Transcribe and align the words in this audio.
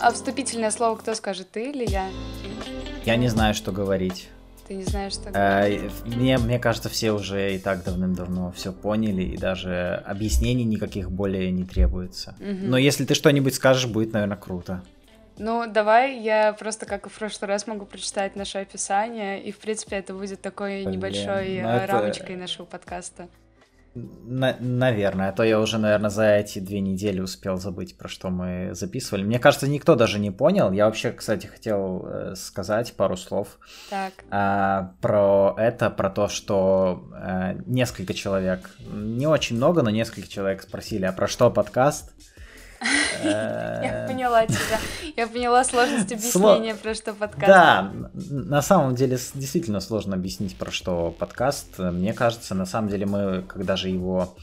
а 0.00 0.12
вступительное 0.12 0.70
слово 0.70 0.96
кто 0.96 1.14
скажет, 1.14 1.50
ты 1.50 1.70
или 1.70 1.84
я? 1.88 2.08
Я 3.04 3.16
не 3.16 3.28
знаю, 3.28 3.54
что 3.54 3.72
говорить. 3.72 4.28
Ты 4.68 4.74
не 4.74 4.84
знаешь, 4.84 5.14
что 5.14 5.30
Э, 5.30 5.32
говорить? 5.68 5.90
Мне, 6.04 6.38
мне 6.38 6.58
кажется, 6.58 6.88
все 6.88 7.10
уже 7.12 7.54
и 7.56 7.58
так 7.58 7.82
давным-давно 7.82 8.52
все 8.52 8.72
поняли, 8.72 9.22
и 9.22 9.36
даже 9.36 10.02
объяснений 10.06 10.64
никаких 10.64 11.10
более 11.10 11.50
не 11.50 11.64
требуется. 11.64 12.36
Мгм. 12.38 12.70
Но 12.70 12.78
если 12.78 13.04
ты 13.04 13.14
что-нибудь 13.14 13.54
скажешь, 13.54 13.86
будет, 13.90 14.12
наверное, 14.12 14.36
круто. 14.36 14.82
Ну, 15.38 15.64
давай 15.66 16.20
я 16.20 16.52
просто, 16.52 16.86
как 16.86 17.06
и 17.06 17.08
в 17.08 17.18
прошлый 17.18 17.48
раз, 17.48 17.66
могу 17.66 17.86
прочитать 17.86 18.36
наше 18.36 18.58
описание, 18.58 19.42
и, 19.42 19.50
в 19.52 19.58
принципе, 19.58 19.96
это 19.96 20.12
будет 20.14 20.40
такой 20.42 20.82
Блин, 20.84 20.92
небольшой 20.98 21.62
ну 21.62 21.68
э, 21.68 21.76
это- 21.78 21.86
рамочкой 21.92 22.36
нашего 22.36 22.66
подкаста. 22.66 23.26
На- 23.94 24.56
наверное, 24.60 25.30
а 25.30 25.32
то 25.32 25.42
я 25.42 25.58
уже, 25.58 25.78
наверное, 25.78 26.10
за 26.10 26.36
эти 26.36 26.60
две 26.60 26.80
недели 26.80 27.20
успел 27.20 27.56
забыть, 27.56 27.96
про 27.98 28.08
что 28.08 28.30
мы 28.30 28.70
записывали. 28.72 29.24
Мне 29.24 29.40
кажется, 29.40 29.66
никто 29.66 29.96
даже 29.96 30.20
не 30.20 30.30
понял. 30.30 30.70
Я 30.70 30.86
вообще, 30.86 31.10
кстати, 31.10 31.46
хотел 31.46 32.06
э, 32.06 32.34
сказать 32.36 32.94
пару 32.94 33.16
слов 33.16 33.58
Так, 33.90 34.12
а, 34.30 34.94
про 35.00 35.54
это, 35.58 35.90
про 35.90 36.08
то, 36.08 36.28
что 36.28 37.10
э, 37.14 37.56
несколько 37.66 38.14
человек, 38.14 38.70
не 38.92 39.26
очень 39.26 39.56
много, 39.56 39.82
но 39.82 39.90
несколько 39.90 40.28
человек 40.28 40.62
спросили, 40.62 41.04
а 41.04 41.12
про 41.12 41.26
что 41.26 41.50
подкаст? 41.50 42.12
Я 42.80 44.04
Э, 44.04 44.08
поняла 44.08 44.46
тебя. 44.46 44.78
Я 45.16 45.26
поняла 45.26 45.64
сложность 45.64 46.10
Сло- 46.12 46.54
объяснения, 46.54 46.74
про 46.74 46.94
что 46.94 47.12
подкаст. 47.12 47.46
Да, 47.46 47.92
на 48.14 48.62
самом 48.62 48.94
деле 48.94 49.18
действительно 49.34 49.80
сложно 49.80 50.14
объяснить, 50.16 50.56
про 50.56 50.70
что 50.70 51.10
подкаст. 51.10 51.78
Мне 51.78 52.12
кажется, 52.12 52.54
на 52.54 52.66
самом 52.66 52.88
деле 52.88 53.06
мы, 53.06 53.42
когда 53.42 53.76
же 53.76 53.88
его 53.88 54.36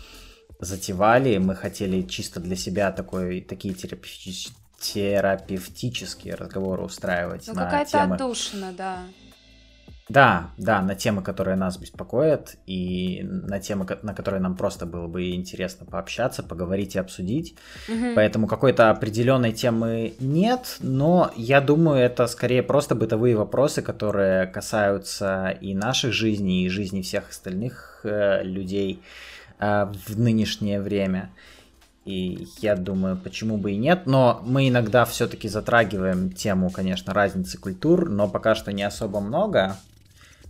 затевали, 0.60 1.38
мы 1.38 1.56
хотели 1.56 2.02
чисто 2.04 2.40
для 2.40 2.56
себя 2.56 2.92
такой, 2.92 3.42
такие 3.42 3.74
терапевтич- 3.74 4.52
терапевтические 4.80 6.36
разговоры 6.36 6.84
устраивать 6.84 7.48
Ну, 7.48 7.54
на 7.54 7.66
какая-то 7.66 7.92
темы. 7.92 8.16
отдушина, 8.16 8.72
да. 8.78 9.00
Да, 10.10 10.52
да, 10.58 10.82
на 10.82 10.96
темы, 10.96 11.22
которые 11.22 11.58
нас 11.58 11.78
беспокоят, 11.78 12.56
и 12.66 13.22
на 13.24 13.60
темы, 13.60 13.86
на 14.04 14.14
которые 14.14 14.42
нам 14.42 14.56
просто 14.56 14.86
было 14.86 15.08
бы 15.08 15.32
интересно 15.32 15.86
пообщаться, 15.86 16.44
поговорить 16.44 16.96
и 16.96 17.00
обсудить. 17.00 17.56
Мгм. 17.90 18.16
Поэтому 18.16 18.48
какой-то 18.48 18.90
определенной 18.90 19.52
темы 19.52 20.14
нет, 20.20 20.78
но 20.80 21.32
я 21.36 21.60
думаю, 21.60 22.00
это 22.00 22.28
скорее 22.28 22.64
просто 22.64 22.96
бытовые 22.96 23.36
вопросы, 23.36 23.82
которые 23.82 24.48
касаются 24.48 25.50
и 25.50 25.74
наших 25.74 26.14
жизней, 26.14 26.66
и 26.66 26.70
жизни 26.70 27.02
всех 27.02 27.30
остальных 27.30 28.02
э, 28.04 28.44
людей 28.44 29.02
э, 29.60 29.92
в 30.08 30.18
нынешнее 30.18 30.80
время. 30.80 31.32
И 32.06 32.48
я 32.62 32.78
думаю, 32.78 33.18
почему 33.18 33.58
бы 33.58 33.74
и 33.74 33.76
нет. 33.78 34.04
Но 34.06 34.42
мы 34.46 34.70
иногда 34.70 35.04
все-таки 35.04 35.50
затрагиваем 35.50 36.32
тему, 36.32 36.70
конечно, 36.70 37.14
разницы 37.14 37.58
культур, 37.58 38.10
но 38.10 38.30
пока 38.30 38.56
что 38.56 38.72
не 38.72 38.84
особо 38.84 39.20
много. 39.20 39.76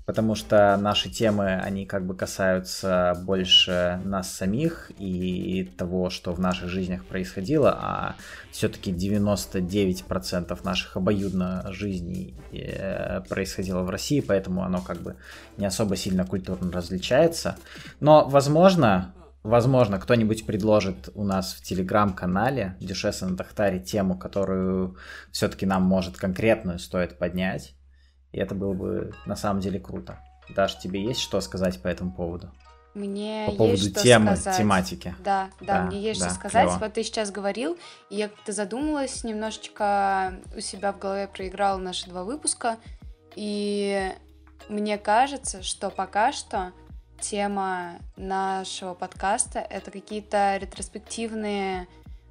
Потому 0.08 0.36
что 0.36 0.78
наши 0.78 1.10
темы, 1.10 1.56
они 1.56 1.86
как 1.86 2.06
бы 2.06 2.16
касаются 2.16 3.14
больше 3.26 4.00
нас 4.06 4.32
самих 4.32 4.90
и 4.98 5.70
того, 5.78 6.10
что 6.10 6.32
в 6.32 6.40
наших 6.40 6.70
жизнях 6.70 7.04
происходило, 7.04 7.78
а 7.78 8.16
все-таки 8.50 8.94
99% 8.94 10.58
наших 10.64 10.96
обоюдно 10.96 11.66
жизней 11.74 12.36
э, 12.54 13.20
происходило 13.28 13.82
в 13.82 13.90
России, 13.90 14.22
поэтому 14.22 14.64
оно 14.64 14.80
как 14.80 15.02
бы 15.02 15.18
не 15.58 15.66
особо 15.66 15.98
сильно 15.98 16.26
культурно 16.26 16.72
различается. 16.72 17.58
Но, 18.00 18.30
возможно, 18.30 19.14
возможно, 19.44 20.00
кто-нибудь 20.00 20.46
предложит 20.46 21.10
у 21.16 21.26
нас 21.26 21.54
в 21.54 21.62
телеграм-канале 21.64 22.78
Дюшеса 22.80 23.28
на 23.28 23.36
Тахтаре 23.36 23.82
тему, 23.82 24.18
которую 24.18 24.96
все-таки 25.34 25.66
нам, 25.66 25.84
может, 25.84 26.16
конкретную 26.16 26.80
стоит 26.80 27.18
поднять. 27.18 27.77
И 28.32 28.40
это 28.40 28.56
было 28.56 28.74
бы 28.74 29.14
на 29.26 29.36
самом 29.36 29.62
деле 29.62 29.80
круто. 29.80 30.20
Даш, 30.50 30.78
тебе 30.80 31.04
есть 31.04 31.20
что 31.20 31.42
сказать 31.42 31.82
по 31.82 31.88
этому 31.88 32.12
поводу? 32.12 32.52
Мне 32.94 33.46
По 33.48 33.52
поводу 33.52 33.74
есть 33.74 33.92
что 33.92 34.02
темы, 34.02 34.36
сказать. 34.36 34.58
тематики. 34.58 35.16
Да, 35.20 35.50
да, 35.60 35.66
Да, 35.66 35.82
мне 35.86 36.02
есть 36.02 36.20
да, 36.20 36.28
что 36.30 36.36
сказать. 36.36 36.64
клево. 36.68 36.80
Вот 36.80 36.94
ты 36.94 37.04
сейчас 37.04 37.30
говорил, 37.32 37.78
и 38.10 38.16
я 38.16 38.28
как-то 38.30 38.54
задумалась, 38.54 39.24
немножечко 39.24 40.34
у 40.56 40.60
себя 40.62 40.94
в 40.94 41.00
голове 41.00 41.28
проиграла 41.28 41.78
наши 41.78 42.10
два 42.10 42.24
выпуска, 42.24 42.78
и 43.36 44.12
мне 44.68 44.98
кажется, 44.98 45.62
что 45.62 45.92
пока 45.92 46.32
что 46.32 46.72
тема 47.20 48.00
нашего 48.16 48.96
подкаста— 48.96 49.60
это 49.70 49.92
какие-то 49.92 50.58
ретроспективные 50.58 51.88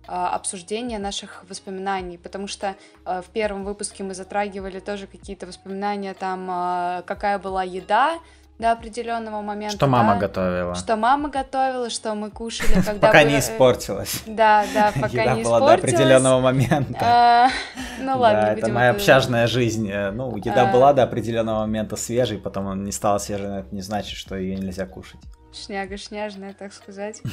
а, 0.09 0.31
обсуждения 0.31 0.99
наших 0.99 1.45
воспоминаний, 1.49 2.19
потому 2.19 2.47
что 2.47 2.77
а, 3.05 3.23
в 3.23 3.27
первом 3.27 3.65
выпуске 3.65 4.05
мы 4.05 4.15
затрагивали 4.15 4.81
тоже 4.81 5.07
какие-то 5.07 5.47
воспоминания, 5.47 6.15
там, 6.15 6.47
а, 6.51 7.03
какая 7.03 7.39
была 7.39 7.63
еда 7.63 8.19
до 8.59 8.73
определенного 8.73 9.43
момента. 9.43 9.77
Что 9.77 9.87
мама 9.87 10.15
да, 10.15 10.21
готовила? 10.21 10.75
Что 10.75 10.97
мама 10.97 11.29
готовила, 11.29 11.91
что 11.91 12.15
мы 12.15 12.31
кушали, 12.31 12.75
когда... 12.87 13.09
Пока 13.09 13.23
не 13.25 13.39
испортилась. 13.39 14.23
Да, 14.27 14.65
да, 14.73 14.93
пока 15.01 15.23
Еда 15.23 15.35
не 15.35 15.43
была 15.43 15.59
испортилась. 15.59 15.81
до 15.81 15.99
определенного 15.99 16.41
момента. 16.41 17.51
Ну 18.01 18.19
ладно, 18.19 18.43
да, 18.43 18.53
это 18.53 18.73
моя 18.73 18.91
общажная 18.91 19.47
жизнь. 19.47 19.91
Э, 19.91 20.11
Ну, 20.11 20.37
еда 20.37 20.67
была 20.67 20.93
до 20.93 21.03
определенного 21.03 21.61
момента 21.61 21.97
свежей, 21.97 22.39
потом 22.39 22.69
она 22.69 22.83
не 22.83 22.93
стала 22.93 23.19
свежей, 23.19 23.49
но 23.49 23.59
это 23.59 23.75
не 23.75 23.83
значит, 23.83 24.17
что 24.17 24.37
ее 24.37 24.57
нельзя 24.57 24.87
кушать. 24.87 25.21
Шняга 25.57 25.97
шняжная, 25.97 26.55
так 26.55 26.73
сказать. 26.73 27.23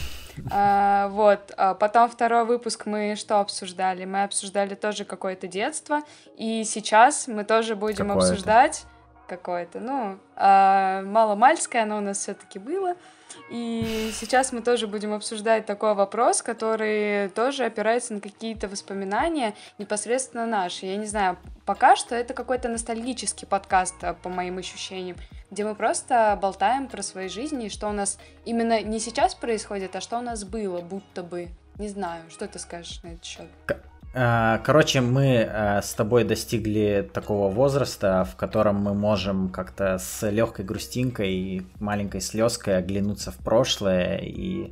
А, 0.51 1.09
вот. 1.09 1.51
а 1.57 1.75
потом 1.75 2.09
второй 2.09 2.45
выпуск 2.45 2.87
мы 2.87 3.15
что 3.15 3.39
обсуждали? 3.39 4.05
Мы 4.05 4.23
обсуждали 4.23 4.73
тоже 4.73 5.05
какое-то 5.05 5.45
детство. 5.47 6.01
И 6.37 6.63
сейчас 6.63 7.27
мы 7.27 7.43
тоже 7.43 7.75
будем 7.75 8.07
Какое-то. 8.07 8.31
обсуждать 8.31 8.85
какое-то. 9.27 9.79
Ну, 9.79 10.17
а, 10.35 11.03
маломальское 11.03 11.83
оно 11.83 11.97
у 11.97 12.01
нас 12.01 12.17
все-таки 12.17 12.57
было. 12.57 12.95
И 13.49 14.11
сейчас 14.13 14.51
мы 14.51 14.61
тоже 14.61 14.87
будем 14.87 15.13
обсуждать 15.13 15.65
такой 15.65 15.93
вопрос, 15.93 16.41
который 16.41 17.29
тоже 17.29 17.65
опирается 17.65 18.13
на 18.13 18.21
какие-то 18.21 18.67
воспоминания 18.67 19.53
непосредственно 19.77 20.45
наши. 20.45 20.85
Я 20.85 20.97
не 20.97 21.05
знаю, 21.05 21.37
пока 21.65 21.95
что 21.95 22.15
это 22.15 22.33
какой-то 22.33 22.69
ностальгический 22.69 23.47
подкаст, 23.47 23.95
а, 24.03 24.13
по 24.13 24.29
моим 24.29 24.57
ощущениям, 24.57 25.17
где 25.53 25.63
мы 25.63 25.75
просто 25.75 26.37
болтаем 26.41 26.87
про 26.87 27.03
свои 27.03 27.29
жизни, 27.29 27.69
что 27.69 27.87
у 27.87 27.91
нас 27.91 28.17
именно 28.43 28.81
не 28.81 28.99
сейчас 28.99 29.35
происходит, 29.35 29.95
а 29.95 30.01
что 30.01 30.17
у 30.17 30.21
нас 30.21 30.43
было, 30.43 30.81
будто 30.81 31.21
бы. 31.23 31.49
Не 31.77 31.89
знаю, 31.89 32.29
что 32.29 32.47
ты 32.47 32.59
скажешь 32.59 33.01
на 33.03 33.09
этот 33.09 33.23
счет? 33.23 33.47
Э, 34.13 34.59
Короче, 34.63 35.01
мы 35.01 35.25
э, 35.25 35.81
с 35.81 35.93
тобой 35.93 36.23
достигли 36.23 37.09
такого 37.13 37.51
возраста, 37.51 38.25
в 38.25 38.35
котором 38.35 38.75
мы 38.75 38.93
можем 38.93 39.49
как-то 39.49 39.97
с 39.97 40.29
легкой 40.29 40.65
грустинкой 40.65 41.33
и 41.33 41.61
маленькой 41.79 42.21
слезкой 42.21 42.77
оглянуться 42.77 43.31
в 43.31 43.37
прошлое 43.37 44.17
и 44.17 44.71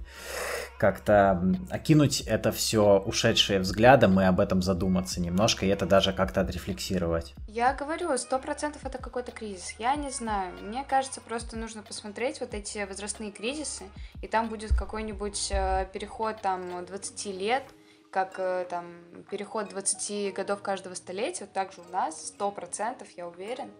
как-то 0.78 1.40
окинуть 1.69 2.22
это 2.22 2.51
все 2.51 2.97
ушедшее 3.06 3.59
взглядом 3.59 4.19
и 4.19 4.24
об 4.24 4.40
этом 4.40 4.63
задуматься 4.63 5.22
немножко, 5.22 5.66
и 5.66 5.69
это 5.69 5.85
даже 5.85 6.12
как-то 6.12 6.41
отрефлексировать. 6.41 7.35
Я 7.47 7.74
говорю, 7.74 8.18
сто 8.18 8.40
процентов 8.40 8.84
это 8.84 8.97
какой-то 8.97 9.31
кризис. 9.31 9.75
Я 9.78 9.96
не 9.96 10.09
знаю. 10.09 10.53
Мне 10.62 10.84
кажется, 10.84 11.22
просто 11.22 11.56
нужно 11.56 11.84
посмотреть 11.84 12.40
вот 12.40 12.56
эти 12.56 12.85
возрастные 12.85 13.31
кризисы, 13.31 13.84
и 14.24 14.28
там 14.28 14.50
будет 14.50 14.75
какой-нибудь 14.75 15.50
э, 15.51 15.85
переход 15.94 16.41
там 16.41 16.84
20 16.85 17.25
лет, 17.40 17.63
как 18.11 18.35
э, 18.38 18.66
там 18.69 18.85
переход 19.29 19.69
20 19.69 20.33
годов 20.33 20.61
каждого 20.61 20.94
столетия, 20.94 21.45
вот 21.45 21.53
так 21.53 21.72
же 21.72 21.81
у 21.81 21.91
нас, 21.91 22.27
сто 22.27 22.51
процентов, 22.51 23.07
я 23.16 23.27
уверен. 23.27 23.72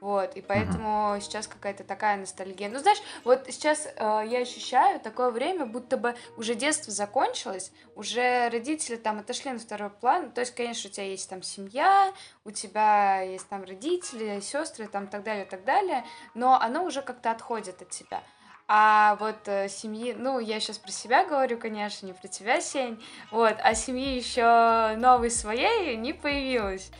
Вот, 0.00 0.36
и 0.36 0.42
поэтому 0.42 1.16
сейчас 1.20 1.48
какая-то 1.48 1.82
такая 1.82 2.16
ностальгия. 2.16 2.68
Ну, 2.68 2.78
знаешь, 2.78 3.02
вот 3.24 3.46
сейчас 3.48 3.86
э, 3.86 4.22
я 4.28 4.38
ощущаю 4.38 5.00
такое 5.00 5.30
время, 5.30 5.66
будто 5.66 5.96
бы 5.96 6.14
уже 6.36 6.54
детство 6.54 6.92
закончилось, 6.92 7.72
уже 7.96 8.48
родители 8.48 8.94
там 8.94 9.18
отошли 9.18 9.50
на 9.50 9.58
второй 9.58 9.90
план. 9.90 10.30
То 10.30 10.40
есть, 10.42 10.54
конечно, 10.54 10.88
у 10.88 10.92
тебя 10.92 11.06
есть 11.06 11.28
там 11.28 11.42
семья, 11.42 12.12
у 12.44 12.52
тебя 12.52 13.22
есть 13.22 13.48
там 13.48 13.64
родители, 13.64 14.38
сестры, 14.40 14.86
там 14.86 15.08
так 15.08 15.24
далее, 15.24 15.46
так 15.46 15.64
далее, 15.64 16.04
но 16.34 16.60
оно 16.60 16.84
уже 16.84 17.02
как-то 17.02 17.32
отходит 17.32 17.82
от 17.82 17.90
тебя. 17.90 18.22
А 18.70 19.16
вот 19.18 19.36
э, 19.46 19.70
семьи, 19.70 20.14
ну, 20.16 20.38
я 20.38 20.60
сейчас 20.60 20.76
про 20.76 20.92
себя 20.92 21.24
говорю, 21.24 21.58
конечно, 21.58 22.04
не 22.04 22.12
про 22.12 22.28
тебя, 22.28 22.60
Сень, 22.60 23.02
вот, 23.30 23.56
а 23.62 23.74
семьи 23.74 24.14
еще 24.14 24.94
новой 24.98 25.30
своей 25.30 25.96
не 25.96 26.12
появилось. 26.12 26.90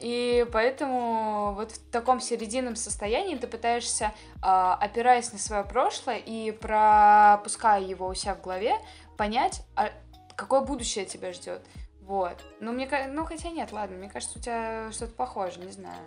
И 0.00 0.46
поэтому 0.52 1.54
вот 1.54 1.72
в 1.72 1.90
таком 1.90 2.20
серединном 2.20 2.76
состоянии 2.76 3.36
ты 3.36 3.46
пытаешься, 3.46 4.12
а, 4.42 4.74
опираясь 4.74 5.32
на 5.32 5.38
свое 5.38 5.64
прошлое 5.64 6.18
и 6.18 6.50
пропуская 6.50 7.80
его 7.80 8.08
у 8.08 8.14
себя 8.14 8.34
в 8.34 8.42
голове, 8.42 8.74
понять, 9.16 9.62
а 9.76 9.92
какое 10.36 10.60
будущее 10.60 11.06
тебя 11.06 11.32
ждет. 11.32 11.62
Вот. 12.02 12.36
Ну, 12.60 12.72
мне 12.72 12.86
ну, 13.08 13.24
хотя 13.24 13.48
нет, 13.48 13.72
ладно, 13.72 13.96
мне 13.96 14.10
кажется, 14.10 14.38
у 14.38 14.42
тебя 14.42 14.92
что-то 14.92 15.14
похоже, 15.14 15.60
не 15.60 15.72
знаю. 15.72 16.04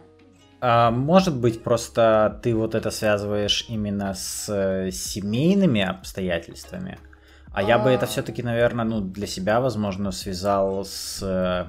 А, 0.59 0.91
может 0.91 1.37
быть, 1.37 1.63
просто 1.63 2.39
ты 2.43 2.55
вот 2.55 2.73
это 2.75 2.89
связываешь 2.91 3.65
именно 3.69 4.13
с 4.13 4.49
э, 4.49 4.91
семейными 4.91 5.81
обстоятельствами, 5.81 6.97
а 7.53 7.61
я 7.61 7.77
бы 7.77 7.89
это 7.89 8.05
А. 8.05 8.07
все-таки, 8.07 8.41
наверное, 8.41 8.85
ну, 8.85 9.01
для 9.01 9.27
себя, 9.27 9.61
возможно, 9.61 10.11
связал 10.11 10.83
с 10.83 11.21
э, 11.21 11.67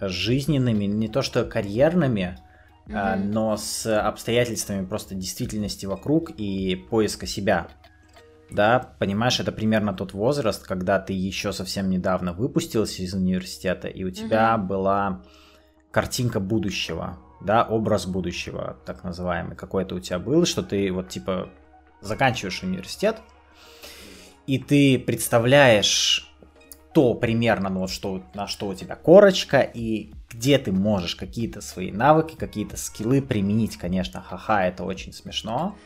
жизненными, 0.00 0.84
не 0.84 1.08
то 1.08 1.22
что 1.22 1.44
карьерными, 1.44 2.38
Мгм. 2.86 2.96
а, 2.96 3.16
но 3.16 3.56
с 3.56 3.86
обстоятельствами 3.86 4.84
просто 4.84 5.14
действительности 5.14 5.86
вокруг 5.86 6.30
и 6.30 6.74
поиска 6.76 7.26
себя. 7.26 7.68
Да, 8.50 8.94
понимаешь, 8.98 9.40
это 9.40 9.50
примерно 9.50 9.94
тот 9.94 10.12
возраст, 10.12 10.66
когда 10.66 10.98
ты 10.98 11.12
еще 11.12 11.52
совсем 11.52 11.88
недавно 11.88 12.32
выпустился 12.34 13.02
из 13.02 13.14
университета, 13.14 13.88
и 13.88 14.04
у 14.04 14.10
тебя 14.10 14.58
была 14.58 15.22
картинка 15.90 16.38
будущего, 16.38 17.18
да, 17.44 17.64
образ 17.64 18.06
будущего, 18.06 18.76
так 18.84 19.04
называемый, 19.04 19.56
какой-то 19.56 19.94
у 19.94 20.00
тебя 20.00 20.18
был, 20.18 20.46
что 20.46 20.62
ты 20.62 20.90
вот 20.92 21.08
типа 21.08 21.48
заканчиваешь 22.00 22.62
университет, 22.62 23.20
и 24.46 24.58
ты 24.58 24.98
представляешь 24.98 26.28
то 26.92 27.14
примерно, 27.14 27.70
ну 27.70 27.80
вот 27.80 27.90
что, 27.90 28.22
на 28.34 28.46
что 28.46 28.68
у 28.68 28.74
тебя 28.74 28.96
корочка, 28.96 29.60
и 29.60 30.12
где 30.28 30.58
ты 30.58 30.72
можешь 30.72 31.16
какие-то 31.16 31.60
свои 31.60 31.90
навыки, 31.90 32.36
какие-то 32.36 32.76
скиллы 32.76 33.22
применить, 33.22 33.76
конечно, 33.76 34.20
ха-ха, 34.20 34.66
это 34.66 34.84
очень 34.84 35.12
смешно, 35.12 35.76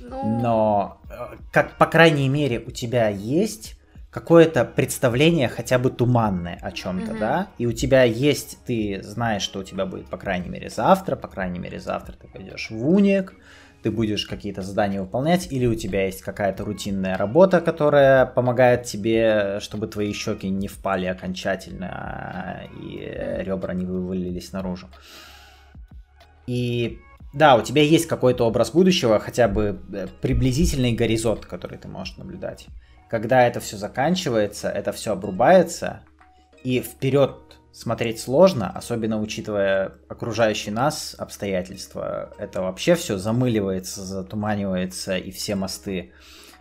Ну, 0.00 0.40
но 0.40 1.00
э, 1.08 1.36
как 1.50 1.78
по 1.78 1.86
крайней 1.86 2.28
мере 2.28 2.58
у 2.58 2.70
тебя 2.70 3.08
есть 3.08 3.73
какое-то 4.14 4.64
представление 4.64 5.48
хотя 5.48 5.76
бы 5.76 5.90
туманное 5.90 6.60
о 6.62 6.70
чем-то, 6.70 7.10
Мгм. 7.10 7.18
да, 7.18 7.48
и 7.58 7.66
у 7.66 7.72
тебя 7.72 8.04
есть, 8.04 8.58
ты 8.64 9.00
знаешь, 9.02 9.42
что 9.42 9.58
у 9.58 9.64
тебя 9.64 9.86
будет 9.86 10.08
по 10.08 10.16
крайней 10.16 10.48
мере 10.48 10.70
завтра, 10.70 11.16
по 11.16 11.26
крайней 11.26 11.58
мере 11.58 11.80
завтра 11.80 12.12
ты 12.12 12.28
пойдешь 12.28 12.70
в 12.70 12.88
уник, 12.88 13.34
ты 13.82 13.90
будешь 13.90 14.24
какие-то 14.26 14.62
задания 14.62 15.00
выполнять, 15.00 15.50
или 15.50 15.66
у 15.66 15.74
тебя 15.74 16.04
есть 16.04 16.22
какая-то 16.22 16.64
рутинная 16.64 17.16
работа, 17.16 17.60
которая 17.60 18.24
помогает 18.24 18.84
тебе, 18.84 19.58
чтобы 19.60 19.88
твои 19.88 20.12
щеки 20.12 20.48
не 20.48 20.68
впали 20.68 21.06
окончательно 21.06 21.88
а, 21.90 22.62
и 22.80 23.00
ребра 23.42 23.74
не 23.74 23.84
вывалились 23.84 24.52
наружу. 24.52 24.86
И 26.46 27.00
да, 27.32 27.56
у 27.56 27.62
тебя 27.62 27.82
есть 27.82 28.06
какой-то 28.06 28.46
образ 28.46 28.70
будущего, 28.70 29.18
хотя 29.18 29.48
бы 29.48 29.80
э, 29.92 30.06
приблизительный 30.22 30.92
горизонт, 30.92 31.46
который 31.46 31.78
ты 31.78 31.88
можешь 31.88 32.16
наблюдать. 32.16 32.68
Когда 33.14 33.46
это 33.46 33.60
все 33.60 33.76
заканчивается, 33.76 34.68
это 34.68 34.90
все 34.90 35.12
обрубается, 35.12 36.00
и 36.64 36.80
вперед 36.80 37.36
смотреть 37.70 38.18
сложно, 38.18 38.68
особенно 38.70 39.20
учитывая 39.20 39.92
окружающие 40.08 40.74
нас 40.74 41.14
обстоятельства. 41.16 42.32
Это 42.38 42.60
вообще 42.60 42.96
все 42.96 43.16
замыливается, 43.16 44.02
затуманивается, 44.02 45.16
и 45.16 45.30
все 45.30 45.54
мосты 45.54 46.10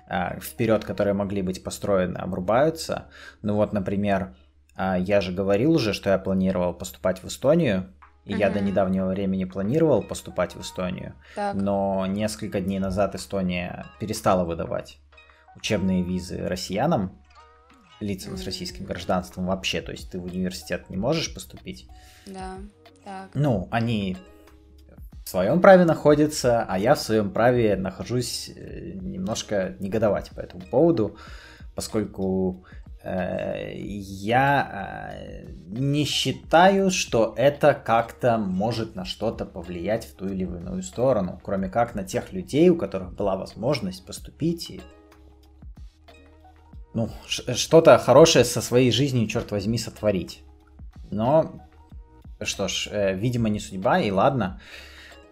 а, 0.07 0.39
вперед, 0.39 0.85
которые 0.85 1.15
могли 1.15 1.41
быть 1.41 1.63
построены, 1.63 2.17
обрубаются. 2.17 3.07
Ну 3.41 3.55
вот, 3.55 3.73
например, 3.73 4.35
а, 4.75 4.95
я 4.95 5.21
же 5.21 5.31
говорил 5.31 5.71
уже, 5.71 5.91
что 5.91 6.11
я 6.11 6.19
планировал 6.19 6.75
поступать 6.75 7.23
в 7.23 7.27
Эстонию, 7.29 7.91
и 8.25 8.33
я 8.35 8.51
до 8.51 8.59
недавнего 8.59 9.07
времени 9.07 9.45
планировал 9.45 10.03
поступать 10.03 10.53
в 10.53 10.61
Эстонию, 10.61 11.15
так. 11.33 11.55
но 11.55 12.05
несколько 12.05 12.61
дней 12.61 12.77
назад 12.77 13.15
Эстония 13.15 13.87
перестала 13.99 14.45
выдавать 14.45 14.99
учебные 15.55 16.03
визы 16.03 16.37
россиянам, 16.47 17.19
лицам 17.99 18.37
с 18.37 18.43
российским 18.43 18.85
гражданством 18.85 19.47
вообще, 19.47 19.81
то 19.81 19.91
есть 19.91 20.11
ты 20.11 20.19
в 20.19 20.25
университет 20.25 20.89
не 20.89 20.97
можешь 20.97 21.33
поступить. 21.33 21.87
Да, 22.25 22.57
так. 23.03 23.29
Ну, 23.33 23.67
они 23.71 24.17
в 25.25 25.29
своем 25.29 25.61
праве 25.61 25.85
находятся, 25.85 26.63
а 26.63 26.77
я 26.77 26.95
в 26.95 26.99
своем 26.99 27.31
праве 27.31 27.75
нахожусь 27.75 28.51
э, 28.55 28.91
немножко 29.01 29.75
негодовать 29.79 30.31
по 30.31 30.41
этому 30.41 30.63
поводу, 30.65 31.17
поскольку 31.75 32.65
э, 33.03 33.71
я 33.75 35.15
э, 35.15 35.45
не 35.67 36.03
считаю, 36.03 36.91
что 36.91 37.33
это 37.37 37.73
как-то 37.73 38.37
может 38.37 38.95
на 38.95 39.05
что-то 39.05 39.45
повлиять 39.45 40.05
в 40.05 40.15
ту 40.15 40.27
или 40.27 40.43
иную 40.43 40.83
сторону, 40.83 41.39
кроме 41.41 41.69
как 41.69 41.95
на 41.95 42.03
тех 42.03 42.33
людей, 42.33 42.69
у 42.69 42.75
которых 42.75 43.13
была 43.13 43.37
возможность 43.37 44.05
поступить 44.05 44.69
и 44.69 44.81
ну, 46.93 47.09
что-то 47.27 47.97
хорошее 47.97 48.45
со 48.45 48.61
своей 48.61 48.91
жизнью, 48.91 49.27
черт 49.27 49.51
возьми, 49.51 49.77
сотворить. 49.77 50.43
Но 51.11 51.53
что 52.41 52.67
ж, 52.67 52.87
э, 52.91 53.13
видимо, 53.15 53.49
не 53.49 53.59
судьба, 53.59 53.99
и 53.99 54.11
ладно. 54.11 54.59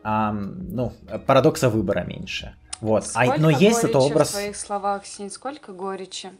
Ам, 0.04 0.56
ну, 0.74 0.94
парадокса 1.28 1.70
выбора 1.70 2.04
меньше. 2.04 2.56
Вот. 2.80 3.04
А, 3.14 3.26
Сколько 3.26 3.42
но 3.42 3.50
есть 3.52 3.82
горечи 3.84 3.98
образ... 3.98 4.30
в 4.30 4.32
твоих 4.32 4.56
словах, 4.56 5.06
Синь, 5.06 5.30
сколько 5.30 5.72
горечи. 5.74 6.32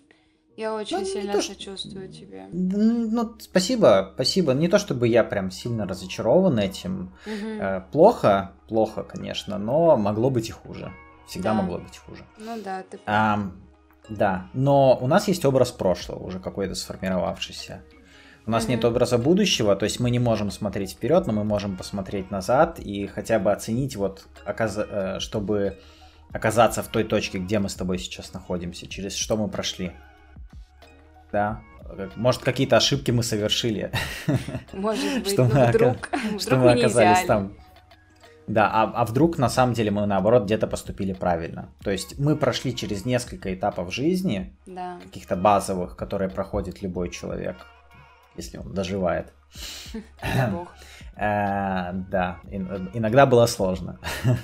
Я 0.58 0.74
очень 0.76 1.00
Ну, 1.00 1.06
сильно 1.06 1.34
то, 1.34 1.42
что- 1.42 1.54
сочувствую 1.54 2.10
тебе. 2.12 2.40
М, 2.52 3.10
Ну, 3.14 3.36
спасибо, 3.40 4.12
спасибо. 4.16 4.54
Не 4.54 4.68
то 4.68 4.80
чтобы 4.80 5.08
я 5.08 5.24
прям 5.24 5.50
сильно 5.52 5.88
разочарован 5.88 6.60
этим. 6.60 7.14
Мгм. 7.26 7.62
Э, 7.62 7.82
Плохо, 7.92 8.52
плохо, 8.68 9.04
конечно, 9.04 9.58
но 9.58 9.96
могло 9.98 10.30
быть 10.30 10.50
и 10.50 10.52
хуже. 10.52 10.92
Всегда 11.28 11.54
Да. 11.54 11.62
могло 11.62 11.78
быть 11.78 11.98
хуже. 11.98 12.24
Ну 12.38 12.58
да, 12.64 12.84
ты 12.90 12.98
прав. 12.98 13.40
Да, 14.10 14.48
но 14.54 14.98
у 15.00 15.08
нас 15.08 15.28
есть 15.28 15.46
образ 15.46 15.72
прошлого, 15.72 16.20
уже 16.24 16.40
какой-то 16.40 16.76
сформировавшийся. 16.76 17.82
У 18.46 18.52
нас 18.52 18.68
нет 18.68 18.80
Мгм. 18.84 18.90
образа 18.94 19.18
будущего, 19.20 19.76
то 19.76 19.84
есть 19.86 20.00
мы 20.00 20.10
не 20.10 20.20
можем 20.20 20.50
смотреть 20.52 20.94
вперед, 20.94 21.28
но 21.28 21.34
мы 21.34 21.44
можем 21.44 21.78
посмотреть 21.78 22.32
назад 22.32 22.80
и 22.80 23.06
хотя 23.08 23.38
бы 23.40 23.52
оценить, 23.52 23.96
вот, 23.96 24.26
оказ- 24.46 24.78
э, 24.90 25.20
чтобы 25.20 25.78
оказаться 26.34 26.82
в 26.82 26.88
той 26.88 27.04
точке, 27.04 27.38
где 27.38 27.60
мы 27.60 27.70
с 27.70 27.76
тобой 27.76 28.00
сейчас 28.00 28.34
находимся, 28.34 28.88
через 28.88 29.16
что 29.16 29.38
мы 29.38 29.48
прошли. 29.48 29.92
Да. 31.32 31.62
Может, 32.16 32.42
какие-то 32.42 32.78
ошибки 32.78 33.12
мы 33.12 33.22
совершили, 33.22 33.92
Может 34.74 35.24
быть, 35.24 35.32
что 35.34 35.44
ну 35.44 35.50
мы 35.54 35.60
ока- 35.62 35.70
вдруг, 35.70 36.10
что 36.40 36.56
вдруг 36.56 36.60
мы 36.64 36.72
оказались 36.72 37.26
там. 37.28 37.54
Да, 38.54 38.70
а, 38.72 38.92
а 38.96 39.06
вдруг 39.06 39.38
на 39.38 39.50
самом 39.50 39.74
деле 39.74 39.92
мы 39.92 40.06
наоборот 40.06 40.44
где-то 40.44 40.68
поступили 40.68 41.14
правильно. 41.14 41.70
То 41.84 41.92
есть 41.92 42.20
мы 42.20 42.36
прошли 42.36 42.76
через 42.76 43.06
несколько 43.06 43.54
этапов 43.54 43.94
жизни, 43.94 44.54
Да. 44.66 44.98
каких-то 45.04 45.36
базовых, 45.36 45.96
которые 45.96 46.30
проходит 46.30 46.82
любой 46.82 47.10
человек, 47.10 47.56
если 48.38 48.58
он 48.58 48.74
доживает. 48.74 49.32
Э, 51.16 51.92
Да, 51.94 52.40
ин- 52.52 52.90
иногда 52.94 53.26
было 53.26 53.46
сложно. 53.48 54.00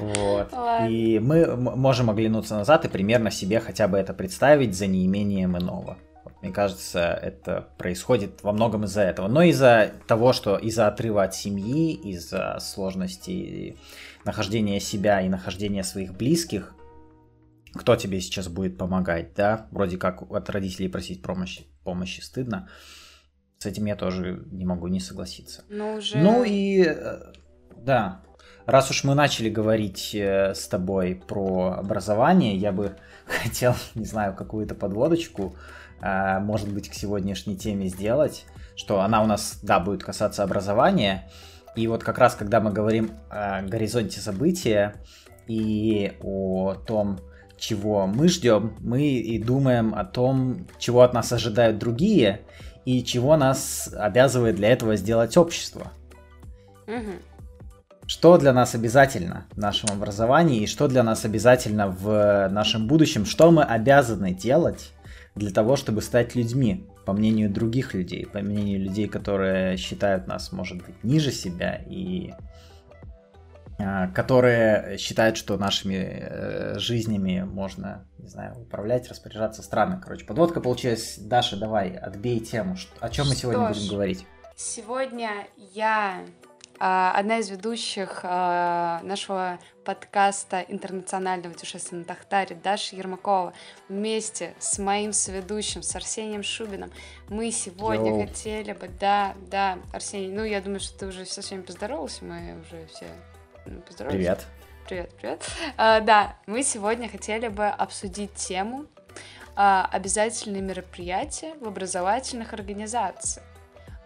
Вот. 0.00 0.52
И 0.88 1.18
мы 1.18 1.56
можем 1.56 2.10
оглянуться 2.10 2.54
назад 2.56 2.84
и 2.84 2.88
примерно 2.88 3.30
себе 3.30 3.58
хотя 3.60 3.88
бы 3.88 3.96
это 3.98 4.12
представить 4.14 4.74
за 4.76 4.86
неимением 4.86 5.56
иного. 5.56 5.96
Мне 6.44 6.52
кажется, 6.52 7.00
это 7.00 7.70
происходит 7.78 8.42
во 8.42 8.52
многом 8.52 8.84
из-за 8.84 9.00
этого. 9.00 9.28
Но 9.28 9.40
из-за 9.40 9.92
того, 10.06 10.34
что 10.34 10.58
из-за 10.58 10.88
отрыва 10.88 11.22
от 11.22 11.34
семьи, 11.34 11.94
из-за 11.94 12.58
сложностей 12.60 13.78
нахождения 14.26 14.78
себя 14.78 15.22
и 15.22 15.30
нахождения 15.30 15.82
своих 15.82 16.12
близких, 16.12 16.74
кто 17.72 17.96
тебе 17.96 18.20
сейчас 18.20 18.48
будет 18.48 18.76
помогать, 18.76 19.32
да? 19.34 19.68
Вроде 19.70 19.96
как 19.96 20.30
от 20.30 20.50
родителей 20.50 20.90
просить 20.90 21.22
помощи, 21.22 21.64
помощи 21.82 22.20
стыдно. 22.20 22.68
С 23.56 23.64
этим 23.64 23.86
я 23.86 23.96
тоже 23.96 24.44
не 24.52 24.66
могу 24.66 24.88
не 24.88 25.00
согласиться. 25.00 25.64
Ну 25.70 25.94
уже... 25.94 26.18
Ну 26.18 26.44
и 26.44 26.84
э, 26.86 27.32
да, 27.74 28.20
раз 28.66 28.90
уж 28.90 29.02
мы 29.04 29.14
начали 29.14 29.48
говорить 29.48 30.14
э, 30.14 30.54
с 30.54 30.68
тобой 30.68 31.22
про 31.26 31.76
образование, 31.78 32.54
я 32.54 32.70
бы 32.70 32.98
хотел, 33.24 33.74
не 33.94 34.04
знаю, 34.04 34.34
какую-то 34.34 34.74
подводочку, 34.74 35.56
может 36.40 36.72
быть, 36.72 36.88
к 36.90 36.94
сегодняшней 36.94 37.56
теме 37.56 37.86
сделать, 37.88 38.44
что 38.76 39.00
она 39.00 39.22
у 39.22 39.26
нас, 39.26 39.58
да, 39.62 39.80
будет 39.80 40.04
касаться 40.04 40.42
образования. 40.42 41.30
И 41.76 41.86
вот 41.88 42.04
как 42.04 42.18
раз, 42.18 42.34
когда 42.34 42.60
мы 42.60 42.72
говорим 42.72 43.12
о 43.30 43.62
горизонте 43.62 44.20
события 44.20 44.94
и 45.46 46.12
о 46.22 46.74
том, 46.74 47.18
чего 47.58 48.06
мы 48.06 48.28
ждем, 48.28 48.76
мы 48.80 49.02
и 49.02 49.42
думаем 49.42 49.94
о 49.94 50.04
том, 50.04 50.66
чего 50.78 51.02
от 51.02 51.14
нас 51.14 51.32
ожидают 51.32 51.78
другие, 51.78 52.42
и 52.84 53.02
чего 53.02 53.36
нас 53.36 53.90
обязывает 53.96 54.56
для 54.56 54.68
этого 54.70 54.96
сделать 54.96 55.36
общество. 55.36 55.92
Мгм. 56.86 57.14
Что 58.06 58.36
для 58.36 58.52
нас 58.52 58.74
обязательно 58.74 59.46
в 59.52 59.58
нашем 59.58 59.90
образовании 59.90 60.62
и 60.62 60.66
что 60.66 60.88
для 60.88 61.02
нас 61.02 61.24
обязательно 61.24 61.88
в 61.88 62.48
нашем 62.50 62.86
будущем, 62.86 63.24
что 63.24 63.50
мы 63.50 63.62
обязаны 63.62 64.34
делать 64.34 64.92
для 65.34 65.50
того, 65.50 65.76
чтобы 65.76 66.00
стать 66.00 66.34
людьми, 66.34 66.86
по 67.04 67.12
мнению 67.12 67.50
других 67.50 67.94
людей, 67.94 68.26
по 68.26 68.38
мнению 68.38 68.80
людей, 68.80 69.08
которые 69.08 69.76
считают 69.76 70.26
нас, 70.26 70.52
может 70.52 70.78
быть, 70.78 71.02
ниже 71.02 71.32
себя 71.32 71.80
и 71.86 72.32
а, 73.78 74.08
которые 74.08 74.96
считают, 74.98 75.36
что 75.36 75.56
нашими 75.56 75.96
э, 75.96 76.78
жизнями 76.78 77.42
можно, 77.42 78.06
не 78.18 78.28
знаю, 78.28 78.56
управлять, 78.56 79.08
распоряжаться. 79.08 79.62
Странно, 79.62 80.00
короче. 80.02 80.24
Подводка 80.24 80.60
получилась. 80.60 81.18
Даша, 81.18 81.56
давай, 81.56 81.90
отбей 81.90 82.38
тему. 82.38 82.76
О 83.00 83.08
чем 83.08 83.28
мы 83.28 83.34
сегодня 83.34 83.74
ж. 83.74 83.78
будем 83.78 83.90
говорить? 83.90 84.26
Сегодня 84.54 85.30
я 85.74 86.20
одна 86.78 87.38
из 87.38 87.50
ведущих 87.50 88.20
а, 88.22 89.00
нашего 89.02 89.58
подкаста 89.84 90.60
интернационального 90.60 91.52
путешествия 91.52 91.98
на 91.98 92.04
Тахтаре 92.04 92.56
Даша 92.56 92.96
Ермакова 92.96 93.52
вместе 93.88 94.54
с 94.58 94.78
моим 94.78 95.12
соведущим, 95.12 95.82
с 95.82 95.94
Арсением 95.94 96.42
Шубиным. 96.42 96.90
Мы 97.28 97.50
сегодня 97.50 98.10
Йоу. 98.10 98.26
хотели 98.26 98.72
бы, 98.72 98.88
да, 98.88 99.34
да, 99.50 99.78
Арсений, 99.92 100.32
ну 100.32 100.44
я 100.44 100.60
думаю, 100.60 100.80
что 100.80 100.98
ты 100.98 101.06
уже 101.06 101.26
со 101.26 101.42
всеми 101.42 101.62
поздоровался, 101.62 102.24
мы 102.24 102.60
уже 102.60 102.86
все 102.86 103.06
ну, 103.66 103.80
поздоровались. 103.80 104.18
Привет. 104.18 104.46
Привет, 104.86 105.10
привет. 105.18 105.50
А, 105.76 106.00
да, 106.00 106.36
мы 106.46 106.62
сегодня 106.62 107.08
хотели 107.08 107.48
бы 107.48 107.66
обсудить 107.66 108.34
тему 108.34 108.86
а, 109.56 109.88
обязательные 109.90 110.60
мероприятия 110.60 111.54
в 111.60 111.68
образовательных 111.68 112.52
организациях. 112.52 113.46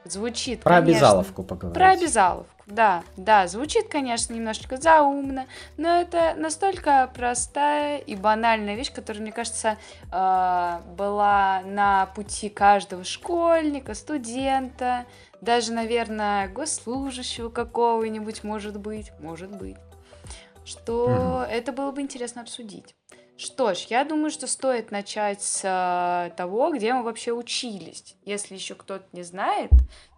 Звучит, 0.05 0.61
Про 0.62 0.76
конечно, 0.76 0.97
обязаловку 0.97 1.43
поговорить. 1.43 1.75
Про 1.75 1.90
обязаловку, 1.90 2.62
да. 2.67 3.02
Да, 3.17 3.47
звучит, 3.47 3.88
конечно, 3.88 4.33
немножечко 4.33 4.76
заумно, 4.76 5.47
но 5.76 6.00
это 6.00 6.35
настолько 6.37 7.11
простая 7.14 7.99
и 7.99 8.14
банальная 8.14 8.75
вещь, 8.75 8.93
которая, 8.93 9.23
мне 9.23 9.33
кажется, 9.33 9.76
а, 10.11 10.83
была 10.97 11.61
на 11.64 12.07
пути 12.07 12.49
каждого 12.49 13.05
школьника, 13.05 13.95
студента, 13.95 15.05
даже, 15.40 15.73
наверное, 15.73 16.49
госслужащего 16.49 17.50
какого-нибудь, 17.50 18.45
может 18.45 18.78
быть, 18.78 19.12
может 19.21 19.50
быть, 19.57 19.76
что 20.64 21.09
mm-hmm. 21.09 21.50
это 21.50 21.73
было 21.73 21.90
бы 21.90 22.00
интересно 22.00 22.43
обсудить. 22.43 22.95
Что 23.38 23.73
ж, 23.73 23.87
я 23.88 24.04
думаю, 24.04 24.30
что 24.30 24.49
стоит 24.49 24.90
начать 24.90 25.40
с 25.42 25.62
э, 25.62 26.35
того, 26.37 26.73
где 26.75 26.92
мы 26.92 27.04
вообще 27.04 27.30
учились. 27.30 28.16
Если 28.25 28.57
еще 28.57 28.75
кто-то 28.75 29.04
не 29.12 29.23
знает, 29.23 29.71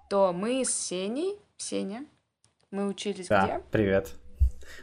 то 0.08 0.32
мы 0.32 0.64
с 0.64 0.74
Сеней, 0.74 1.36
Сеня, 1.58 2.06
мы 2.70 2.88
учились 2.88 3.28
да, 3.28 3.44
где? 3.44 3.60
Привет. 3.70 4.14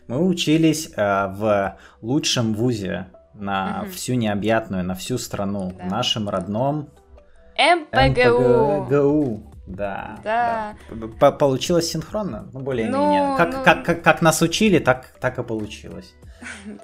Мы 0.06 0.24
учились 0.24 0.91
э, 0.96 1.27
в 1.29 1.79
лучшем 2.03 2.53
вузе 2.53 3.08
на 3.34 3.82
угу. 3.82 3.91
всю 3.94 4.13
необъятную, 4.13 4.84
на 4.84 4.94
всю 4.94 5.17
страну, 5.17 5.74
да. 5.75 5.86
в 5.86 5.88
нашем 5.88 6.29
родном 6.29 6.91
МПГУ. 7.58 8.84
МПГУ. 8.84 9.57
Да. 9.68 10.18
Да. 10.24 10.76
да. 10.90 11.32
Получилось 11.32 11.92
синхронно, 11.92 12.50
ну 12.54 12.62
более-менее. 12.62 13.30
Ну, 13.30 13.38
как, 13.38 13.54
ну... 13.54 13.64
Как, 13.64 13.86
как, 13.86 14.04
как 14.04 14.22
нас 14.22 14.42
учили, 14.42 14.80
так, 14.80 15.14
так 15.20 15.38
и 15.38 15.44
получилось. 15.44 16.14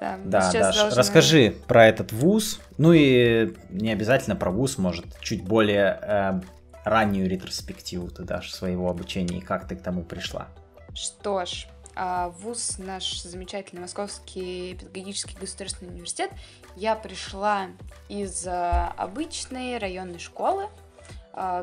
Да, 0.00 0.18
да 0.24 0.52
Даш, 0.52 0.76
должны... 0.76 0.98
расскажи 0.98 1.56
про 1.68 1.86
этот 1.86 2.12
вуз. 2.12 2.60
Ну 2.76 2.92
и 2.92 3.54
не 3.70 3.92
обязательно 3.92 4.36
про 4.36 4.50
вуз, 4.50 4.78
может, 4.78 5.06
чуть 5.20 5.44
более 5.44 5.98
э, 6.02 6.40
раннюю 6.84 7.28
ретроспективу 7.28 8.10
ты 8.10 8.24
дашь 8.24 8.52
своего 8.52 8.90
обучения 8.90 9.38
и 9.38 9.40
как 9.40 9.66
ты 9.66 9.76
к 9.76 9.82
тому 9.82 10.02
пришла. 10.02 10.48
Что 10.92 11.44
ж, 11.46 11.66
а, 11.96 12.30
вуз 12.30 12.78
наш 12.78 13.22
замечательный 13.22 13.80
Московский 13.80 14.76
педагогический 14.78 15.36
государственный 15.38 15.92
университет. 15.92 16.30
Я 16.76 16.96
пришла 16.96 17.68
из 18.08 18.46
а, 18.46 18.92
обычной 18.96 19.78
районной 19.78 20.18
школы, 20.18 20.68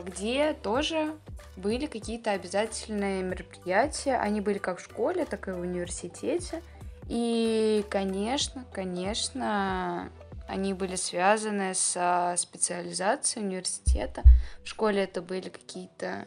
где 0.06 0.54
тоже 0.54 1.16
были 1.56 1.86
какие-то 1.86 2.32
обязательные 2.32 3.24
мероприятия. 3.24 4.18
Они 4.18 4.42
были 4.42 4.58
как 4.58 4.80
в 4.80 4.84
школе, 4.84 5.26
так 5.26 5.48
и 5.48 5.52
в 5.52 5.60
университете. 5.60 6.62
И, 7.08 7.86
конечно, 7.90 8.66
конечно, 8.72 10.12
они 10.48 10.74
были 10.74 10.96
связаны 10.96 11.74
с 11.74 12.36
специализацией 12.38 13.46
университета. 13.46 14.24
В 14.64 14.68
школе 14.68 15.04
это 15.04 15.22
были 15.22 15.50
какие-то 15.50 16.26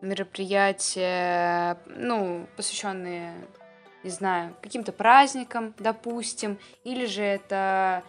мероприятия, 0.00 1.78
ну, 1.86 2.46
посвященные, 2.56 3.34
не 4.02 4.10
знаю, 4.10 4.56
каким-то 4.62 4.92
праздникам, 4.92 5.74
допустим, 5.78 6.58
или 6.84 7.06
же 7.06 7.22
это 7.22 8.02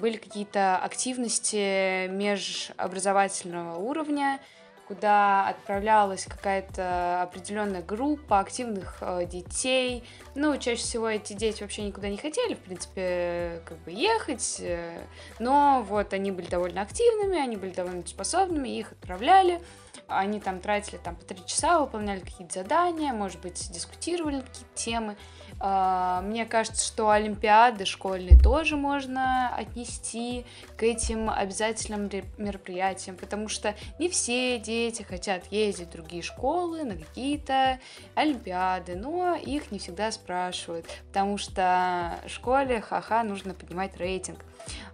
были 0.00 0.16
какие-то 0.16 0.76
активности 0.76 2.06
межобразовательного 2.08 3.78
уровня, 3.78 4.40
куда 4.86 5.48
отправлялась 5.48 6.26
какая-то 6.26 7.22
определенная 7.22 7.82
группа 7.82 8.38
активных 8.38 8.98
э, 9.00 9.26
детей. 9.26 10.04
Ну, 10.34 10.56
чаще 10.58 10.80
всего 10.82 11.08
эти 11.08 11.32
дети 11.32 11.62
вообще 11.62 11.82
никуда 11.82 12.08
не 12.08 12.16
хотели, 12.16 12.54
в 12.54 12.60
принципе, 12.60 13.62
как 13.66 13.78
бы 13.78 13.90
ехать, 13.90 14.58
э, 14.60 15.00
но 15.38 15.84
вот 15.88 16.12
они 16.12 16.30
были 16.30 16.46
довольно 16.46 16.82
активными, 16.82 17.38
они 17.38 17.56
были 17.56 17.72
довольно 17.72 18.06
способными, 18.06 18.68
их 18.68 18.92
отправляли. 18.92 19.60
Они 20.08 20.38
там 20.38 20.60
тратили 20.60 20.98
там 20.98 21.16
по 21.16 21.24
три 21.24 21.44
часа, 21.46 21.80
выполняли 21.80 22.20
какие-то 22.20 22.60
задания, 22.60 23.12
может 23.12 23.40
быть, 23.40 23.72
дискутировали 23.72 24.40
какие-то 24.40 24.74
темы. 24.74 25.16
А, 25.58 26.20
мне 26.22 26.44
кажется, 26.44 26.86
что 26.86 27.10
Олимпиады 27.10 27.86
школьные 27.86 28.38
тоже 28.38 28.76
можно 28.76 29.54
отнести 29.56 30.44
к 30.76 30.82
этим 30.82 31.30
обязательным 31.30 32.10
мероприятиям, 32.36 33.16
потому 33.16 33.48
что 33.48 33.74
не 33.98 34.08
все 34.08 34.58
дети 34.58 35.02
хотят 35.02 35.50
ездить 35.50 35.88
в 35.88 35.92
другие 35.92 36.22
школы 36.22 36.84
на 36.84 36.96
какие-то 36.96 37.80
Олимпиады, 38.14 38.96
но 38.96 39.34
их 39.34 39.70
не 39.70 39.78
всегда 39.78 40.10
спрашивают, 40.10 40.86
потому 41.08 41.38
что 41.38 42.18
в 42.26 42.28
школе, 42.28 42.80
ха-ха, 42.80 43.22
нужно 43.22 43.54
поднимать 43.54 43.96
рейтинг. 43.96 44.44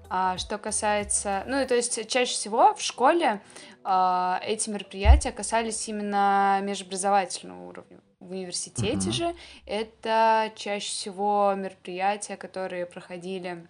А 0.09 0.37
что 0.37 0.59
касается, 0.59 1.43
ну, 1.47 1.67
то 1.67 1.75
есть 1.75 2.07
чаще 2.09 2.35
всего 2.35 2.75
в 2.75 2.83
школе 2.83 3.41
э, 3.83 4.35
эти 4.43 4.69
мероприятия 4.69 5.33
касались 5.33 5.89
именно 5.89 6.61
межобразовательного 6.63 7.67
уровня. 7.67 7.99
В 8.23 8.31
университете 8.31 9.09
uh-huh. 9.09 9.13
же. 9.13 9.35
Это 9.67 10.53
чаще 10.55 10.89
всего 10.89 11.53
мероприятия, 11.57 12.37
которые 12.37 12.87
проходили 12.87 13.67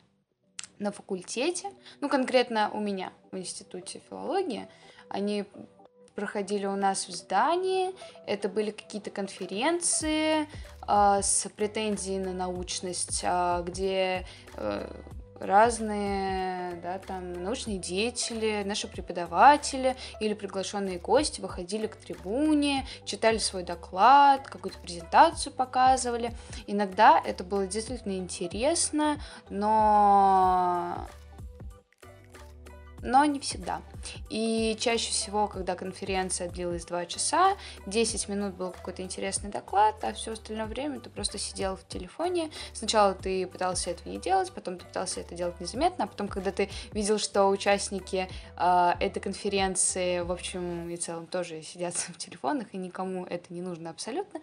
на 0.78 0.92
факультете, 0.92 1.70
ну, 2.00 2.08
конкретно 2.08 2.70
у 2.72 2.80
меня 2.80 3.12
в 3.30 3.38
институте 3.38 4.00
филологии, 4.10 4.68
они 5.08 5.44
проходили 6.14 6.66
у 6.66 6.76
нас 6.76 7.08
в 7.08 7.12
здании, 7.12 7.92
это 8.26 8.48
были 8.48 8.70
какие-то 8.70 9.10
конференции 9.10 10.46
э, 10.86 11.22
с 11.22 11.48
претензией 11.56 12.18
на 12.18 12.32
научность, 12.32 13.20
э, 13.22 13.62
где 13.66 14.26
э, 14.56 15.02
разные, 15.44 16.74
да, 16.82 16.98
там, 16.98 17.32
научные 17.32 17.78
деятели, 17.78 18.62
наши 18.64 18.88
преподаватели 18.88 19.96
или 20.20 20.34
приглашенные 20.34 20.98
гости 20.98 21.40
выходили 21.40 21.86
к 21.86 21.96
трибуне, 21.96 22.86
читали 23.04 23.38
свой 23.38 23.62
доклад, 23.62 24.46
какую-то 24.48 24.78
презентацию 24.78 25.52
показывали. 25.52 26.32
Иногда 26.66 27.20
это 27.24 27.44
было 27.44 27.66
действительно 27.66 28.16
интересно, 28.16 29.20
но 29.50 31.06
но 33.02 33.24
не 33.24 33.40
всегда. 33.40 33.82
И 34.30 34.76
чаще 34.80 35.10
всего, 35.10 35.48
когда 35.48 35.74
конференция 35.74 36.48
длилась 36.48 36.84
2 36.84 37.06
часа, 37.06 37.56
10 37.86 38.28
минут 38.28 38.54
был 38.54 38.70
какой-то 38.70 39.02
интересный 39.02 39.50
доклад, 39.50 39.96
а 40.02 40.12
все 40.12 40.32
остальное 40.32 40.66
время 40.66 41.00
ты 41.00 41.10
просто 41.10 41.38
сидел 41.38 41.76
в 41.76 41.86
телефоне. 41.86 42.50
Сначала 42.72 43.14
ты 43.14 43.46
пытался 43.46 43.90
этого 43.90 44.08
не 44.08 44.18
делать, 44.18 44.52
потом 44.52 44.78
ты 44.78 44.86
пытался 44.86 45.20
это 45.20 45.34
делать 45.34 45.60
незаметно, 45.60 46.04
а 46.04 46.06
потом, 46.06 46.28
когда 46.28 46.52
ты 46.52 46.70
видел, 46.92 47.18
что 47.18 47.46
участники 47.48 48.28
э, 48.56 48.92
этой 49.00 49.20
конференции, 49.20 50.20
в 50.20 50.30
общем 50.30 50.88
и 50.88 50.96
целом, 50.96 51.26
тоже 51.26 51.62
сидят 51.62 51.94
в 51.94 52.16
телефонах, 52.18 52.68
и 52.72 52.76
никому 52.76 53.24
это 53.24 53.52
не 53.52 53.60
нужно 53.60 53.90
абсолютно, 53.90 54.40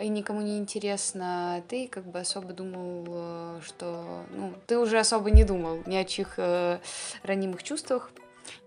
и 0.00 0.08
никому 0.08 0.40
не 0.40 0.58
интересно, 0.58 1.62
ты 1.68 1.88
как 1.88 2.04
бы 2.04 2.20
особо 2.20 2.52
думал, 2.52 3.04
э, 3.08 3.60
что... 3.64 4.24
Ну, 4.30 4.52
ты 4.66 4.78
уже 4.78 4.98
особо 4.98 5.30
не 5.30 5.44
думал 5.44 5.82
ни 5.86 5.96
о 5.96 6.04
чьих 6.04 6.34
э, 6.36 6.78
ранимых 7.22 7.62
чувствах, 7.62 8.10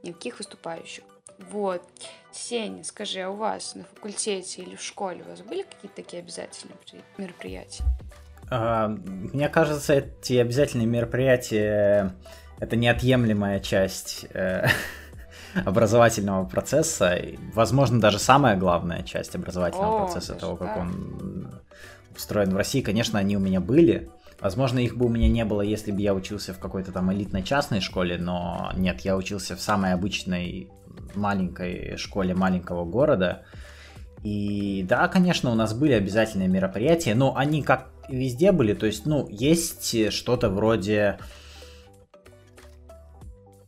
ни 0.03 0.11
о 0.11 0.13
каких 0.13 0.39
выступающих. 0.39 1.03
Вот. 1.49 1.81
Сеня, 2.31 2.83
скажи, 2.83 3.21
а 3.21 3.29
у 3.29 3.35
вас 3.35 3.75
на 3.75 3.83
факультете 3.83 4.61
или 4.61 4.75
в 4.75 4.81
школе 4.81 5.23
у 5.25 5.29
вас 5.29 5.41
были 5.41 5.63
какие-то 5.63 5.95
такие 5.95 6.21
обязательные 6.21 6.77
мероприятия? 7.17 7.83
А, 8.49 8.87
мне 8.87 9.49
кажется, 9.49 9.93
эти 9.93 10.33
обязательные 10.33 10.87
мероприятия 10.87 12.13
это 12.61 12.75
неотъемлемая 12.75 13.59
часть 13.59 14.27
э, 14.33 14.67
образовательного 15.65 16.45
процесса, 16.45 17.17
возможно, 17.53 17.99
даже 17.99 18.19
самая 18.19 18.57
главная 18.57 19.03
часть 19.03 19.35
образовательного 19.35 20.03
О, 20.03 20.05
процесса 20.05 20.33
того, 20.35 20.55
как 20.55 20.75
да. 20.75 20.81
он 20.81 21.51
устроен 22.15 22.53
в 22.53 22.57
России, 22.57 22.81
конечно, 22.81 23.19
они 23.19 23.37
у 23.37 23.39
меня 23.39 23.59
были. 23.59 24.09
Возможно, 24.39 24.79
их 24.79 24.97
бы 24.97 25.05
у 25.05 25.09
меня 25.09 25.29
не 25.29 25.45
было, 25.45 25.61
если 25.61 25.91
бы 25.91 26.01
я 26.01 26.13
учился 26.13 26.53
в 26.53 26.59
какой-то 26.59 26.91
там 26.91 27.13
элитной 27.13 27.43
частной 27.43 27.79
школе, 27.79 28.17
но 28.17 28.71
нет, 28.75 29.01
я 29.01 29.15
учился 29.15 29.55
в 29.55 29.61
самой 29.61 29.93
обычной 29.93 30.69
маленькой 31.13 31.97
школе 31.97 32.33
маленького 32.33 32.85
города. 32.85 33.43
И 34.23 34.85
да, 34.87 35.07
конечно, 35.07 35.51
у 35.51 35.55
нас 35.55 35.73
были 35.73 35.93
обязательные 35.93 36.47
мероприятия, 36.47 37.15
но 37.15 37.35
они 37.35 37.61
как 37.61 37.89
везде 38.09 38.51
были, 38.51 38.73
то 38.73 38.85
есть, 38.85 39.05
ну, 39.05 39.27
есть 39.29 40.11
что-то 40.11 40.49
вроде 40.49 41.19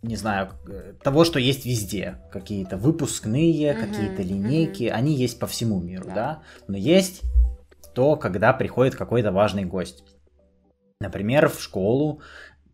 не 0.03 0.17
знаю, 0.17 0.51
того, 1.01 1.23
что 1.23 1.39
есть 1.39 1.65
везде. 1.65 2.19
Какие-то 2.31 2.77
выпускные, 2.77 3.73
угу, 3.73 3.81
какие-то 3.81 4.21
линейки, 4.21 4.89
угу. 4.89 4.95
они 4.95 5.15
есть 5.15 5.39
по 5.39 5.47
всему 5.47 5.81
миру, 5.81 6.05
да. 6.05 6.13
да. 6.13 6.43
Но 6.67 6.77
есть 6.77 7.23
то, 7.95 8.15
когда 8.15 8.53
приходит 8.53 8.95
какой-то 8.95 9.31
важный 9.31 9.65
гость. 9.65 10.03
Например, 10.99 11.49
в 11.49 11.61
школу 11.61 12.21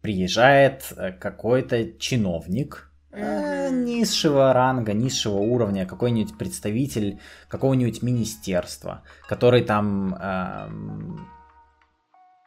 приезжает 0.01 0.93
э, 0.95 1.11
какой-то 1.11 1.93
чиновник 1.93 2.91
э, 3.11 3.69
низшего 3.69 4.53
ранга, 4.53 4.93
низшего 4.93 5.37
уровня, 5.37 5.85
какой-нибудь 5.85 6.37
представитель 6.37 7.19
какого-нибудь 7.47 8.01
министерства, 8.01 9.03
который 9.27 9.63
там 9.63 10.15
э, 10.15 10.69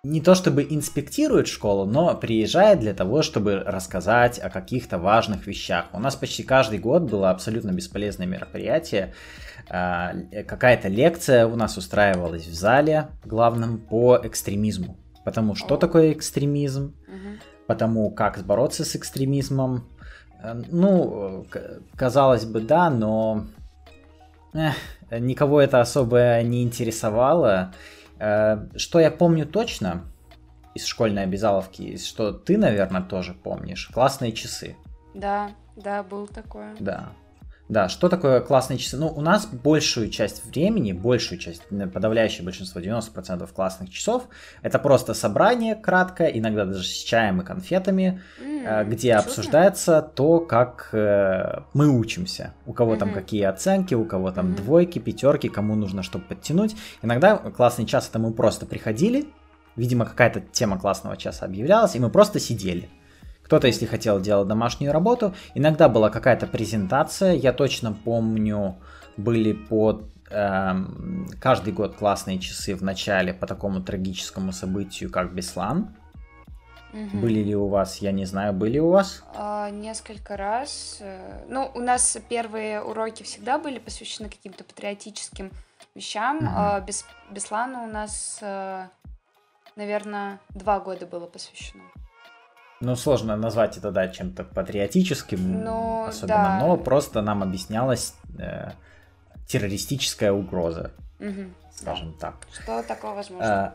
не 0.04 0.20
то 0.20 0.34
чтобы 0.34 0.66
инспектирует 0.68 1.46
школу, 1.46 1.86
но 1.86 2.16
приезжает 2.16 2.80
для 2.80 2.92
того, 2.92 3.22
чтобы 3.22 3.60
рассказать 3.60 4.40
о 4.40 4.50
каких-то 4.50 4.98
важных 4.98 5.46
вещах. 5.46 5.86
У 5.92 6.00
нас 6.00 6.16
почти 6.16 6.42
каждый 6.42 6.80
год 6.80 7.02
было 7.02 7.30
абсолютно 7.30 7.70
бесполезное 7.70 8.26
мероприятие. 8.26 9.14
А, 9.70 10.12
какая-то 10.48 10.88
лекция 10.88 11.46
у 11.46 11.54
нас 11.54 11.76
устраивалась 11.76 12.48
в 12.48 12.52
зале 12.52 13.10
главном 13.24 13.78
по 13.78 14.18
экстремизму. 14.20 14.96
Потому 15.24 15.54
что 15.54 15.76
такое 15.76 16.12
экстремизм, 16.12 16.96
потому 17.68 18.10
как 18.10 18.44
бороться 18.44 18.84
с 18.84 18.96
экстремизмом. 18.96 19.86
Э, 20.42 20.60
ну, 20.68 21.46
казалось 21.94 22.44
бы, 22.44 22.60
да, 22.60 22.90
но 22.90 23.46
эх, 24.52 24.74
никого 25.12 25.60
это 25.60 25.80
особо 25.80 26.42
не 26.42 26.64
интересовало. 26.64 27.72
Э, 28.22 28.68
что 28.76 29.00
я 29.00 29.10
помню 29.10 29.46
точно 29.46 30.04
из 30.74 30.86
школьной 30.86 31.24
обязаловки, 31.24 31.96
что 31.96 32.32
ты, 32.32 32.56
наверное, 32.56 33.02
тоже 33.02 33.34
помнишь, 33.34 33.90
классные 33.92 34.30
часы. 34.30 34.76
Да, 35.12 35.50
да, 35.74 36.04
был 36.04 36.28
такое. 36.28 36.76
Да. 36.78 37.08
Да, 37.68 37.88
что 37.88 38.08
такое 38.08 38.40
классные 38.40 38.78
часы? 38.78 38.96
Ну, 38.96 39.08
у 39.08 39.20
нас 39.20 39.46
большую 39.46 40.10
часть 40.10 40.44
времени, 40.44 40.92
большую 40.92 41.38
часть, 41.38 41.62
подавляющее 41.92 42.44
большинство, 42.44 42.80
90% 42.80 43.48
классных 43.52 43.90
часов, 43.90 44.24
это 44.62 44.78
просто 44.78 45.14
собрание 45.14 45.74
краткое, 45.74 46.26
иногда 46.26 46.66
даже 46.66 46.84
с 46.84 47.02
чаем 47.02 47.40
и 47.40 47.44
конфетами, 47.44 48.20
mm, 48.40 48.84
где 48.84 49.12
чудно. 49.12 49.20
обсуждается 49.20 50.02
то, 50.02 50.40
как 50.40 50.90
э, 50.92 51.62
мы 51.72 51.88
учимся. 51.88 52.52
У 52.66 52.72
кого 52.72 52.94
mm-hmm. 52.94 52.98
там 52.98 53.14
какие 53.14 53.44
оценки, 53.44 53.94
у 53.94 54.04
кого 54.04 54.32
там 54.32 54.48
mm-hmm. 54.48 54.56
двойки, 54.56 54.98
пятерки, 54.98 55.48
кому 55.48 55.74
нужно, 55.74 56.02
чтобы 56.02 56.24
подтянуть. 56.24 56.76
Иногда 57.00 57.36
классный 57.36 57.86
час 57.86 58.08
это 58.08 58.18
мы 58.18 58.32
просто 58.32 58.66
приходили, 58.66 59.26
видимо, 59.76 60.04
какая-то 60.04 60.40
тема 60.40 60.78
классного 60.78 61.16
часа 61.16 61.46
объявлялась, 61.46 61.94
и 61.94 62.00
мы 62.00 62.10
просто 62.10 62.38
сидели. 62.38 62.90
Кто-то, 63.52 63.66
если 63.66 63.84
хотел, 63.84 64.18
делал 64.18 64.46
домашнюю 64.46 64.94
работу. 64.94 65.34
Иногда 65.54 65.90
была 65.90 66.08
какая-то 66.08 66.46
презентация. 66.46 67.34
Я 67.34 67.52
точно 67.52 67.92
помню, 67.92 68.76
были 69.18 69.52
под 69.52 70.06
эм, 70.30 71.28
каждый 71.38 71.74
год 71.74 71.94
классные 71.94 72.38
часы 72.38 72.74
в 72.74 72.82
начале 72.82 73.34
по 73.34 73.46
такому 73.46 73.82
трагическому 73.82 74.52
событию, 74.52 75.10
как 75.10 75.34
Беслан. 75.34 75.94
Угу. 76.94 77.18
Были 77.18 77.40
ли 77.42 77.54
у 77.54 77.66
вас, 77.68 77.98
я 77.98 78.10
не 78.10 78.24
знаю, 78.24 78.54
были 78.54 78.78
у 78.78 78.88
вас? 78.88 79.22
А, 79.36 79.68
несколько 79.68 80.38
раз. 80.38 81.02
Ну, 81.46 81.70
у 81.74 81.80
нас 81.80 82.16
первые 82.30 82.80
уроки 82.80 83.22
всегда 83.22 83.58
были 83.58 83.78
посвящены 83.80 84.30
каким-то 84.30 84.64
патриотическим 84.64 85.50
вещам. 85.94 86.38
Угу. 86.38 86.46
А, 86.48 86.80
Бес, 86.80 87.04
Беслану 87.30 87.84
у 87.84 87.86
нас, 87.86 88.38
э, 88.40 88.86
наверное, 89.76 90.40
два 90.54 90.80
года 90.80 91.04
было 91.04 91.26
посвящено. 91.26 91.82
Ну, 92.84 92.96
сложно 92.96 93.36
назвать 93.36 93.78
это, 93.78 93.92
да, 93.92 94.08
чем-то 94.08 94.42
патриотическим, 94.42 95.62
ну, 95.62 96.04
особенно, 96.06 96.58
да. 96.58 96.58
но 96.58 96.76
просто 96.76 97.22
нам 97.22 97.44
объяснялась 97.44 98.14
э, 98.36 98.72
террористическая 99.46 100.32
угроза, 100.32 100.90
угу, 101.20 101.52
скажем 101.72 102.16
да. 102.20 102.32
так. 102.32 102.48
Что 102.52 102.82
такое 102.82 103.14
возможно? 103.14 103.46
А, 103.46 103.74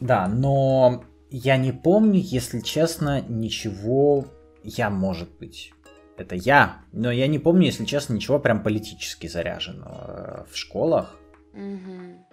да, 0.00 0.28
но 0.28 1.02
я 1.30 1.56
не 1.56 1.72
помню, 1.72 2.20
если 2.22 2.60
честно, 2.60 3.22
ничего, 3.22 4.26
я, 4.62 4.90
может 4.90 5.30
быть, 5.38 5.72
это 6.18 6.34
я, 6.34 6.82
но 6.92 7.10
я 7.10 7.28
не 7.28 7.38
помню, 7.38 7.64
если 7.64 7.86
честно, 7.86 8.12
ничего 8.12 8.38
прям 8.38 8.62
политически 8.62 9.28
заряженного 9.28 10.46
в 10.52 10.56
школах. 10.58 11.16
Угу. 11.54 12.26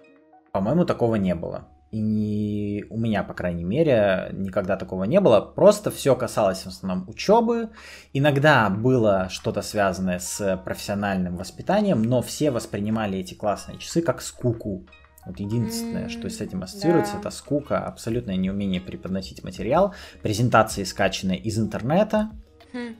По-моему, 0.52 0.84
такого 0.84 1.14
не 1.14 1.34
было. 1.34 1.66
И 1.94 2.84
у 2.90 2.98
меня, 2.98 3.22
по 3.22 3.34
крайней 3.34 3.62
мере, 3.62 4.28
никогда 4.32 4.76
такого 4.76 5.04
не 5.04 5.20
было. 5.20 5.40
Просто 5.40 5.92
все 5.92 6.16
касалось 6.16 6.64
в 6.64 6.66
основном 6.66 7.08
учебы. 7.08 7.70
Иногда 8.12 8.68
было 8.68 9.28
что-то 9.30 9.62
связанное 9.62 10.18
с 10.18 10.60
профессиональным 10.64 11.36
воспитанием, 11.36 12.02
но 12.02 12.20
все 12.20 12.50
воспринимали 12.50 13.18
эти 13.18 13.34
классные 13.34 13.78
часы 13.78 14.02
как 14.02 14.22
скуку. 14.22 14.88
Вот 15.24 15.38
единственное, 15.38 16.06
mm, 16.06 16.08
что 16.08 16.28
с 16.28 16.40
этим 16.40 16.64
ассоциируется, 16.64 17.12
да. 17.12 17.20
это 17.20 17.30
скука, 17.30 17.78
абсолютное 17.78 18.34
неумение 18.34 18.80
преподносить 18.80 19.44
материал, 19.44 19.94
презентации 20.20 20.82
скачанные 20.82 21.38
из 21.38 21.60
интернета, 21.60 22.32
хм. 22.72 22.96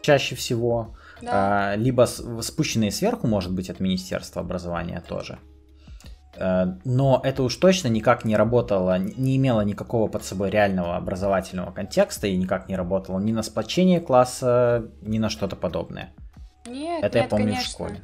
чаще 0.00 0.34
всего, 0.34 0.96
да. 1.20 1.72
а, 1.72 1.76
либо 1.76 2.06
спущенные 2.06 2.90
сверху, 2.90 3.26
может 3.26 3.54
быть, 3.54 3.68
от 3.68 3.80
Министерства 3.80 4.40
образования 4.40 5.02
тоже. 5.06 5.38
Э, 6.34 6.66
но 6.84 7.20
это 7.22 7.42
уж 7.42 7.56
точно 7.56 7.88
никак 7.88 8.24
не 8.24 8.36
работало, 8.36 8.98
не 8.98 9.36
имело 9.36 9.60
никакого 9.62 10.08
под 10.08 10.24
собой 10.24 10.50
реального 10.50 10.96
образовательного 10.96 11.72
контекста 11.72 12.26
и 12.26 12.36
никак 12.36 12.68
не 12.68 12.76
работало 12.76 13.18
ни 13.18 13.32
на 13.32 13.42
сплочение 13.42 14.00
класса, 14.00 14.90
ни 15.02 15.18
на 15.18 15.28
что-то 15.28 15.56
подобное. 15.56 16.12
Нет, 16.66 17.04
это 17.04 17.18
нет, 17.18 17.24
я 17.24 17.28
помню 17.28 17.46
конечно. 17.46 17.64
в 17.64 17.70
школе. 17.70 18.00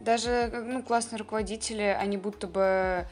Даже 0.00 0.50
ну, 0.66 0.82
классные 0.82 1.18
руководители, 1.18 1.82
они 1.82 2.16
будто 2.16 2.46
бы 2.46 3.06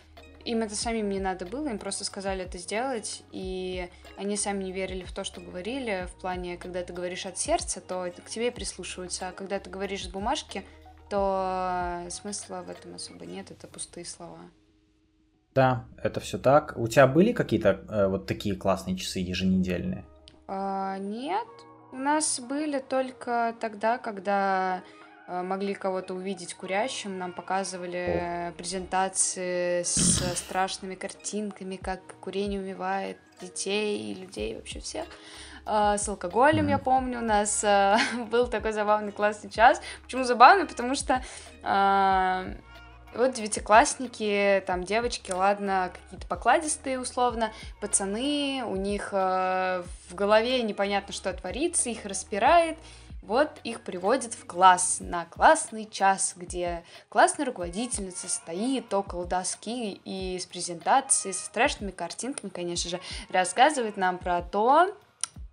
им 0.44 0.62
это 0.62 0.74
самим 0.74 1.10
не 1.10 1.20
надо 1.20 1.44
было, 1.44 1.68
им 1.68 1.78
просто 1.78 2.04
сказали 2.04 2.44
это 2.44 2.56
сделать, 2.56 3.22
и 3.32 3.90
они 4.16 4.36
сами 4.36 4.64
не 4.64 4.72
верили 4.72 5.04
в 5.04 5.12
то, 5.12 5.22
что 5.22 5.42
говорили, 5.42 6.06
в 6.08 6.20
плане, 6.20 6.56
когда 6.56 6.82
ты 6.82 6.92
говоришь 6.92 7.26
от 7.26 7.36
сердца, 7.36 7.82
то 7.82 8.10
к 8.24 8.30
тебе 8.30 8.50
прислушиваются, 8.50 9.28
а 9.28 9.32
когда 9.32 9.58
ты 9.58 9.68
говоришь 9.68 10.04
с 10.04 10.08
бумажки, 10.08 10.64
то 11.08 12.06
смысла 12.10 12.62
в 12.66 12.70
этом 12.70 12.94
особо 12.94 13.26
нет, 13.26 13.50
это 13.50 13.66
пустые 13.66 14.04
слова. 14.04 14.40
Да, 15.54 15.86
это 16.02 16.20
все 16.20 16.38
так. 16.38 16.74
У 16.76 16.86
тебя 16.88 17.06
были 17.06 17.32
какие-то 17.32 17.80
э, 17.88 18.06
вот 18.06 18.26
такие 18.26 18.54
классные 18.54 18.96
часы 18.96 19.18
еженедельные? 19.18 20.04
А, 20.46 20.98
нет, 20.98 21.48
у 21.90 21.96
нас 21.96 22.38
были 22.38 22.78
только 22.78 23.54
тогда, 23.60 23.98
когда 23.98 24.82
э, 25.26 25.42
могли 25.42 25.74
кого-то 25.74 26.14
увидеть 26.14 26.54
курящим, 26.54 27.18
нам 27.18 27.32
показывали 27.32 28.50
О. 28.50 28.52
презентации 28.52 29.82
с 29.82 30.22
страшными 30.36 30.94
картинками, 30.94 31.76
как 31.76 32.00
курение 32.20 32.60
убивает 32.60 33.18
детей 33.40 34.12
и 34.12 34.14
людей, 34.14 34.54
вообще 34.54 34.80
всех. 34.80 35.06
А, 35.70 35.98
с 35.98 36.08
алкоголем, 36.08 36.66
mm-hmm. 36.66 36.70
я 36.70 36.78
помню, 36.78 37.18
у 37.18 37.22
нас 37.22 37.62
а, 37.62 37.98
был 38.30 38.46
такой 38.46 38.72
забавный 38.72 39.12
классный 39.12 39.50
час. 39.50 39.82
Почему 40.02 40.24
забавный? 40.24 40.64
Потому 40.64 40.94
что 40.94 41.22
а, 41.62 42.46
вот 43.14 43.34
девятиклассники, 43.34 44.64
там 44.66 44.84
девочки, 44.84 45.30
ладно, 45.30 45.92
какие-то 45.92 46.26
покладистые 46.26 46.98
условно, 46.98 47.52
пацаны, 47.80 48.62
у 48.66 48.76
них 48.76 49.10
э, 49.12 49.82
в 50.08 50.14
голове 50.14 50.62
непонятно, 50.62 51.12
что 51.12 51.32
творится, 51.32 51.88
их 51.90 52.04
распирает. 52.04 52.78
Вот 53.22 53.50
их 53.64 53.82
приводят 53.82 54.34
в 54.34 54.46
класс 54.46 54.98
на 55.00 55.26
классный 55.26 55.86
час, 55.86 56.34
где 56.36 56.82
классная 57.08 57.46
руководительница 57.46 58.28
стоит 58.28 58.92
около 58.94 59.26
доски 59.26 60.00
и 60.04 60.38
с 60.38 60.46
презентацией, 60.46 61.34
со 61.34 61.44
страшными 61.44 61.90
картинками, 61.90 62.50
конечно 62.50 62.90
же, 62.90 63.00
рассказывает 63.30 63.96
нам 63.96 64.16
про 64.16 64.40
то, 64.40 64.94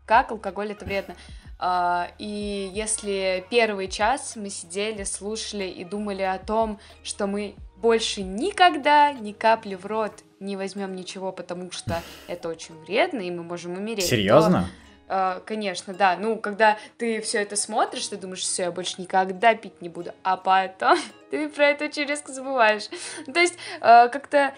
как 0.05 0.31
алкоголь 0.31 0.71
это 0.71 0.85
вредно. 0.85 1.15
Uh, 1.57 2.09
и 2.19 2.69
если 2.73 3.45
первый 3.49 3.87
час 3.87 4.35
мы 4.35 4.49
сидели, 4.49 5.03
слушали 5.03 5.63
и 5.63 5.85
думали 5.85 6.21
о 6.21 6.37
том, 6.37 6.79
что 7.01 7.27
мы 7.27 7.55
больше 7.77 8.23
никогда 8.23 9.13
ни 9.13 9.31
капли 9.31 9.75
в 9.75 9.85
рот 9.85 10.11
не 10.41 10.57
возьмем 10.57 10.95
ничего, 10.95 11.31
потому 11.31 11.71
что 11.71 12.01
это 12.27 12.49
очень 12.49 12.75
вредно, 12.83 13.21
и 13.21 13.31
мы 13.31 13.43
можем 13.43 13.77
умереть. 13.77 14.05
Серьезно? 14.05 14.67
То, 15.07 15.13
uh, 15.13 15.43
конечно, 15.45 15.93
да. 15.93 16.17
Ну, 16.17 16.37
когда 16.37 16.77
ты 16.97 17.21
все 17.21 17.41
это 17.41 17.55
смотришь, 17.55 18.07
ты 18.07 18.17
думаешь, 18.17 18.41
все, 18.41 18.63
я 18.63 18.71
больше 18.71 19.01
никогда 19.01 19.55
пить 19.55 19.81
не 19.81 19.87
буду, 19.87 20.11
а 20.23 20.35
потом 20.35 20.97
ты 21.31 21.47
про 21.47 21.67
это 21.67 21.85
очень 21.85 22.03
резко 22.03 22.33
забываешь. 22.33 22.89
То 23.31 23.39
есть, 23.39 23.55
uh, 23.79 24.09
как-то 24.09 24.53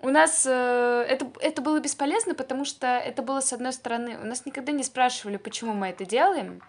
у 0.00 0.10
нас 0.10 0.46
э, 0.46 1.06
это, 1.08 1.26
это 1.40 1.62
было 1.62 1.80
бесполезно, 1.80 2.34
потому 2.34 2.64
что 2.64 2.86
это 2.86 3.22
было, 3.22 3.40
с 3.40 3.52
одной 3.52 3.72
стороны, 3.72 4.18
у 4.18 4.26
нас 4.26 4.46
никогда 4.46 4.72
не 4.72 4.84
спрашивали, 4.84 5.36
почему 5.36 5.72
мы 5.74 5.88
это 5.88 6.04
делаем, 6.04 6.62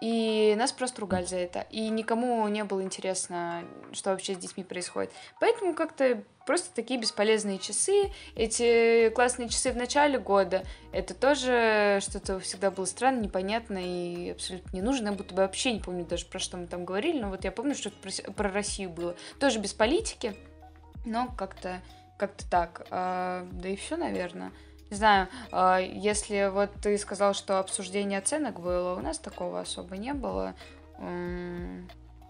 и 0.00 0.54
нас 0.56 0.70
просто 0.70 1.00
ругали 1.00 1.24
за 1.24 1.36
это. 1.36 1.66
И 1.70 1.88
никому 1.88 2.46
не 2.48 2.62
было 2.64 2.82
интересно, 2.82 3.64
что 3.92 4.10
вообще 4.10 4.34
с 4.34 4.38
детьми 4.38 4.62
происходит. 4.62 5.10
Поэтому 5.40 5.74
как-то 5.74 6.22
просто 6.46 6.72
такие 6.74 7.00
бесполезные 7.00 7.58
часы. 7.58 8.12
Эти 8.36 9.10
классные 9.10 9.48
часы 9.48 9.72
в 9.72 9.76
начале 9.76 10.18
года, 10.18 10.62
это 10.92 11.14
тоже 11.14 11.98
что-то 12.00 12.38
всегда 12.38 12.70
было 12.70 12.84
странно, 12.84 13.20
непонятно 13.20 13.78
и 13.78 14.30
абсолютно 14.30 14.76
не 14.76 14.82
нужно. 14.82 15.08
Я 15.08 15.12
будто 15.12 15.34
бы 15.34 15.42
вообще 15.42 15.72
не 15.72 15.80
помню 15.80 16.04
даже, 16.04 16.26
про 16.26 16.38
что 16.38 16.56
мы 16.56 16.66
там 16.66 16.84
говорили, 16.84 17.20
но 17.20 17.30
вот 17.30 17.44
я 17.44 17.50
помню, 17.50 17.74
что 17.74 17.90
про, 17.90 18.10
про 18.32 18.50
Россию 18.52 18.90
было. 18.90 19.16
Тоже 19.40 19.58
без 19.58 19.72
политики, 19.72 20.36
но 21.04 21.28
как-то 21.36 21.82
как-то 22.18 22.44
так. 22.50 22.86
А, 22.90 23.46
да 23.52 23.68
и 23.68 23.76
все, 23.76 23.96
наверное. 23.96 24.52
Не 24.90 24.96
знаю, 24.96 25.28
а, 25.50 25.78
если 25.78 26.50
вот 26.52 26.70
ты 26.82 26.98
сказал, 26.98 27.32
что 27.32 27.58
обсуждение 27.58 28.18
оценок 28.18 28.60
было, 28.60 28.94
у 28.94 29.00
нас 29.00 29.18
такого 29.18 29.60
особо 29.60 29.96
не 29.96 30.12
было. 30.12 30.54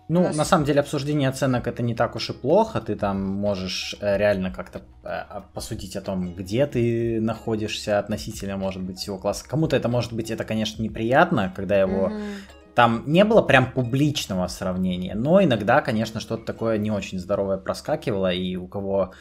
Ну, 0.08 0.22
нас... 0.22 0.36
на 0.36 0.44
самом 0.44 0.64
деле, 0.64 0.80
обсуждение 0.80 1.28
оценок 1.28 1.66
это 1.66 1.82
не 1.82 1.94
так 1.94 2.16
уж 2.16 2.30
и 2.30 2.32
плохо. 2.32 2.80
Ты 2.80 2.96
там 2.96 3.22
можешь 3.22 3.94
э, 4.00 4.16
реально 4.16 4.50
как-то 4.50 4.78
э, 4.78 4.82
а, 5.04 5.44
посудить 5.52 5.96
о 5.96 6.00
том, 6.00 6.34
где 6.34 6.66
ты 6.66 7.20
находишься 7.20 7.98
относительно, 7.98 8.56
может 8.56 8.82
быть, 8.82 8.98
всего 8.98 9.18
класса. 9.18 9.44
Кому-то 9.46 9.76
это 9.76 9.88
может 9.88 10.14
быть, 10.14 10.30
это, 10.30 10.44
конечно, 10.44 10.82
неприятно, 10.82 11.52
когда 11.54 11.78
его 11.78 12.08
mm-hmm. 12.08 12.34
Там 12.78 13.02
не 13.06 13.24
было 13.24 13.42
прям 13.42 13.72
публичного 13.72 14.46
сравнения, 14.46 15.16
но 15.16 15.42
иногда, 15.42 15.80
конечно, 15.80 16.20
что-то 16.20 16.44
такое 16.44 16.78
не 16.78 16.92
очень 16.92 17.18
здоровое 17.18 17.58
проскакивало, 17.58 18.32
и 18.32 18.54
у 18.54 18.68
кого 18.68 19.14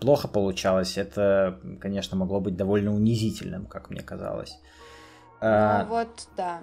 плохо 0.00 0.28
получалось, 0.28 0.98
это, 0.98 1.58
конечно, 1.80 2.16
могло 2.16 2.40
быть 2.40 2.56
довольно 2.56 2.94
унизительным, 2.94 3.66
как 3.66 3.90
мне 3.90 4.00
казалось. 4.00 4.58
Э, 5.42 5.82
ну, 5.82 5.88
вот, 5.88 6.28
да. 6.36 6.60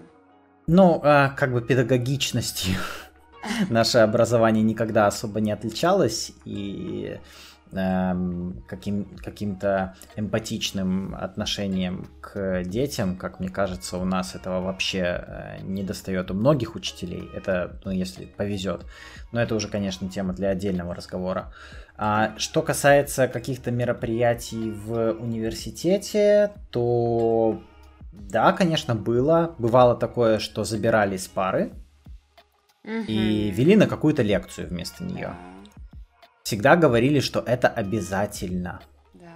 Ну, 0.68 1.02
э, 1.04 1.30
как 1.36 1.52
бы 1.52 1.62
педагогичностью 1.62 2.80
наше 3.70 4.00
образование 4.00 4.64
никогда 4.64 5.08
особо 5.08 5.42
не 5.42 5.52
отличалось, 5.52 6.32
и 6.46 7.20
эм, 7.74 8.64
каким, 8.68 9.18
каким-то 9.18 9.96
эмпатичным 10.16 11.14
отношением 11.16 12.08
к 12.22 12.64
детям, 12.64 13.16
как 13.18 13.40
мне 13.40 13.50
кажется, 13.50 13.98
у 13.98 14.06
нас 14.06 14.36
этого 14.36 14.62
вообще 14.62 15.60
не 15.64 15.84
достает 15.84 16.32
у 16.32 16.34
многих 16.34 16.76
учителей. 16.76 17.30
Это, 17.36 17.80
ну, 17.84 17.92
если 17.92 18.26
повезет. 18.26 18.86
Но 19.32 19.42
это 19.42 19.56
уже, 19.56 19.68
конечно, 19.68 20.10
тема 20.10 20.34
для 20.34 20.50
отдельного 20.50 20.96
разговора. 20.96 21.54
А, 22.02 22.34
что 22.38 22.62
касается 22.62 23.28
каких-то 23.28 23.72
мероприятий 23.72 24.72
в 24.72 25.12
университете, 25.20 26.54
то 26.72 27.62
да, 28.14 28.54
конечно, 28.54 28.96
было. 28.96 29.54
Бывало 29.58 29.96
такое, 29.96 30.40
что 30.40 30.64
забирали 30.64 31.18
с 31.18 31.28
пары 31.28 31.74
угу. 32.86 33.04
и 33.06 33.52
вели 33.52 33.76
на 33.76 33.86
какую-то 33.86 34.22
лекцию 34.22 34.70
вместо 34.70 35.04
нее. 35.04 35.36
Всегда 36.44 36.78
говорили, 36.78 37.20
что 37.20 37.42
это 37.42 37.68
обязательно. 37.68 38.80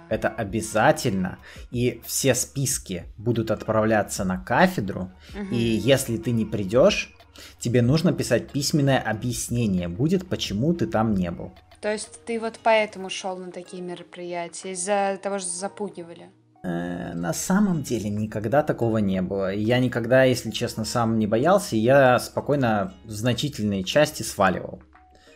Это 0.08 0.30
обязательно. 0.30 1.38
И 1.70 2.00
все 2.06 2.34
списки 2.34 3.04
будут 3.18 3.50
отправляться 3.50 4.24
на 4.24 4.38
кафедру. 4.38 5.12
Угу. 5.34 5.54
И 5.54 5.58
если 5.58 6.16
ты 6.16 6.30
не 6.30 6.46
придешь, 6.46 7.14
тебе 7.58 7.82
нужно 7.82 8.14
писать 8.14 8.50
письменное 8.50 9.00
объяснение 9.00 9.88
будет, 9.88 10.26
почему 10.28 10.72
ты 10.72 10.86
там 10.86 11.12
не 11.12 11.30
был. 11.30 11.52
То 11.84 11.92
есть 11.92 12.24
ты 12.24 12.40
вот 12.40 12.54
поэтому 12.62 13.10
шел 13.10 13.36
на 13.36 13.52
такие 13.52 13.82
мероприятия, 13.82 14.72
из-за 14.72 15.20
того, 15.22 15.38
что 15.38 15.50
запугивали? 15.50 16.30
Э, 16.62 17.12
на 17.12 17.34
самом 17.34 17.82
деле 17.82 18.08
никогда 18.08 18.62
такого 18.62 18.96
не 18.96 19.20
было. 19.20 19.52
Я 19.52 19.78
никогда, 19.80 20.24
если 20.24 20.50
честно, 20.50 20.86
сам 20.86 21.18
не 21.18 21.26
боялся, 21.26 21.76
и 21.76 21.80
я 21.80 22.18
спокойно 22.20 22.94
в 23.04 23.10
значительной 23.10 23.84
части 23.84 24.22
сваливал. 24.22 24.82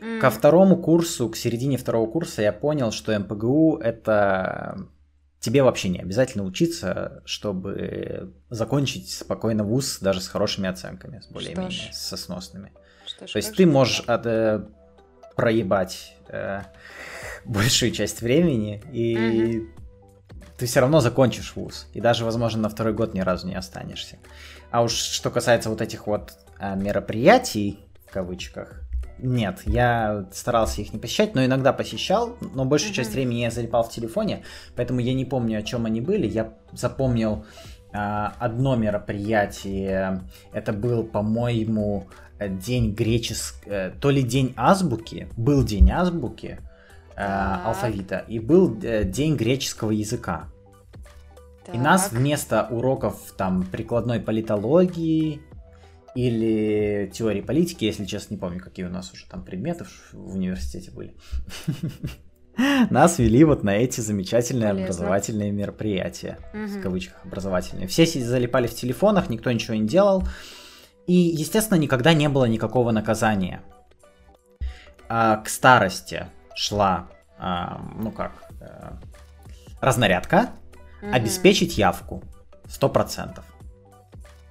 Mm. 0.00 0.20
Ко 0.20 0.30
второму 0.30 0.78
курсу, 0.78 1.28
к 1.28 1.37
середине 1.37 1.76
второго 1.76 2.11
курса 2.11 2.40
я 2.40 2.54
понял, 2.54 2.92
что 2.92 3.18
МПГУ 3.18 3.76
это 3.76 4.78
тебе 5.40 5.62
вообще 5.62 5.90
не 5.90 5.98
обязательно 5.98 6.44
учиться, 6.44 7.22
чтобы 7.26 8.32
закончить 8.48 9.11
спокойно 9.11 9.64
вуз 9.64 9.98
даже 10.00 10.22
с 10.22 10.28
хорошими 10.28 10.70
оценками, 10.70 11.20
с 11.20 11.26
более-менее, 11.26 11.92
со 11.92 12.16
сносными. 12.16 12.72
Что 13.04 13.26
ж, 13.26 13.32
То 13.32 13.37
есть 13.37 13.54
ты 13.54 13.66
можешь 13.66 14.00
от, 14.06 14.24
э, 14.24 14.66
проебать 15.37 16.17
э, 16.28 16.62
большую 17.44 17.92
часть 17.92 18.22
времени, 18.22 18.82
и 18.92 19.14
mm 19.14 19.78
ты 20.58 20.66
все 20.66 20.80
равно 20.80 20.98
закончишь 20.98 21.52
вуз. 21.54 21.86
И 21.94 22.00
даже, 22.00 22.24
возможно, 22.24 22.62
на 22.62 22.68
второй 22.68 22.92
год 22.92 23.14
ни 23.14 23.20
разу 23.20 23.46
не 23.46 23.54
останешься. 23.54 24.18
А 24.72 24.82
уж 24.82 24.92
что 24.92 25.30
касается 25.30 25.70
вот 25.70 25.80
этих 25.80 26.08
вот 26.08 26.32
э, 26.58 26.74
мероприятий, 26.74 27.78
в 28.08 28.12
кавычках, 28.12 28.82
нет, 29.18 29.62
я 29.66 30.26
старался 30.32 30.80
их 30.80 30.92
не 30.92 30.98
посещать, 30.98 31.34
но 31.34 31.44
иногда 31.44 31.72
посещал, 31.72 32.36
но 32.40 32.64
большую 32.64 32.92
mm 32.92 32.96
часть 32.96 33.12
времени 33.12 33.38
я 33.40 33.50
залипал 33.50 33.84
в 33.84 33.90
телефоне, 33.90 34.44
поэтому 34.76 35.00
я 35.00 35.14
не 35.14 35.24
помню, 35.24 35.58
о 35.58 35.62
чем 35.62 35.86
они 35.86 36.00
были. 36.00 36.26
Я 36.26 36.52
запомнил 36.72 37.44
э, 37.92 37.96
одно 37.96 38.74
мероприятие, 38.74 40.22
это 40.52 40.72
был, 40.72 41.04
по-моему, 41.04 42.08
день 42.40 42.92
греческого, 42.92 43.72
э, 43.72 43.90
то 44.01 44.11
ли 44.11 44.22
день 44.22 44.55
азбуки, 44.57 45.29
был 45.37 45.64
день 45.64 45.90
азбуки 45.90 46.61
э, 47.16 47.20
алфавита, 47.20 48.24
и 48.29 48.38
был 48.38 48.79
э, 48.83 49.05
день 49.05 49.37
греческого 49.37 49.90
языка. 49.90 50.48
Так. 51.66 51.74
И 51.74 51.79
нас 51.79 52.12
вместо 52.12 52.66
уроков 52.70 53.16
там 53.37 53.64
прикладной 53.64 54.20
политологии 54.20 55.40
или 56.14 57.11
теории 57.12 57.40
политики, 57.40 57.85
если 57.85 58.05
честно, 58.05 58.35
не 58.35 58.40
помню, 58.40 58.61
какие 58.61 58.87
у 58.87 58.90
нас 58.90 59.12
уже 59.12 59.27
там 59.27 59.44
предметы 59.44 59.85
в 60.12 60.35
университете 60.35 60.90
были. 60.90 61.14
Нас 62.90 63.20
вели 63.20 63.44
вот 63.44 63.62
на 63.62 63.77
эти 63.77 64.01
замечательные 64.01 64.70
Полезно. 64.70 64.85
образовательные 64.85 65.53
мероприятия, 65.53 66.38
угу. 66.53 66.66
в 66.66 66.83
кавычках 66.83 67.24
образовательные. 67.24 67.87
Все 67.87 68.05
залипали 68.05 68.66
в 68.66 68.74
телефонах, 68.74 69.31
никто 69.31 69.53
ничего 69.53 69.74
не 69.74 69.87
делал. 69.87 70.24
И, 71.08 71.14
естественно, 71.14 71.78
никогда 71.78 72.12
не 72.12 72.28
было 72.28 72.44
никакого 72.44 72.90
наказания. 72.90 73.62
А, 75.08 75.38
к 75.38 75.48
старости 75.48 76.26
шла, 76.54 77.08
а, 77.38 77.80
ну 77.96 78.12
как, 78.12 78.32
а, 78.60 78.98
разнарядка, 79.80 80.50
mm-hmm. 81.00 81.12
обеспечить 81.12 81.78
явку 81.78 82.22
100%. 82.66 83.40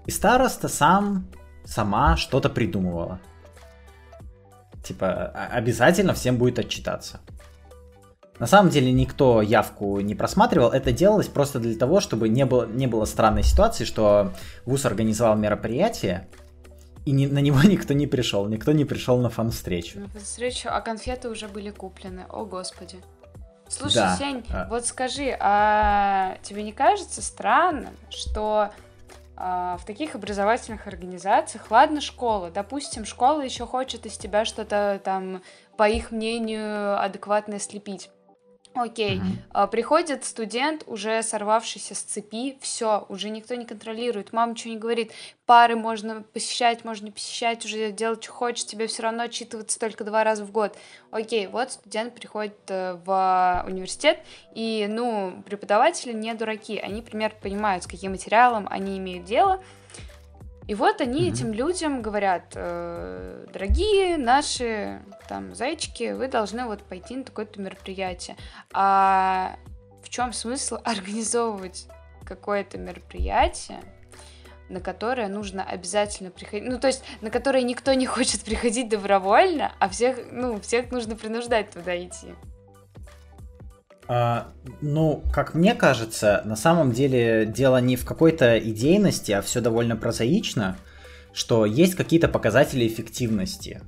И 0.08 0.12
староста 0.12 0.68
сам, 0.68 1.28
сама 1.64 2.18
что-то 2.18 2.50
придумывала. 2.50 3.20
Типа, 4.84 5.28
обязательно 5.52 6.16
всем 6.16 6.38
будет 6.38 6.58
отчитаться. 6.58 7.20
На 8.40 8.48
самом 8.48 8.72
деле 8.72 8.92
никто 8.92 9.44
явку 9.44 10.00
не 10.00 10.16
просматривал, 10.16 10.72
это 10.72 10.92
делалось 10.92 11.28
просто 11.28 11.60
для 11.60 11.78
того, 11.78 12.00
чтобы 12.00 12.30
не 12.30 12.46
было, 12.46 12.66
не 12.66 12.88
было 12.88 13.06
странной 13.06 13.44
ситуации, 13.44 13.84
что 13.84 14.34
ВУЗ 14.66 14.86
организовал 14.86 15.36
мероприятие, 15.36 16.28
и 17.08 17.12
не, 17.12 17.26
на 17.28 17.40
него 17.40 17.62
никто 17.64 17.94
не 17.94 18.06
пришел, 18.06 18.48
никто 18.48 18.74
не 18.74 18.84
пришел 18.84 19.18
на 19.18 19.30
фан-встречу. 19.30 20.02
На 20.02 20.10
фан-встречу, 20.10 20.68
а 20.70 20.82
конфеты 20.82 21.30
уже 21.30 21.48
были 21.48 21.72
куплены, 21.72 22.26
о 22.30 22.44
господи. 22.44 22.98
Слушай, 23.70 23.96
да. 23.96 24.18
Сень, 24.18 24.46
а... 24.50 24.68
вот 24.70 24.86
скажи, 24.86 25.36
а 25.40 26.38
тебе 26.44 26.64
не 26.64 26.74
кажется 26.74 27.22
странным, 27.22 27.94
что 28.10 28.72
а, 29.38 29.78
в 29.78 29.86
таких 29.86 30.16
образовательных 30.16 30.88
организациях, 30.88 31.72
ладно, 31.72 32.02
школа, 32.02 32.52
допустим, 32.52 33.06
школа 33.06 33.42
еще 33.42 33.66
хочет 33.66 34.06
из 34.06 34.18
тебя 34.18 34.44
что-то 34.44 35.00
там, 35.04 35.42
по 35.78 35.88
их 35.88 36.12
мнению, 36.12 37.02
адекватное 37.02 37.60
слепить. 37.60 38.10
Окей, 38.80 39.20
mm-hmm. 39.20 39.68
приходит 39.70 40.24
студент, 40.24 40.84
уже 40.86 41.24
сорвавшийся 41.24 41.96
с 41.96 42.00
цепи, 42.00 42.58
все, 42.62 43.06
уже 43.10 43.30
никто 43.30 43.56
не 43.56 43.66
контролирует, 43.66 44.34
мама 44.34 44.52
ничего 44.52 44.74
не 44.74 44.80
говорит, 44.80 45.12
пары 45.48 45.76
можно 45.76 46.22
посещать, 46.34 46.86
можно 46.86 47.06
не 47.06 47.12
посещать, 47.12 47.66
уже 47.66 47.92
делать, 47.92 48.24
что 48.24 48.34
хочешь, 48.34 48.66
тебе 48.66 48.86
все 48.86 49.04
равно 49.04 49.24
отчитываться 49.24 49.80
только 49.80 50.04
два 50.04 50.24
раза 50.24 50.46
в 50.46 50.52
год. 50.52 50.78
Окей, 51.10 51.48
вот 51.48 51.72
студент 51.72 52.14
приходит 52.14 52.58
э, 52.68 53.00
в 53.04 53.64
университет, 53.68 54.20
и, 54.54 54.86
ну, 54.88 55.42
преподаватели 55.46 56.14
не 56.14 56.34
дураки, 56.36 56.78
они 56.78 57.02
примерно 57.02 57.38
понимают, 57.42 57.84
с 57.84 57.88
каким 57.88 58.12
материалом 58.12 58.68
они 58.70 58.98
имеют 59.00 59.26
дело, 59.26 59.64
и 60.68 60.76
вот 60.76 61.00
они 61.00 61.22
mm-hmm. 61.22 61.34
этим 61.34 61.54
людям 61.54 62.02
говорят, 62.02 62.52
э, 62.56 63.46
дорогие 63.54 64.18
наши 64.18 65.02
там 65.30 65.56
зайчики, 65.56 66.12
вы 66.12 66.28
должны 66.28 66.66
вот 66.66 66.84
пойти 66.84 67.16
на 67.16 67.24
такое-то 67.24 67.62
мероприятие. 67.62 68.36
А 68.74 69.56
в 70.04 70.10
чем 70.10 70.34
смысл 70.34 70.78
организовывать 70.84 71.88
какое-то 72.26 72.78
мероприятие, 72.78 73.80
на 74.68 74.82
которое 74.82 75.30
нужно 75.30 75.64
обязательно 75.64 76.32
приходить, 76.32 76.68
ну 76.68 76.78
то 76.78 76.88
есть 76.88 77.02
на 77.22 77.30
которое 77.30 77.64
никто 77.64 77.94
не 77.94 78.06
хочет 78.06 78.44
приходить 78.44 78.90
добровольно, 78.90 79.72
а 79.80 79.88
всех, 79.88 80.18
ну 80.32 80.60
всех 80.60 80.92
нужно 80.92 81.16
принуждать 81.16 81.72
туда 81.72 81.98
идти. 81.98 82.36
А, 84.08 84.48
ну, 84.82 85.24
как 85.34 85.54
мне 85.54 85.76
кажется, 85.76 86.42
на 86.46 86.56
самом 86.56 86.92
деле 86.92 87.46
дело 87.46 87.82
не 87.82 87.96
в 87.96 88.06
какой-то 88.06 88.58
идейности, 88.58 89.32
а 89.32 89.42
все 89.42 89.62
довольно 89.62 89.96
прозаично. 89.96 90.78
что 91.34 91.66
есть 91.66 91.94
какие-то 91.94 92.28
показатели 92.28 92.88
эффективности 92.88 93.82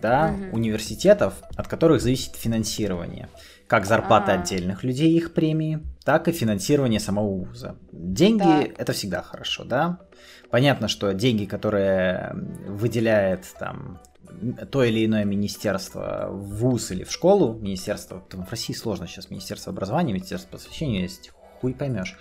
да, 0.00 0.34
угу. 0.34 0.56
университетов, 0.56 1.34
от 1.56 1.68
которых 1.68 2.00
зависит 2.00 2.36
финансирование. 2.36 3.28
Как 3.66 3.86
зарплата 3.86 4.32
А-а-а. 4.32 4.42
отдельных 4.42 4.84
людей, 4.84 5.12
их 5.16 5.34
премии, 5.34 5.80
так 6.04 6.28
и 6.28 6.32
финансирование 6.32 7.00
самого 7.00 7.44
вуза. 7.44 7.76
Деньги 7.92 8.68
так. 8.68 8.78
это 8.78 8.92
всегда 8.92 9.22
хорошо, 9.22 9.64
да. 9.64 9.98
Понятно, 10.50 10.88
что 10.88 11.12
деньги, 11.12 11.46
которые 11.46 12.32
выделяет 12.68 13.46
там 13.58 14.00
то 14.70 14.84
или 14.84 15.04
иное 15.04 15.24
министерство 15.24 16.28
в 16.30 16.56
ВУЗ 16.56 16.92
или 16.92 17.04
в 17.04 17.12
школу, 17.12 17.54
министерство, 17.54 18.24
в 18.30 18.50
России 18.50 18.74
сложно 18.74 19.06
сейчас, 19.06 19.30
министерство 19.30 19.72
образования, 19.72 20.12
министерство 20.12 20.50
просвещения 20.50 21.02
есть, 21.02 21.32
хуй 21.60 21.74
поймешь. 21.74 22.16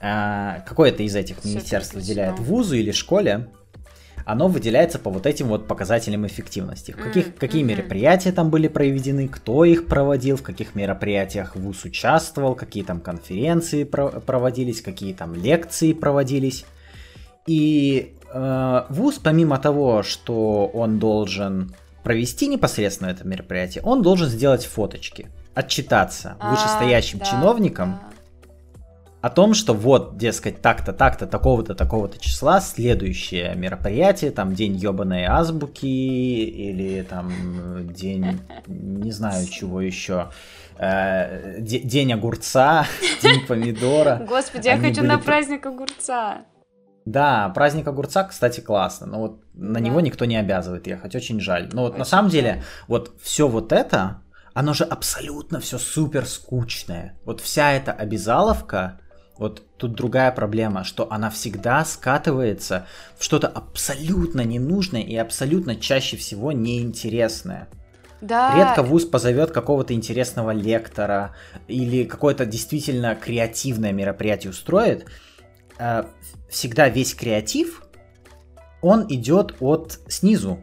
А, 0.00 0.60
какое-то 0.60 1.02
из 1.02 1.16
этих 1.16 1.44
министерств 1.44 1.94
выделяет 1.94 2.38
вузу 2.38 2.74
или 2.76 2.92
школе, 2.92 3.48
оно 4.26 4.48
выделяется 4.48 4.98
по 4.98 5.08
вот 5.08 5.24
этим 5.24 5.46
вот 5.46 5.68
показателям 5.68 6.26
эффективности. 6.26 6.90
В 6.90 6.96
каких, 6.96 7.28
mm-hmm. 7.28 7.38
какие 7.38 7.62
мероприятия 7.62 8.32
там 8.32 8.50
были 8.50 8.66
проведены, 8.66 9.28
кто 9.28 9.64
их 9.64 9.86
проводил, 9.86 10.36
в 10.36 10.42
каких 10.42 10.74
мероприятиях 10.74 11.54
ВУЗ 11.54 11.84
участвовал, 11.84 12.56
какие 12.56 12.82
там 12.82 13.00
конференции 13.00 13.84
про- 13.84 14.20
проводились, 14.20 14.82
какие 14.82 15.14
там 15.14 15.34
лекции 15.34 15.92
проводились. 15.92 16.64
И 17.46 18.15
ВУЗ, 18.88 19.20
помимо 19.22 19.58
того, 19.58 20.02
что 20.02 20.66
он 20.66 20.98
должен 20.98 21.74
провести 22.02 22.46
непосредственно 22.46 23.08
это 23.08 23.26
мероприятие, 23.26 23.82
он 23.82 24.02
должен 24.02 24.28
сделать 24.28 24.64
фоточки, 24.64 25.28
отчитаться 25.54 26.36
а, 26.38 26.50
вышестоящим 26.50 27.18
да, 27.18 27.24
чиновникам. 27.24 27.98
Да 28.02 28.16
о 29.26 29.30
том, 29.30 29.54
что 29.54 29.74
вот, 29.74 30.16
дескать, 30.16 30.62
так-то, 30.62 30.92
так-то, 30.92 31.26
такого-то, 31.26 31.74
такого-то 31.74 32.16
числа 32.20 32.60
следующее 32.60 33.56
мероприятие, 33.56 34.30
там 34.30 34.54
день 34.54 34.76
ебаной 34.76 35.24
азбуки 35.24 35.84
или 35.84 37.02
там 37.02 37.32
день, 37.92 38.38
не 38.68 39.10
знаю 39.10 39.44
чего 39.48 39.80
еще, 39.80 40.30
э, 40.78 41.60
день 41.60 42.12
огурца, 42.12 42.86
день 43.22 43.44
помидора. 43.48 44.24
Господи, 44.28 44.68
я 44.68 44.78
хочу 44.78 45.02
на 45.02 45.18
праздник 45.18 45.66
огурца. 45.66 46.42
Да, 47.06 47.50
праздник 47.50 47.86
огурца, 47.86 48.24
кстати, 48.24 48.60
классно, 48.60 49.06
но 49.06 49.18
вот 49.20 49.40
на 49.54 49.78
него 49.78 50.00
никто 50.00 50.24
не 50.24 50.36
обязывает 50.36 50.88
ехать, 50.88 51.14
очень 51.14 51.40
жаль. 51.40 51.70
Но 51.72 51.82
вот 51.82 51.96
на 51.96 52.04
самом 52.04 52.28
деле, 52.28 52.64
вот 52.88 53.12
все 53.22 53.46
вот 53.46 53.72
это, 53.72 54.22
оно 54.54 54.74
же 54.74 54.82
абсолютно 54.82 55.60
все 55.60 55.78
супер 55.78 56.26
скучное. 56.26 57.16
Вот 57.24 57.40
вся 57.40 57.72
эта 57.72 57.92
обязаловка, 57.92 58.98
вот 59.38 59.62
тут 59.76 59.92
другая 59.94 60.32
проблема, 60.32 60.82
что 60.82 61.06
она 61.12 61.30
всегда 61.30 61.84
скатывается 61.84 62.86
в 63.16 63.22
что-то 63.22 63.46
абсолютно 63.46 64.40
ненужное 64.40 65.02
и 65.02 65.14
абсолютно 65.14 65.76
чаще 65.76 66.16
всего 66.16 66.50
неинтересное. 66.50 67.68
Да. 68.20 68.52
Редко 68.56 68.82
вуз 68.82 69.04
позовет 69.04 69.52
какого-то 69.52 69.94
интересного 69.94 70.50
лектора 70.50 71.36
или 71.68 72.02
какое-то 72.02 72.46
действительно 72.46 73.14
креативное 73.14 73.92
мероприятие 73.92 74.50
устроит. 74.50 75.06
Э, 75.78 76.04
всегда 76.48 76.88
весь 76.88 77.14
креатив, 77.14 77.82
он 78.82 79.06
идет 79.08 79.56
от 79.60 80.00
снизу, 80.08 80.60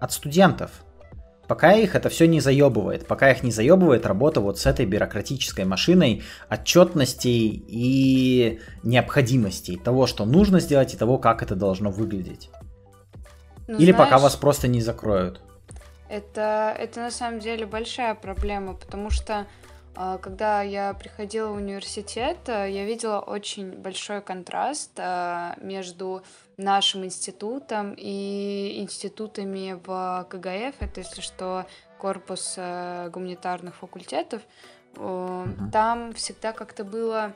от 0.00 0.12
студентов 0.12 0.70
пока 1.46 1.72
их 1.72 1.94
это 1.94 2.08
все 2.08 2.26
не 2.26 2.40
заебывает, 2.40 3.06
пока 3.06 3.30
их 3.30 3.42
не 3.42 3.50
заебывает 3.50 4.06
работа 4.06 4.40
вот 4.40 4.58
с 4.58 4.66
этой 4.66 4.86
бюрократической 4.86 5.64
машиной 5.64 6.22
отчетностей 6.48 7.64
и 7.66 8.60
необходимостей 8.82 9.76
того, 9.76 10.06
что 10.06 10.24
нужно 10.24 10.60
сделать 10.60 10.94
и 10.94 10.96
того, 10.96 11.18
как 11.18 11.42
это 11.42 11.54
должно 11.54 11.90
выглядеть. 11.90 12.50
Ну, 13.68 13.78
Или 13.78 13.92
знаешь, 13.92 13.96
пока 13.96 14.18
вас 14.18 14.36
просто 14.36 14.68
не 14.68 14.80
закроют. 14.80 15.40
Это, 16.08 16.74
это 16.78 17.00
на 17.00 17.10
самом 17.10 17.40
деле 17.40 17.66
большая 17.66 18.14
проблема, 18.14 18.74
потому 18.74 19.10
что 19.10 19.46
когда 20.20 20.60
я 20.60 20.92
приходила 20.92 21.48
в 21.48 21.56
университет, 21.56 22.36
э, 22.48 22.70
я 22.70 22.84
видела 22.84 23.20
очень 23.20 23.72
большой 23.72 24.20
контраст 24.20 24.92
э, 24.96 25.54
между 25.60 26.22
нашим 26.58 27.04
институтом 27.04 27.94
и 27.96 28.78
институтами 28.78 29.80
в 29.84 30.26
КГФ, 30.28 30.82
это, 30.82 31.00
если 31.00 31.22
что, 31.22 31.66
корпус 31.98 32.56
э, 32.58 33.08
гуманитарных 33.10 33.74
факультетов. 33.76 34.42
Там 34.94 36.14
всегда 36.14 36.52
как-то 36.52 36.82
было 36.82 37.34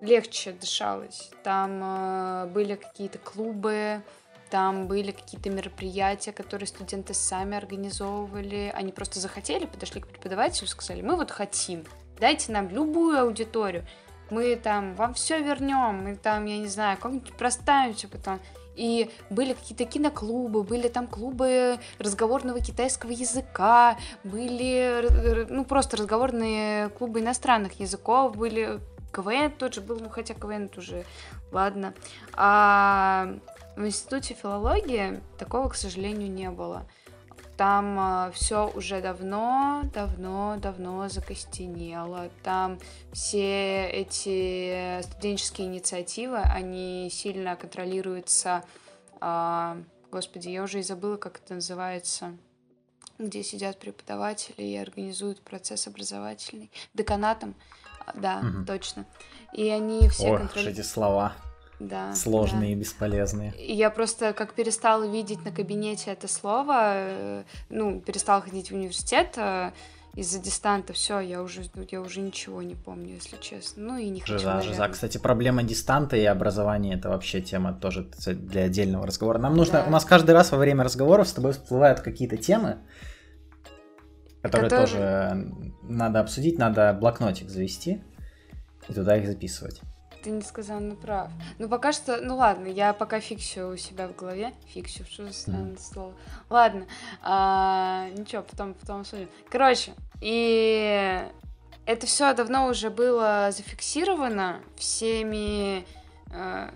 легче 0.00 0.52
дышалось. 0.52 1.32
Там 1.42 2.48
были 2.52 2.76
какие-то 2.76 3.18
клубы, 3.18 4.04
там 4.54 4.86
были 4.86 5.10
какие-то 5.10 5.50
мероприятия, 5.50 6.30
которые 6.30 6.68
студенты 6.68 7.12
сами 7.12 7.56
организовывали. 7.56 8.72
Они 8.72 8.92
просто 8.92 9.18
захотели, 9.18 9.66
подошли 9.66 10.00
к 10.00 10.06
преподавателю 10.06 10.68
и 10.68 10.70
сказали, 10.70 11.02
мы 11.02 11.16
вот 11.16 11.32
хотим, 11.32 11.82
дайте 12.20 12.52
нам 12.52 12.68
любую 12.68 13.18
аудиторию. 13.18 13.84
Мы 14.30 14.54
там 14.54 14.94
вам 14.94 15.14
все 15.14 15.42
вернем, 15.42 16.04
мы 16.04 16.14
там, 16.14 16.44
я 16.44 16.56
не 16.56 16.68
знаю, 16.68 16.98
как-нибудь 16.98 17.32
проставимся 17.32 18.06
потом. 18.06 18.38
И 18.76 19.10
были 19.28 19.54
какие-то 19.54 19.86
киноклубы, 19.86 20.62
были 20.62 20.86
там 20.86 21.08
клубы 21.08 21.80
разговорного 21.98 22.60
китайского 22.60 23.10
языка, 23.10 23.98
были, 24.22 25.46
ну, 25.50 25.64
просто 25.64 25.96
разговорные 25.96 26.90
клубы 26.90 27.18
иностранных 27.18 27.80
языков, 27.80 28.36
были 28.36 28.78
КВН 29.12 29.50
тот 29.50 29.74
же 29.74 29.80
был, 29.80 29.98
ну, 29.98 30.10
хотя 30.10 30.34
КВН 30.34 30.70
уже, 30.76 31.04
ладно. 31.50 31.92
А 32.34 33.34
в 33.76 33.84
институте 33.84 34.34
филологии 34.34 35.20
такого, 35.38 35.68
к 35.68 35.74
сожалению, 35.74 36.30
не 36.30 36.50
было. 36.50 36.86
Там 37.56 38.28
э, 38.28 38.32
все 38.32 38.68
уже 38.74 39.00
давно, 39.00 39.82
давно, 39.92 40.56
давно 40.58 41.08
закостенело. 41.08 42.28
Там 42.42 42.78
все 43.12 43.86
эти 43.88 45.00
студенческие 45.02 45.68
инициативы, 45.68 46.38
они 46.38 47.08
сильно 47.12 47.54
контролируются. 47.54 48.64
Э, 49.20 49.80
господи, 50.10 50.48
я 50.48 50.64
уже 50.64 50.80
и 50.80 50.82
забыла, 50.82 51.16
как 51.16 51.40
это 51.44 51.54
называется 51.54 52.36
где 53.16 53.44
сидят 53.44 53.78
преподаватели 53.78 54.60
и 54.60 54.76
организуют 54.76 55.40
процесс 55.40 55.86
образовательный. 55.86 56.72
Деканатом, 56.94 57.54
да, 58.14 58.40
угу. 58.40 58.64
точно. 58.66 59.06
И 59.52 59.68
они 59.68 60.08
все 60.08 60.32
Ох, 60.32 60.38
контролируют... 60.38 60.78
эти 60.78 60.84
слова 60.84 61.36
да, 61.78 62.14
сложные 62.14 62.68
да. 62.68 62.72
и 62.72 62.74
бесполезные. 62.74 63.54
Я 63.58 63.90
просто 63.90 64.32
как 64.32 64.54
перестала 64.54 65.04
видеть 65.04 65.44
на 65.44 65.50
кабинете 65.50 66.10
это 66.10 66.28
слово, 66.28 66.94
э, 66.94 67.44
ну, 67.68 68.00
перестала 68.00 68.42
ходить 68.42 68.70
в 68.70 68.74
университет 68.74 69.34
э, 69.36 69.72
из-за 70.14 70.38
дистанта, 70.38 70.92
все, 70.92 71.18
я 71.20 71.42
уже, 71.42 71.62
я 71.90 72.00
уже 72.00 72.20
ничего 72.20 72.62
не 72.62 72.74
помню, 72.74 73.14
если 73.14 73.36
честно. 73.38 73.82
Ну 73.82 73.98
и 73.98 74.08
не 74.08 74.20
хочу, 74.20 74.38
Жиза, 74.38 74.60
Жиза. 74.62 74.88
Кстати, 74.88 75.18
проблема 75.18 75.62
дистанта 75.62 76.16
и 76.16 76.24
образования 76.24 76.94
это 76.94 77.08
вообще 77.08 77.40
тема 77.40 77.74
тоже 77.74 78.08
для 78.26 78.64
отдельного 78.64 79.06
разговора. 79.06 79.38
Нам 79.38 79.56
нужно, 79.56 79.80
да. 79.80 79.84
у 79.86 79.90
нас 79.90 80.04
каждый 80.04 80.32
раз 80.32 80.52
во 80.52 80.58
время 80.58 80.84
разговоров 80.84 81.28
с 81.28 81.32
тобой 81.32 81.52
всплывают 81.52 82.00
какие-то 82.00 82.36
темы, 82.36 82.78
которые, 84.42 84.70
которые 84.70 84.86
тоже 84.86 85.54
надо 85.82 86.20
обсудить, 86.20 86.58
надо 86.58 86.92
блокнотик 86.92 87.50
завести 87.50 88.02
и 88.88 88.92
туда 88.92 89.16
их 89.16 89.26
записывать 89.26 89.80
ты 90.24 90.30
несказанно 90.30 90.96
прав. 90.96 91.30
Ну, 91.58 91.68
пока 91.68 91.92
что, 91.92 92.16
ну 92.22 92.36
ладно, 92.36 92.66
я 92.66 92.94
пока 92.94 93.20
фиксю 93.20 93.68
у 93.68 93.76
себя 93.76 94.08
в 94.08 94.16
голове. 94.16 94.54
Фиксю, 94.68 95.04
что 95.04 95.26
за 95.26 95.34
странное 95.34 95.72
mm. 95.72 95.80
слово. 95.80 96.14
Ладно, 96.48 96.86
а, 97.22 98.08
ничего, 98.16 98.42
потом, 98.42 98.72
потом 98.72 99.00
обсудим. 99.02 99.28
Короче, 99.50 99.92
и 100.22 101.22
это 101.84 102.06
все 102.06 102.32
давно 102.32 102.68
уже 102.68 102.88
было 102.88 103.50
зафиксировано 103.52 104.62
всеми 104.76 105.84
э, 106.32 106.70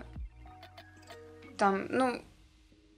там, 1.57 1.87
ну, 1.89 2.21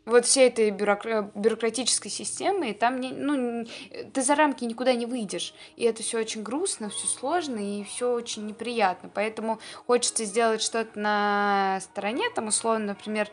вот 0.05 0.25
всей 0.25 0.47
этой 0.47 0.71
бюрокра- 0.71 1.31
бюрократической 1.35 2.09
системы, 2.09 2.71
и 2.71 2.73
там 2.73 2.99
не, 2.99 3.11
ну, 3.11 3.65
ты 4.13 4.21
за 4.21 4.35
рамки 4.35 4.63
никуда 4.63 4.93
не 4.93 5.05
выйдешь. 5.05 5.53
И 5.75 5.83
это 5.83 6.01
все 6.03 6.19
очень 6.19 6.43
грустно, 6.43 6.89
все 6.89 7.07
сложно 7.07 7.57
и 7.57 7.83
все 7.83 8.11
очень 8.11 8.45
неприятно. 8.47 9.09
Поэтому 9.13 9.59
хочется 9.85 10.25
сделать 10.25 10.61
что-то 10.61 10.99
на 10.99 11.79
стороне, 11.81 12.29
там, 12.33 12.47
условно, 12.47 12.87
например, 12.87 13.29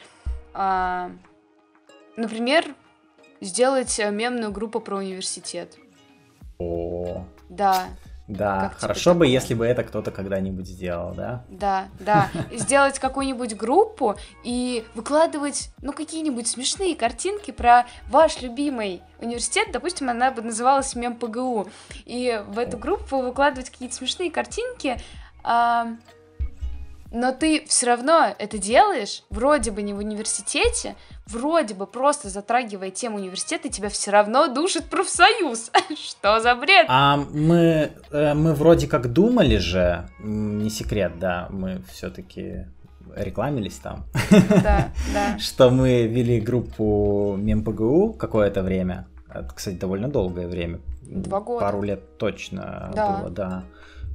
э, 0.55 1.11
например, 2.17 2.75
сделать 3.41 3.99
мемную 3.99 4.53
группу 4.53 4.81
про 4.81 4.99
университет. 4.99 5.77
О. 6.59 7.25
Да. 7.49 7.89
Да, 8.29 8.69
как 8.69 8.81
хорошо 8.81 9.15
бы, 9.15 9.27
если 9.27 9.55
бы 9.55 9.65
это 9.67 9.83
кто-то 9.83 10.11
когда-нибудь 10.11 10.67
сделал, 10.67 11.15
да? 11.15 11.45
Да, 11.49 11.89
да. 11.99 12.29
Сделать 12.53 12.99
какую-нибудь 12.99 13.57
группу 13.57 14.17
и 14.45 14.85
выкладывать, 14.95 15.71
ну, 15.81 15.95
какие-нибудь 15.95 16.47
смешные 16.47 16.95
картинки 16.95 17.51
про 17.51 17.87
ваш 18.09 18.43
любимый 18.43 19.03
университет. 19.19 19.69
Допустим, 19.73 20.11
она 20.11 20.31
бы 20.31 20.43
называлась 20.43 20.95
Мем 20.95 21.17
ПГУ. 21.17 21.69
И 22.05 22.43
в 22.49 22.59
эту 22.59 22.77
группу 22.77 23.23
выкладывать 23.23 23.71
какие-то 23.71 23.95
смешные 23.95 24.31
картинки. 24.31 24.99
Но 27.11 27.33
ты 27.33 27.65
все 27.67 27.87
равно 27.87 28.35
это 28.39 28.59
делаешь, 28.59 29.23
вроде 29.31 29.71
бы 29.71 29.83
не 29.83 29.95
в 29.95 29.99
университете, 29.99 30.95
вроде 31.27 31.75
бы 31.75 31.87
просто 31.87 32.29
затрагивая 32.29 32.91
тему 32.91 33.17
университета, 33.17 33.69
тебя 33.69 33.89
все 33.89 34.11
равно 34.11 34.49
душит 34.49 34.85
профсоюз. 34.85 35.71
Что 35.97 36.41
за 36.41 36.55
бред? 36.55 36.87
А 36.89 37.17
мы, 37.17 37.93
э, 38.11 38.35
мы 38.35 38.55
вроде 38.55 38.87
как 38.87 39.13
думали 39.13 39.57
же, 39.57 40.09
не 40.21 40.71
секрет, 40.71 41.19
да, 41.19 41.49
мы 41.51 41.83
все-таки 41.93 42.67
рекламились 43.17 43.77
там, 43.77 44.05
да, 44.63 44.91
да. 45.15 45.39
что 45.39 45.71
мы 45.71 46.07
вели 46.07 46.41
группу 46.41 47.37
МемПГУ 47.37 48.13
какое-то 48.13 48.63
время, 48.63 49.09
кстати, 49.55 49.77
довольно 49.77 50.09
долгое 50.09 50.47
время. 50.47 50.81
Два 51.03 51.41
года. 51.41 51.65
Пару 51.65 51.83
лет 51.83 52.19
точно 52.19 52.91
да. 52.95 53.17
было, 53.17 53.31
да. 53.31 53.65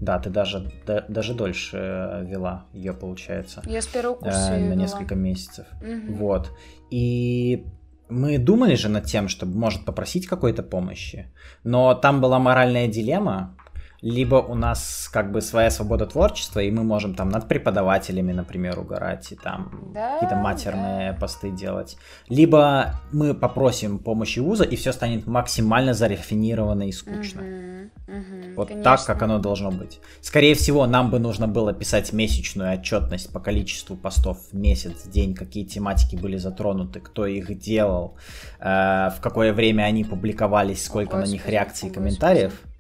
Да, 0.01 0.19
ты 0.19 0.29
даже, 0.29 0.71
да, 0.85 1.05
даже 1.07 1.33
дольше 1.33 1.77
э, 1.77 2.25
вела 2.25 2.65
ее, 2.73 2.93
получается. 2.93 3.61
Я 3.65 3.81
с 3.81 3.87
первого 3.87 4.15
курса 4.15 4.53
э, 4.53 4.59
На 4.59 4.65
вела. 4.65 4.75
несколько 4.75 5.15
месяцев. 5.15 5.65
Угу. 5.81 6.13
Вот. 6.15 6.51
И 6.89 7.65
мы 8.09 8.37
думали 8.37 8.75
же 8.75 8.89
над 8.89 9.05
тем, 9.05 9.27
чтобы, 9.27 9.57
может, 9.57 9.85
попросить 9.85 10.27
какой-то 10.27 10.63
помощи, 10.63 11.31
но 11.63 11.93
там 11.93 12.21
была 12.21 12.39
моральная 12.39 12.87
дилемма, 12.87 13.55
либо 14.03 14.35
у 14.35 14.53
нас 14.53 15.09
как 15.11 15.31
бы 15.31 15.39
своя 15.39 15.71
свобода 15.71 16.05
творчества, 16.05 16.59
и 16.59 16.69
мы 16.69 16.83
можем 16.83 17.15
там 17.15 17.29
над 17.29 17.47
преподавателями, 17.47 18.33
например, 18.33 18.77
угорать 18.77 19.31
и 19.31 19.35
там 19.35 19.91
да, 19.93 20.15
какие-то 20.15 20.35
матерные 20.35 21.13
да. 21.13 21.17
посты 21.17 21.51
делать. 21.51 21.97
Либо 22.27 22.99
мы 23.13 23.33
попросим 23.33 23.99
помощи 23.99 24.39
вуза, 24.39 24.65
и 24.65 24.75
все 24.75 24.91
станет 24.91 25.25
максимально 25.25 25.93
зарафинировано 25.93 26.89
и 26.89 26.91
скучно. 26.91 27.41
Угу, 27.41 27.89
угу, 28.07 28.55
вот 28.55 28.67
конечно. 28.69 28.83
так, 28.83 29.05
как 29.05 29.21
оно 29.21 29.39
должно 29.39 29.71
быть. 29.71 29.99
Скорее 30.21 30.55
всего, 30.55 30.85
нам 30.85 31.09
бы 31.09 31.19
нужно 31.19 31.47
было 31.47 31.73
писать 31.73 32.13
месячную 32.13 32.73
отчетность 32.73 33.31
по 33.31 33.39
количеству 33.39 33.95
постов 33.95 34.37
в 34.51 34.55
месяц, 34.55 35.05
в 35.05 35.11
день, 35.11 35.33
какие 35.33 35.65
тематики 35.65 36.15
были 36.15 36.37
затронуты, 36.37 36.99
кто 36.99 37.25
их 37.25 37.57
делал, 37.57 38.15
э, 38.59 38.65
в 38.65 39.19
какое 39.21 39.53
время 39.53 39.83
они 39.83 40.03
публиковались, 40.03 40.83
сколько 40.83 41.17
О, 41.17 41.19
на 41.19 41.25
них 41.25 41.41
господи, 41.41 41.51
реакций 41.51 41.89
и 41.89 41.91
комментариев. 41.91 42.51
Господи. 42.51 42.73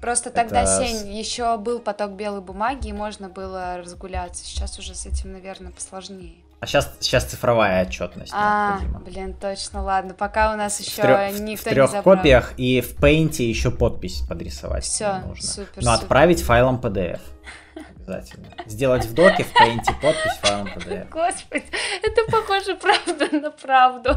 Просто 0.00 0.30
тогда, 0.30 0.62
Это... 0.62 0.86
Сень, 0.86 1.12
еще 1.12 1.58
был 1.58 1.78
поток 1.78 2.12
белой 2.12 2.40
бумаги, 2.40 2.88
и 2.88 2.92
можно 2.92 3.28
было 3.28 3.76
разгуляться. 3.76 4.44
Сейчас 4.44 4.78
уже 4.78 4.94
с 4.94 5.06
этим, 5.06 5.32
наверное, 5.32 5.72
посложнее. 5.72 6.36
А 6.60 6.66
сейчас, 6.66 6.92
сейчас 7.00 7.24
цифровая 7.24 7.86
отчетность 7.86 8.32
а, 8.34 8.72
необходима. 8.82 9.00
блин, 9.00 9.34
точно, 9.34 9.82
ладно. 9.82 10.12
Пока 10.12 10.52
у 10.52 10.56
нас 10.56 10.78
еще 10.80 11.00
в 11.00 11.04
трё- 11.04 11.38
никто 11.40 11.70
в 11.70 11.72
трех 11.72 11.90
не 11.90 11.96
забрал. 11.96 12.16
копиях 12.16 12.52
и 12.58 12.80
в 12.82 12.98
Paint 13.00 13.42
еще 13.42 13.70
подпись 13.70 14.22
подрисовать 14.28 14.84
Все, 14.84 15.20
нужно. 15.26 15.42
супер, 15.46 15.82
Но 15.82 15.92
супер. 15.94 16.02
отправить 16.04 16.42
файлом 16.42 16.78
PDF. 16.78 17.20
Обязательно. 17.96 18.46
Сделать 18.66 19.06
в 19.06 19.14
доке, 19.14 19.44
в 19.44 19.52
Paint 19.58 19.84
подпись 20.02 20.38
файлом 20.42 20.66
PDF. 20.68 21.08
Господи, 21.10 21.64
это 22.02 22.30
похоже 22.30 22.74
правда 22.76 23.28
на 23.40 23.50
правду. 23.50 24.16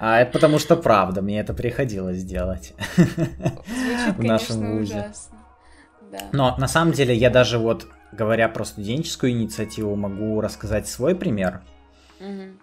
А 0.00 0.18
это 0.20 0.32
потому 0.32 0.58
что 0.58 0.74
правда, 0.76 1.22
мне 1.22 1.38
это 1.38 1.54
приходилось 1.54 2.24
делать. 2.24 2.72
Звучит, 2.96 4.16
в 4.16 4.22
нашем 4.24 4.46
конечно, 4.60 4.70
вузе. 4.72 4.94
ужасно. 4.96 5.38
Да. 6.10 6.18
Но 6.32 6.56
на 6.56 6.66
самом 6.66 6.92
деле 6.92 7.14
я 7.14 7.30
даже 7.30 7.58
вот, 7.58 7.86
говоря 8.16 8.48
про 8.48 8.64
студенческую 8.64 9.32
инициативу, 9.32 9.96
могу 9.96 10.40
рассказать 10.40 10.88
свой 10.88 11.14
пример. 11.14 11.62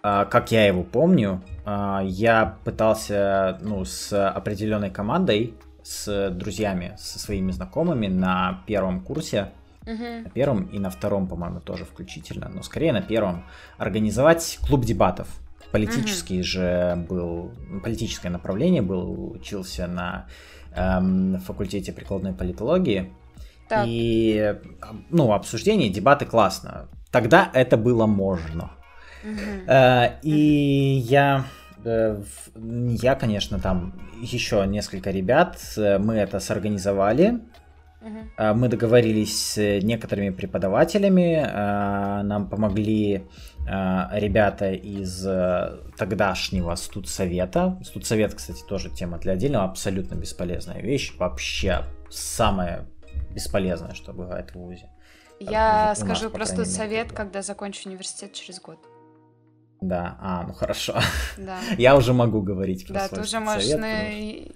А, 0.02 0.24
Как 0.24 0.50
я 0.50 0.66
его 0.66 0.82
помню, 0.82 1.42
а, 1.64 2.00
я 2.04 2.56
пытался 2.64 3.58
ну, 3.62 3.84
с 3.84 4.12
определенной 4.28 4.90
командой, 4.90 5.54
с 5.82 6.30
друзьями, 6.30 6.94
со 6.98 7.18
своими 7.18 7.50
знакомыми 7.52 8.06
на 8.08 8.62
первом 8.66 9.00
курсе, 9.00 9.52
Мгм. 9.86 10.22
на 10.24 10.30
первом 10.30 10.64
и 10.66 10.78
на 10.78 10.90
втором, 10.90 11.26
по-моему, 11.26 11.60
тоже 11.60 11.84
включительно, 11.84 12.48
но 12.48 12.62
скорее 12.62 12.92
на 12.92 13.02
первом, 13.02 13.44
организовать 13.78 14.58
клуб 14.66 14.84
дебатов. 14.84 15.28
Политический 15.72 16.42
же 16.42 17.04
был, 17.08 17.52
политическое 17.82 18.28
направление 18.30 18.82
был, 18.82 19.32
учился 19.32 19.86
на 19.86 20.26
эм, 20.76 21.40
факультете 21.40 21.92
прикладной 21.92 22.32
политологии. 22.32 23.12
Так. 23.72 23.86
И, 23.88 24.54
ну, 25.10 25.32
обсуждение, 25.32 25.88
дебаты 25.88 26.26
классно. 26.26 26.88
Тогда 27.10 27.50
это 27.54 27.78
было 27.78 28.06
можно. 28.06 28.70
Э, 29.66 30.18
И 30.22 31.02
я, 31.06 31.44
э, 31.84 32.22
я, 33.02 33.14
конечно, 33.14 33.58
там 33.58 33.94
еще 34.20 34.66
несколько 34.66 35.10
ребят, 35.10 35.58
э, 35.78 35.98
мы 35.98 36.16
это 36.16 36.38
сорганизовали. 36.40 37.40
Э, 38.36 38.52
Мы 38.52 38.68
договорились 38.68 39.54
с 39.54 39.80
некоторыми 39.82 40.30
преподавателями, 40.30 41.40
нам 42.24 42.48
помогли 42.48 43.22
ребята 43.64 44.72
из 44.72 45.24
тогдашнего 45.96 46.74
студсовета. 46.74 47.78
Студсовет, 47.84 48.34
кстати, 48.34 48.62
тоже 48.68 48.90
тема 48.90 49.18
для 49.18 49.34
отдельного, 49.34 49.64
абсолютно 49.64 50.16
бесполезная 50.16 50.82
вещь, 50.82 51.14
вообще 51.16 51.84
самая 52.10 52.86
бесполезная, 53.32 53.94
что 53.94 54.12
бывает 54.12 54.50
в 54.50 54.54
ВУЗе. 54.56 54.90
Я 55.40 55.48
у 55.48 55.88
нас, 55.88 56.00
скажу 56.00 56.30
по 56.30 56.38
про 56.38 56.46
крайней 56.46 56.78
мере, 56.88 57.04
когда 57.04 57.42
закончу 57.42 57.88
университет 57.88 58.32
через 58.32 58.60
год. 58.60 58.78
Да, 59.80 60.16
а, 60.20 60.44
ну 60.46 60.52
хорошо. 60.52 60.94
Да. 61.36 61.58
Я 61.76 61.96
уже 61.96 62.12
могу 62.12 62.40
говорить 62.40 62.86
про 62.86 62.94
Да, 62.94 63.08
свой 63.08 63.18
ты 63.18 63.24
уже 63.24 63.40
можешь 63.40 63.64
студсовет, 63.64 63.80
на... 63.80 64.12
и- 64.12 64.52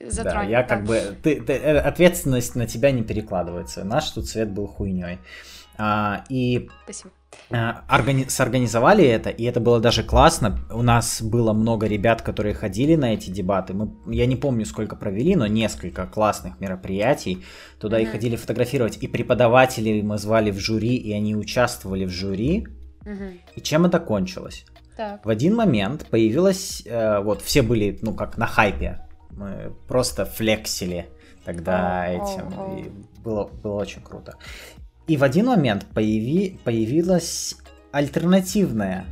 Да, 0.00 0.10
затронуть. 0.10 0.50
я 0.50 0.62
да. 0.62 0.68
как 0.68 0.84
бы... 0.84 1.16
Ты, 1.22 1.40
ты- 1.40 1.52
э, 1.52 1.78
ответственность 1.78 2.56
на 2.56 2.66
тебя 2.66 2.90
не 2.90 3.04
перекладывается. 3.04 3.84
Наш 3.84 4.10
тут 4.10 4.28
цвет 4.28 4.50
был 4.50 4.66
хуйней. 4.66 5.20
А, 5.78 6.24
и 6.28 6.68
Спасибо. 6.82 7.10
А, 7.50 7.84
органи- 7.88 8.28
сорганизовали 8.28 9.04
это, 9.04 9.30
и 9.30 9.44
это 9.44 9.60
было 9.60 9.80
даже 9.80 10.02
классно. 10.02 10.58
У 10.70 10.82
нас 10.82 11.22
было 11.22 11.52
много 11.52 11.86
ребят, 11.86 12.22
которые 12.22 12.54
ходили 12.54 12.94
на 12.96 13.14
эти 13.14 13.30
дебаты. 13.30 13.74
Мы, 13.74 13.90
я 14.14 14.26
не 14.26 14.36
помню, 14.36 14.64
сколько 14.66 14.96
провели, 14.96 15.36
но 15.36 15.46
несколько 15.46 16.06
классных 16.06 16.60
мероприятий. 16.60 17.44
Туда 17.78 17.98
и 18.00 18.04
Мгм. 18.04 18.12
ходили 18.12 18.36
фотографировать. 18.36 18.98
И 19.02 19.06
преподавателей 19.08 20.02
мы 20.02 20.18
звали 20.18 20.50
в 20.50 20.58
жюри, 20.58 20.96
и 20.96 21.12
они 21.12 21.34
участвовали 21.36 22.04
в 22.04 22.10
жюри. 22.10 22.66
Мгм. 23.04 23.38
И 23.54 23.60
чем 23.60 23.84
это 23.86 24.00
кончилось? 24.00 24.64
Так. 24.96 25.26
В 25.26 25.28
один 25.28 25.56
момент 25.56 26.06
появилась, 26.10 26.82
э, 26.86 27.20
вот 27.20 27.42
все 27.42 27.62
были, 27.62 27.98
ну 28.02 28.14
как 28.14 28.38
на 28.38 28.46
хайпе, 28.46 29.00
мы 29.30 29.72
просто 29.88 30.24
флексили 30.24 31.06
тогда 31.44 32.04
о, 32.04 32.08
этим, 32.08 32.58
о. 32.58 32.78
и 32.78 32.84
было, 33.20 33.44
было 33.62 33.74
очень 33.74 34.00
круто. 34.02 34.34
И 35.06 35.16
в 35.16 35.24
один 35.24 35.46
момент 35.46 35.86
появи, 35.94 36.58
появилась 36.64 37.56
альтернативная 37.92 39.06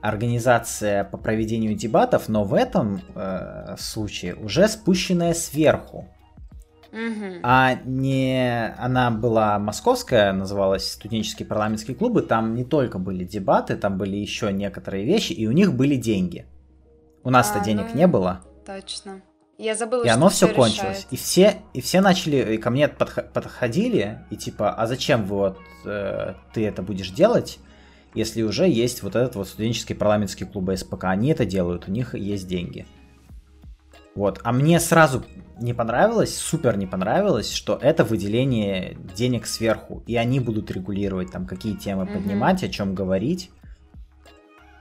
организация 0.00 1.04
по 1.04 1.16
проведению 1.16 1.74
дебатов, 1.74 2.28
но 2.28 2.44
в 2.44 2.54
этом 2.54 3.00
э, 3.14 3.74
случае 3.78 4.36
уже 4.36 4.68
спущенная 4.68 5.34
сверху. 5.34 6.08
Мгм. 6.92 7.40
А 7.42 7.74
не 7.84 8.74
она 8.78 9.10
была 9.10 9.58
московская, 9.58 10.32
называлась 10.32 10.92
студенческие 10.92 11.46
парламентские 11.46 11.96
клубы. 11.96 12.22
Там 12.22 12.54
не 12.54 12.64
только 12.64 12.98
были 12.98 13.24
дебаты, 13.24 13.76
там 13.76 13.98
были 13.98 14.16
еще 14.16 14.52
некоторые 14.52 15.04
вещи, 15.04 15.32
и 15.32 15.46
у 15.46 15.52
них 15.52 15.74
были 15.74 15.96
деньги. 15.96 16.46
У 17.24 17.30
нас-то 17.30 17.58
А, 17.58 17.64
денег 17.64 17.88
ну, 17.92 17.98
не 17.98 18.06
было, 18.06 18.40
Точно. 18.64 19.22
Я 19.58 19.74
забыла, 19.74 20.04
и 20.04 20.06
что 20.06 20.14
оно 20.14 20.28
все 20.28 20.46
всё 20.46 20.54
кончилось. 20.54 20.78
решает. 20.78 21.06
И 21.10 21.16
все, 21.16 21.56
и 21.74 21.80
все 21.80 22.00
начали 22.00 22.54
и 22.54 22.58
ко 22.58 22.70
мне 22.70 22.86
подх- 22.86 23.28
подходили 23.32 24.20
и 24.30 24.36
типа, 24.36 24.70
а 24.70 24.86
зачем 24.86 25.24
вот 25.24 25.58
э, 25.84 26.34
ты 26.54 26.64
это 26.64 26.80
будешь 26.82 27.10
делать, 27.10 27.58
если 28.14 28.42
уже 28.42 28.68
есть 28.68 29.02
вот 29.02 29.16
этот 29.16 29.34
вот 29.34 29.48
студенческий 29.48 29.96
парламентский 29.96 30.44
клуб 30.44 30.70
СПК, 30.76 31.04
они 31.04 31.30
это 31.30 31.44
делают, 31.44 31.88
у 31.88 31.90
них 31.90 32.14
есть 32.14 32.46
деньги. 32.46 32.86
Вот, 34.14 34.40
а 34.44 34.52
мне 34.52 34.78
сразу 34.80 35.24
не 35.60 35.74
понравилось, 35.74 36.36
супер 36.36 36.76
не 36.76 36.86
понравилось, 36.86 37.52
что 37.52 37.76
это 37.80 38.04
выделение 38.04 38.96
денег 39.16 39.46
сверху, 39.46 40.02
и 40.06 40.16
они 40.16 40.38
будут 40.38 40.70
регулировать 40.70 41.32
там, 41.32 41.46
какие 41.46 41.74
темы 41.74 42.04
Мгм. 42.04 42.12
поднимать, 42.14 42.62
о 42.62 42.68
чем 42.68 42.94
говорить. 42.94 43.50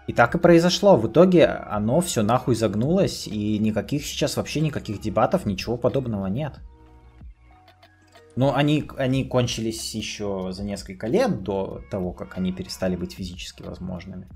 И 0.08 0.13
так 0.13 0.36
и 0.36 0.38
произошло. 0.38 0.96
В 0.96 1.08
итоге 1.08 1.46
оно 1.46 2.00
все 2.00 2.24
нахуй 2.24 2.56
загнулось, 2.56 3.28
и 3.28 3.60
никаких 3.60 4.06
сейчас 4.06 4.38
вообще 4.38 4.62
никаких 4.62 5.02
дебатов, 5.02 5.46
ничего 5.46 5.78
подобного 5.78 6.28
нет. 6.28 6.54
Ну, 8.38 8.54
они, 8.54 8.89
они 8.98 9.26
кончились 9.26 9.96
еще 9.96 10.50
за 10.52 10.63
несколько 10.63 11.08
лет 11.08 11.43
до 11.43 11.82
того, 11.91 12.13
как 12.13 12.38
они 12.38 12.54
перестали 12.54 12.96
быть 12.96 13.13
физически 13.13 13.63
возможными. 13.63 14.28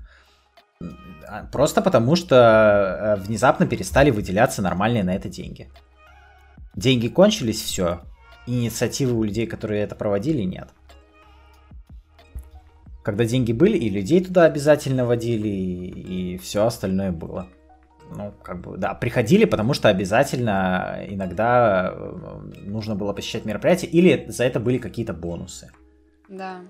А, 1.26 1.44
Просто 1.52 1.80
потому, 1.80 2.16
что 2.16 2.36
э, 2.36 3.16
внезапно 3.22 3.66
перестали 3.66 4.10
выделяться 4.10 4.60
нормальные 4.60 5.04
на 5.04 5.14
это 5.14 5.28
деньги. 5.28 5.70
Деньги 6.74 7.08
кончились, 7.08 7.62
все. 7.62 8.00
Инициативы 8.46 9.14
у 9.14 9.22
людей, 9.22 9.46
которые 9.46 9.82
это 9.82 9.94
проводили, 9.94 10.42
нет. 10.42 10.68
Когда 13.02 13.24
деньги 13.24 13.52
были, 13.52 13.76
и 13.76 13.90
людей 13.90 14.24
туда 14.24 14.44
обязательно 14.44 15.04
водили, 15.04 15.48
и, 15.48 16.38
все 16.38 16.64
остальное 16.64 17.10
было. 17.10 17.48
Ну, 18.14 18.32
как 18.42 18.60
бы, 18.60 18.76
да, 18.76 18.94
приходили, 18.94 19.44
потому 19.44 19.74
что 19.74 19.88
обязательно 19.88 21.04
иногда 21.08 21.92
э, 21.94 22.40
нужно 22.64 22.94
было 22.94 23.12
посещать 23.12 23.44
мероприятия, 23.44 23.86
или 23.86 24.26
за 24.28 24.44
это 24.44 24.60
были 24.60 24.78
какие-то 24.78 25.14
бонусы. 25.14 25.70
Да. 26.28 26.60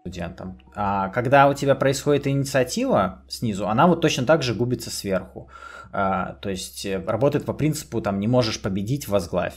студентам. 0.00 0.58
А 0.74 1.08
когда 1.10 1.48
у 1.48 1.54
тебя 1.54 1.74
происходит 1.74 2.26
инициатива 2.26 3.22
снизу, 3.28 3.68
она 3.68 3.86
вот 3.86 4.00
точно 4.00 4.24
так 4.24 4.42
же 4.42 4.54
губится 4.54 4.90
сверху. 4.90 5.48
А, 5.92 6.34
то 6.34 6.50
есть 6.50 6.86
э, 6.86 7.02
работает 7.04 7.44
по 7.44 7.52
принципу, 7.52 8.00
там, 8.00 8.18
не 8.18 8.28
можешь 8.28 8.60
победить, 8.60 9.08
возглавь. 9.08 9.54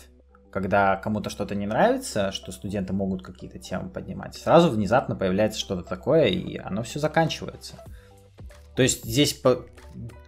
Когда 0.51 0.95
кому-то 0.95 1.29
что-то 1.29 1.53
не 1.53 1.67
нравится, 1.67 2.31
что 2.31 2.51
студенты 2.51 2.93
могут 2.93 3.23
какие-то 3.23 3.59
темы 3.59 3.89
поднимать, 3.89 4.35
сразу 4.35 4.69
внезапно 4.69 5.15
появляется 5.15 5.59
что-то 5.59 5.83
такое, 5.83 6.25
и 6.25 6.57
оно 6.57 6.83
все 6.83 6.99
заканчивается. 6.99 7.75
То 8.75 8.81
есть 8.81 9.03
здесь, 9.03 9.39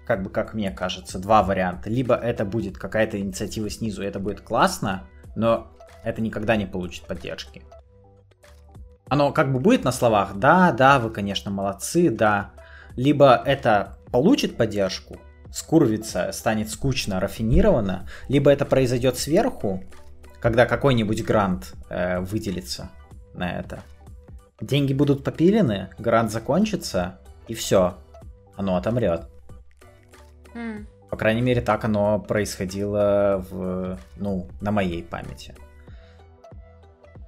как 0.05 0.23
бы, 0.23 0.29
как 0.29 0.53
мне 0.53 0.71
кажется, 0.71 1.17
два 1.19 1.41
варианта. 1.41 1.89
Либо 1.89 2.15
это 2.15 2.45
будет 2.45 2.77
какая-то 2.77 3.19
инициатива 3.19 3.69
снизу, 3.69 4.03
и 4.03 4.05
это 4.05 4.19
будет 4.19 4.41
классно, 4.41 5.07
но 5.35 5.71
это 6.03 6.21
никогда 6.21 6.55
не 6.55 6.65
получит 6.65 7.05
поддержки. 7.05 7.63
Оно 9.09 9.31
как 9.31 9.51
бы 9.51 9.59
будет 9.59 9.83
на 9.83 9.91
словах, 9.91 10.35
да, 10.35 10.71
да, 10.71 10.99
вы, 10.99 11.09
конечно, 11.09 11.51
молодцы, 11.51 12.09
да. 12.09 12.51
Либо 12.95 13.41
это 13.45 13.97
получит 14.11 14.55
поддержку, 14.57 15.17
скурвится, 15.51 16.31
станет 16.31 16.69
скучно, 16.69 17.19
рафинировано, 17.19 18.07
либо 18.29 18.51
это 18.51 18.65
произойдет 18.65 19.17
сверху, 19.17 19.83
когда 20.41 20.65
какой-нибудь 20.65 21.23
грант 21.23 21.73
э, 21.89 22.19
выделится 22.19 22.89
на 23.33 23.59
это. 23.59 23.83
Деньги 24.59 24.93
будут 24.93 25.23
попилены, 25.23 25.89
грант 25.97 26.31
закончится, 26.31 27.19
и 27.47 27.53
все, 27.53 27.97
оно 28.55 28.75
отомрет. 28.75 29.29
Mm. 30.53 30.85
По 31.09 31.17
крайней 31.17 31.41
мере, 31.41 31.61
так 31.61 31.85
оно 31.85 32.19
происходило 32.19 33.45
в, 33.49 33.99
ну, 34.17 34.47
на 34.61 34.71
моей 34.71 35.03
памяти. 35.03 35.55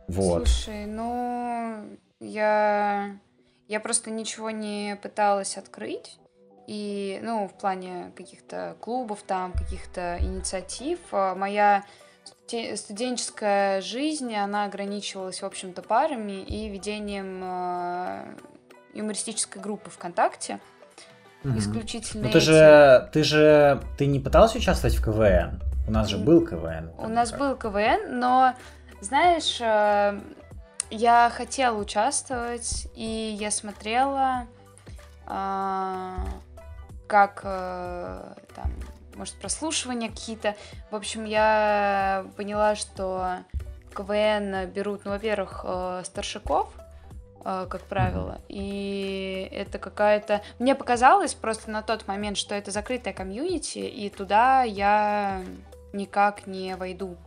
Вот. 0.07 0.47
Слушай, 0.47 0.85
ну, 0.85 1.97
я, 2.19 3.17
я 3.67 3.79
просто 3.79 4.09
ничего 4.09 4.49
не 4.51 4.97
пыталась 5.01 5.57
открыть. 5.57 6.17
И, 6.65 7.19
ну, 7.21 7.47
в 7.49 7.53
плане 7.59 8.13
каких-то 8.15 8.77
клубов 8.79 9.23
там, 9.23 9.51
каких-то 9.51 10.17
инициатив, 10.21 10.99
а 11.11 11.35
моя 11.35 11.83
студенческая 12.47 13.81
жизнь, 13.81 14.33
она 14.35 14.65
ограничивалась, 14.65 15.41
в 15.41 15.45
общем-то, 15.45 15.81
парами 15.81 16.41
и 16.43 16.69
ведением 16.69 17.41
э, 17.43 18.35
юмористической 18.93 19.61
группы 19.61 19.89
ВКонтакте. 19.89 20.59
Угу. 21.43 21.57
Исключительно. 21.57 22.27
Ну 22.27 22.31
ты 22.31 22.39
же, 22.39 23.09
ты 23.11 23.23
же, 23.23 23.81
ты 23.97 24.05
не 24.05 24.19
пыталась 24.19 24.55
участвовать 24.55 24.95
в 24.95 25.03
КВН? 25.03 25.61
У 25.87 25.91
нас 25.91 26.07
же 26.07 26.17
был 26.17 26.45
КВН. 26.45 26.91
У 26.97 27.07
нас 27.07 27.31
как. 27.31 27.39
был 27.39 27.55
КВН, 27.55 28.19
но 28.19 28.53
знаешь, 29.01 29.59
э, 29.59 30.19
я 30.89 31.31
хотела 31.35 31.77
участвовать, 31.77 32.87
и 32.95 33.35
я 33.37 33.51
смотрела, 33.51 34.47
э, 35.27 36.15
как 37.07 37.41
э, 37.43 38.33
там, 38.55 38.71
может, 39.15 39.35
прослушивания 39.35 40.09
какие-то. 40.09 40.55
В 40.91 40.95
общем, 40.95 41.25
я 41.25 42.25
поняла, 42.37 42.75
что 42.75 43.37
КВН 43.95 44.69
берут, 44.71 45.05
ну, 45.05 45.11
во-первых, 45.11 45.65
старшаков, 46.05 46.69
как 47.43 47.81
правило. 47.81 48.41
И 48.49 49.49
это 49.51 49.77
какая-то... 49.77 50.41
Мне 50.59 50.75
показалось 50.75 51.33
просто 51.33 51.69
на 51.69 51.81
тот 51.81 52.07
момент, 52.07 52.37
что 52.37 52.55
это 52.55 52.71
закрытая 52.71 53.13
комьюнити, 53.13 53.79
и 53.79 54.09
туда 54.09 54.63
я 54.63 55.43
никак 55.91 56.47
не 56.47 56.75
войду. 56.75 57.17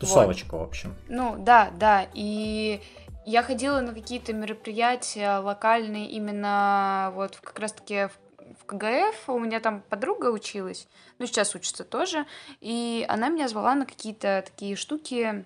Тусовочка, 0.00 0.56
вот. 0.56 0.60
в 0.60 0.68
общем. 0.68 0.94
Ну, 1.08 1.36
да, 1.38 1.70
да. 1.78 2.06
И 2.14 2.82
я 3.24 3.42
ходила 3.42 3.80
на 3.80 3.94
какие-то 3.94 4.32
мероприятия 4.32 5.38
локальные 5.38 6.08
именно 6.10 7.12
вот 7.14 7.36
как 7.36 7.58
раз-таки 7.58 8.06
в 8.06 8.25
в 8.25 8.25
КГФ, 8.66 9.28
у 9.28 9.38
меня 9.38 9.60
там 9.60 9.82
подруга 9.88 10.26
училась, 10.26 10.88
ну, 11.18 11.26
сейчас 11.26 11.54
учится 11.54 11.84
тоже, 11.84 12.26
и 12.60 13.04
она 13.08 13.28
меня 13.28 13.48
звала 13.48 13.74
на 13.74 13.86
какие-то 13.86 14.42
такие 14.44 14.76
штуки 14.76 15.44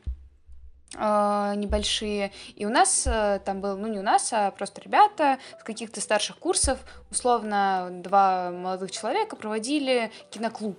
э, 0.96 1.52
небольшие, 1.56 2.32
и 2.56 2.66
у 2.66 2.70
нас 2.70 3.06
э, 3.06 3.40
там 3.44 3.60
был, 3.60 3.76
ну, 3.76 3.86
не 3.86 3.98
у 3.98 4.02
нас, 4.02 4.32
а 4.32 4.50
просто 4.50 4.80
ребята 4.80 5.38
с 5.60 5.62
каких-то 5.62 6.00
старших 6.00 6.38
курсов, 6.38 6.78
условно, 7.10 7.88
два 7.90 8.50
молодых 8.50 8.90
человека 8.90 9.36
проводили 9.36 10.10
киноклуб, 10.30 10.78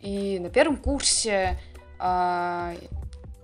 и 0.00 0.38
на 0.38 0.50
первом 0.50 0.76
курсе 0.76 1.58
э, 2.00 2.76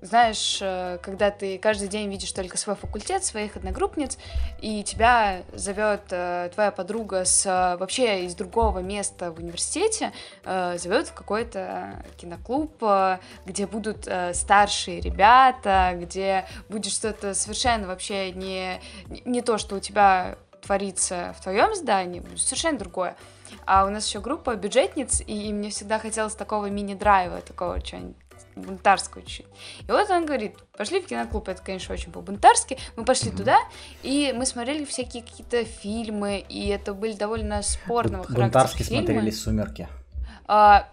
знаешь, 0.03 0.59
э, 0.61 0.98
когда 1.00 1.30
ты 1.30 1.59
каждый 1.59 1.86
день 1.86 2.11
видишь 2.11 2.32
только 2.32 2.59
свой 2.59 2.74
факультет, 2.74 3.24
своих 3.24 3.57
одногруппниц, 3.57 4.18
и 4.61 4.82
тебя 4.82 5.42
зовет 5.55 6.03
э, 6.11 6.50
твоя 6.53 6.72
подруга 6.72 7.24
с 7.24 7.46
э, 7.46 7.76
вообще 7.76 8.24
из 8.26 8.34
другого 8.34 8.80
места 8.80 9.30
в 9.30 9.38
университете, 9.38 10.12
зовет 10.44 11.09
в 11.09 11.14
какой-то 11.14 12.03
киноклуб, 12.16 12.82
где 13.46 13.66
будут 13.66 14.09
старшие 14.32 15.00
ребята, 15.00 15.92
где 15.94 16.46
будет 16.68 16.92
что-то 16.92 17.34
совершенно 17.34 17.86
вообще 17.86 18.32
не, 18.32 18.80
не 19.24 19.40
то, 19.40 19.59
что 19.59 19.76
у 19.76 19.80
тебя 19.80 20.36
творится 20.61 21.34
в 21.38 21.42
твоем 21.42 21.74
здании, 21.74 22.22
совершенно 22.36 22.78
другое. 22.78 23.16
А 23.64 23.84
у 23.84 23.90
нас 23.90 24.09
еще 24.09 24.20
группа 24.20 24.57
бюджетниц, 24.57 25.22
и 25.26 25.53
мне 25.53 25.70
всегда 25.70 25.98
хотелось 25.98 26.34
такого 26.34 26.66
мини-драйва, 26.66 27.40
такого 27.42 27.80
чего-нибудь 27.80 28.16
бунтарскую 28.57 29.24
чуть. 29.24 29.46
И 29.86 29.90
вот 29.90 30.11
он 30.11 30.26
говорит, 30.26 30.57
пошли 30.76 31.00
в 31.00 31.07
киноклуб, 31.07 31.48
это, 31.48 31.62
конечно, 31.62 31.94
очень 31.94 32.12
по-бунтарски, 32.12 32.78
мы 32.96 33.05
пошли 33.05 33.30
mm-hmm. 33.30 33.36
туда, 33.36 33.59
и 34.03 34.34
мы 34.36 34.46
смотрели 34.46 34.84
всякие 34.84 35.22
какие-то 35.22 35.64
фильмы, 35.64 36.44
и 36.48 36.68
это 36.68 36.94
были 36.94 37.12
довольно 37.12 37.62
спорного 37.62 38.24
характера 38.24 38.44
Бунтарски 38.44 38.82
фильмы. 38.82 39.07
смотрели 39.07 39.30
«Сумерки». 39.30 39.88
А, 40.46 40.88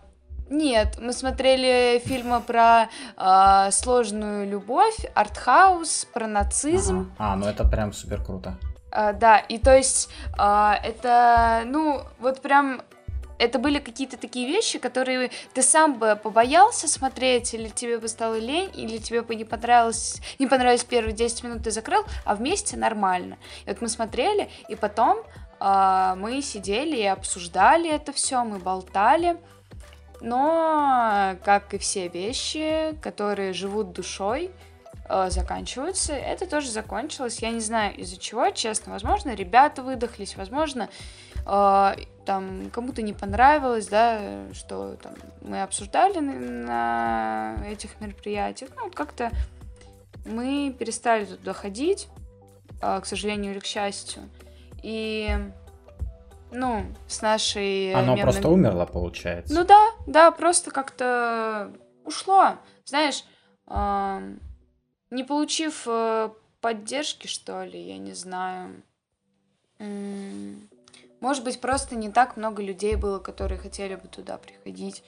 нет, 0.50 0.98
мы 1.00 1.14
смотрели 1.14 2.02
фильмы 2.04 2.42
про 2.42 2.90
а, 3.18 3.72
сложную 3.72 4.50
любовь, 4.50 5.06
артхаус, 5.14 6.08
про 6.14 6.28
нацизм. 6.28 7.12
Ага. 7.18 7.34
А, 7.34 7.36
ну 7.36 7.46
это 7.46 7.66
прям 7.66 7.94
супер 7.94 8.24
круто. 8.24 8.58
А, 8.92 9.14
да, 9.14 9.38
и 9.38 9.60
то 9.60 9.76
есть 9.76 10.10
а, 10.38 10.80
это, 10.84 11.64
ну, 11.66 12.02
вот 12.20 12.42
прям 12.42 12.82
это 13.40 13.58
были 13.58 13.80
какие-то 13.80 14.18
такие 14.18 14.48
вещи, 14.48 14.78
которые 14.80 15.32
ты 15.54 15.64
сам 15.64 15.98
бы 15.98 16.20
побоялся 16.22 16.88
смотреть, 16.88 17.54
или 17.54 17.70
тебе 17.70 17.98
бы 17.98 18.08
стало 18.08 18.38
лень, 18.38 18.70
или 18.76 18.98
тебе 18.98 19.22
бы 19.22 19.34
не 19.36 19.46
понравилось, 19.46 20.22
не 20.38 20.46
понравились 20.46 20.84
первые 20.84 21.14
10 21.14 21.44
минут, 21.44 21.64
ты 21.64 21.72
закрыл, 21.72 22.04
а 22.26 22.36
вместе 22.36 22.78
нормально. 22.78 23.38
И 23.66 23.70
вот 23.70 23.82
мы 23.82 23.88
смотрели, 23.88 24.50
и 24.68 24.76
потом 24.76 25.20
э, 25.60 26.14
мы 26.18 26.42
сидели 26.42 26.98
и 26.98 27.06
обсуждали 27.06 27.90
это 27.90 28.12
все, 28.12 28.44
мы 28.44 28.60
болтали. 28.60 29.38
Но, 30.22 31.38
как 31.46 31.74
и 31.74 31.78
все 31.78 32.10
вещи, 32.10 32.94
которые 33.02 33.54
живут 33.54 33.94
душой, 33.94 34.52
э, 35.08 35.30
заканчиваются. 35.30 36.14
Это 36.14 36.46
тоже 36.46 36.70
закончилось. 36.70 37.40
Я 37.40 37.52
не 37.52 37.62
знаю 37.62 37.96
из-за 37.96 38.18
чего, 38.18 38.50
честно. 38.50 38.92
Возможно, 38.92 39.34
ребята 39.34 39.82
выдохлись, 39.82 40.36
возможно, 40.36 40.90
там 42.26 42.70
кому-то 42.72 43.02
не 43.02 43.14
понравилось, 43.14 43.88
да, 43.88 44.54
что 44.54 44.96
там 44.98 45.14
мы 45.42 45.64
обсуждали 45.64 46.20
на, 46.20 47.56
на 47.58 47.68
этих 47.68 48.00
мероприятиях. 48.00 48.70
Ну, 48.76 48.92
как-то 48.92 49.32
мы 50.26 50.76
перестали 50.78 51.26
туда 51.26 51.54
ходить, 51.54 52.08
э, 52.82 53.02
к 53.02 53.06
сожалению 53.06 53.54
или 53.54 53.60
к 53.60 53.66
счастью. 53.66 54.24
И 54.84 55.36
ну, 56.52 56.86
с 57.08 57.22
нашей... 57.22 57.94
Оно 57.94 58.16
мерной... 58.16 58.24
просто 58.24 58.50
умерло, 58.50 58.86
получается. 58.86 59.54
Ну 59.54 59.66
да, 59.66 59.90
да, 60.06 60.32
просто 60.32 60.72
как-то 60.72 61.72
ушло. 62.06 62.58
Знаешь, 62.86 63.24
э, 63.68 64.36
не 65.10 65.24
получив 65.24 65.84
э, 65.88 66.30
поддержки, 66.62 67.28
что 67.28 67.64
ли, 67.64 67.82
я 67.82 67.98
не 67.98 68.14
знаю. 68.14 68.84
Может 71.20 71.44
быть, 71.44 71.60
просто 71.60 71.96
не 71.96 72.10
так 72.10 72.38
много 72.38 72.62
людей 72.64 72.96
было, 72.96 73.20
которые 73.20 73.60
хотели 73.60 73.96
бы 73.96 74.08
туда 74.08 74.38
приходить. 74.38 75.04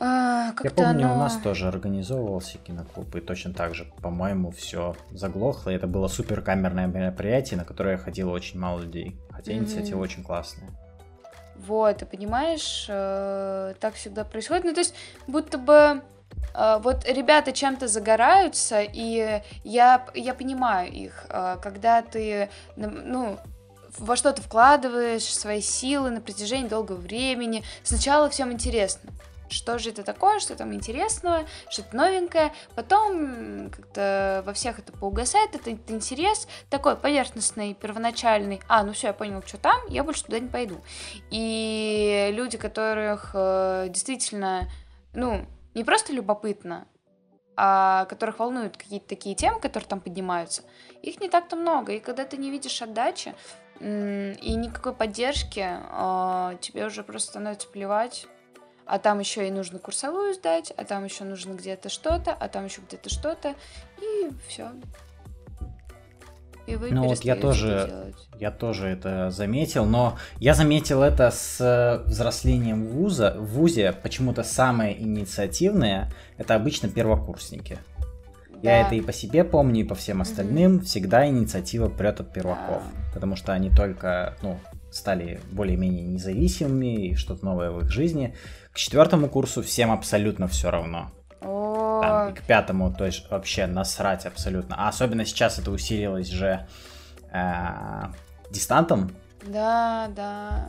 А, 0.00 0.52
Я 0.62 0.70
помню, 0.70 1.06
оно... 1.06 1.16
у 1.16 1.18
нас 1.18 1.36
тоже 1.38 1.66
организовывался 1.66 2.58
киноклуб, 2.58 3.14
и 3.16 3.20
точно 3.20 3.52
так 3.52 3.74
же, 3.74 3.84
по-моему, 4.00 4.50
все 4.52 4.94
заглохло. 5.10 5.70
И 5.70 5.74
это 5.74 5.86
было 5.86 6.08
супер 6.08 6.40
камерное 6.40 6.86
мероприятие, 6.86 7.58
на 7.58 7.64
которое 7.64 7.98
ходило 7.98 8.30
очень 8.30 8.60
мало 8.60 8.80
людей. 8.80 9.16
Хотя 9.30 9.52
mm-hmm. 9.52 9.58
инициатива 9.58 10.00
очень 10.00 10.22
классная. 10.22 10.70
Вот, 11.56 11.98
ты 11.98 12.06
понимаешь, 12.06 12.86
э, 12.88 13.74
так 13.80 13.94
всегда 13.94 14.24
происходит. 14.24 14.64
Ну, 14.64 14.72
то 14.72 14.80
есть, 14.80 14.94
будто 15.26 15.58
бы 15.58 16.02
э, 16.54 16.78
вот 16.80 17.04
ребята 17.08 17.50
чем-то 17.50 17.88
загораются, 17.88 18.80
и 18.80 19.42
я, 19.64 20.06
я 20.14 20.34
понимаю 20.34 20.92
их, 20.92 21.26
э, 21.28 21.56
когда 21.60 22.02
ты, 22.02 22.48
ну, 22.76 23.38
во 23.98 24.16
что 24.16 24.32
ты 24.32 24.42
вкладываешь 24.42 25.22
свои 25.22 25.60
силы 25.60 26.10
на 26.10 26.20
протяжении 26.20 26.68
долгого 26.68 26.96
времени. 26.96 27.64
Сначала 27.82 28.28
всем 28.30 28.52
интересно. 28.52 29.10
что 29.50 29.78
же 29.78 29.90
это 29.90 30.02
такое, 30.02 30.40
что 30.40 30.54
там 30.56 30.74
интересного, 30.74 31.46
что-то 31.70 31.96
новенькое. 31.96 32.52
Потом 32.74 33.70
как-то 33.70 34.42
во 34.44 34.52
всех 34.52 34.78
это 34.78 34.92
поугасает, 34.92 35.54
этот 35.54 35.90
интерес 35.90 36.46
такой 36.68 36.96
поверхностный, 36.96 37.74
первоначальный. 37.74 38.60
А, 38.68 38.82
ну 38.84 38.92
все, 38.92 39.08
я 39.08 39.12
понял, 39.14 39.42
что 39.46 39.56
там, 39.56 39.80
я 39.88 40.04
больше 40.04 40.24
туда 40.24 40.38
не 40.38 40.48
пойду. 40.48 40.76
И 41.30 42.28
люди, 42.32 42.58
которых 42.58 43.30
э, 43.32 43.86
действительно, 43.88 44.68
ну, 45.14 45.46
не 45.74 45.84
просто 45.84 46.12
любопытно, 46.12 46.86
а 47.60 48.04
которых 48.04 48.38
волнуют 48.38 48.76
какие-то 48.76 49.08
такие 49.08 49.34
темы, 49.34 49.58
которые 49.58 49.88
там 49.88 50.00
поднимаются, 50.00 50.62
их 51.02 51.20
не 51.20 51.28
так-то 51.28 51.56
много. 51.56 51.92
И 51.92 51.98
когда 51.98 52.24
ты 52.24 52.36
не 52.36 52.50
видишь 52.50 52.80
отдачи 52.82 53.34
и 53.80 54.54
никакой 54.54 54.92
поддержки, 54.92 55.64
а, 55.64 56.56
тебе 56.60 56.86
уже 56.86 57.02
просто 57.02 57.30
становится 57.30 57.68
плевать 57.68 58.26
а 58.88 58.98
там 58.98 59.18
еще 59.18 59.46
и 59.46 59.50
нужно 59.50 59.78
курсовую 59.78 60.32
сдать, 60.34 60.72
а 60.76 60.84
там 60.84 61.04
еще 61.04 61.24
нужно 61.24 61.52
где-то 61.52 61.90
что-то, 61.90 62.32
а 62.32 62.48
там 62.48 62.64
еще 62.64 62.80
где-то 62.80 63.10
что-то, 63.10 63.54
и 64.00 64.30
все. 64.48 64.70
И 66.66 66.74
вы 66.76 66.90
ну 66.90 67.04
вот 67.04 67.20
я 67.20 67.36
тоже, 67.36 68.14
я 68.38 68.50
тоже 68.50 68.88
это 68.88 69.30
заметил, 69.30 69.84
но 69.84 70.18
я 70.38 70.54
заметил 70.54 71.02
это 71.02 71.30
с 71.30 72.02
взрослением 72.06 72.86
вуза. 72.88 73.34
В 73.38 73.54
вузе 73.54 73.92
почему-то 73.92 74.42
самые 74.42 75.00
инициативные 75.00 76.10
это 76.36 76.54
обычно 76.54 76.88
первокурсники. 76.88 77.78
Да. 78.62 78.70
Я 78.70 78.80
это 78.86 78.94
и 78.94 79.00
по 79.00 79.12
себе 79.12 79.44
помню, 79.44 79.82
и 79.82 79.84
по 79.84 79.94
всем 79.94 80.20
остальным. 80.20 80.76
Угу. 80.76 80.84
Всегда 80.84 81.26
инициатива 81.26 81.88
прет 81.88 82.20
от 82.20 82.32
перваков. 82.32 82.82
Да. 82.82 83.12
Потому 83.14 83.36
что 83.36 83.52
они 83.52 83.70
только, 83.70 84.36
ну, 84.42 84.58
стали 84.90 85.40
более-менее 85.50 86.06
независимыми 86.06 87.08
и 87.08 87.14
что-то 87.14 87.44
новое 87.44 87.70
в 87.70 87.80
их 87.80 87.90
жизни. 87.90 88.34
К 88.72 88.76
четвертому 88.76 89.28
курсу 89.28 89.62
всем 89.62 89.92
абсолютно 89.92 90.48
все 90.48 90.70
равно. 90.70 91.12
Там, 91.40 92.30
и 92.30 92.34
к 92.34 92.42
пятому, 92.42 92.92
то 92.92 93.06
есть 93.06 93.28
вообще 93.30 93.66
насрать 93.66 94.26
абсолютно. 94.26 94.76
А 94.78 94.88
особенно 94.88 95.24
сейчас 95.24 95.58
это 95.58 95.70
усилилось 95.70 96.28
же 96.28 96.66
э, 97.32 98.04
дистантом. 98.50 99.10
Да, 99.46 100.08
да 100.14 100.68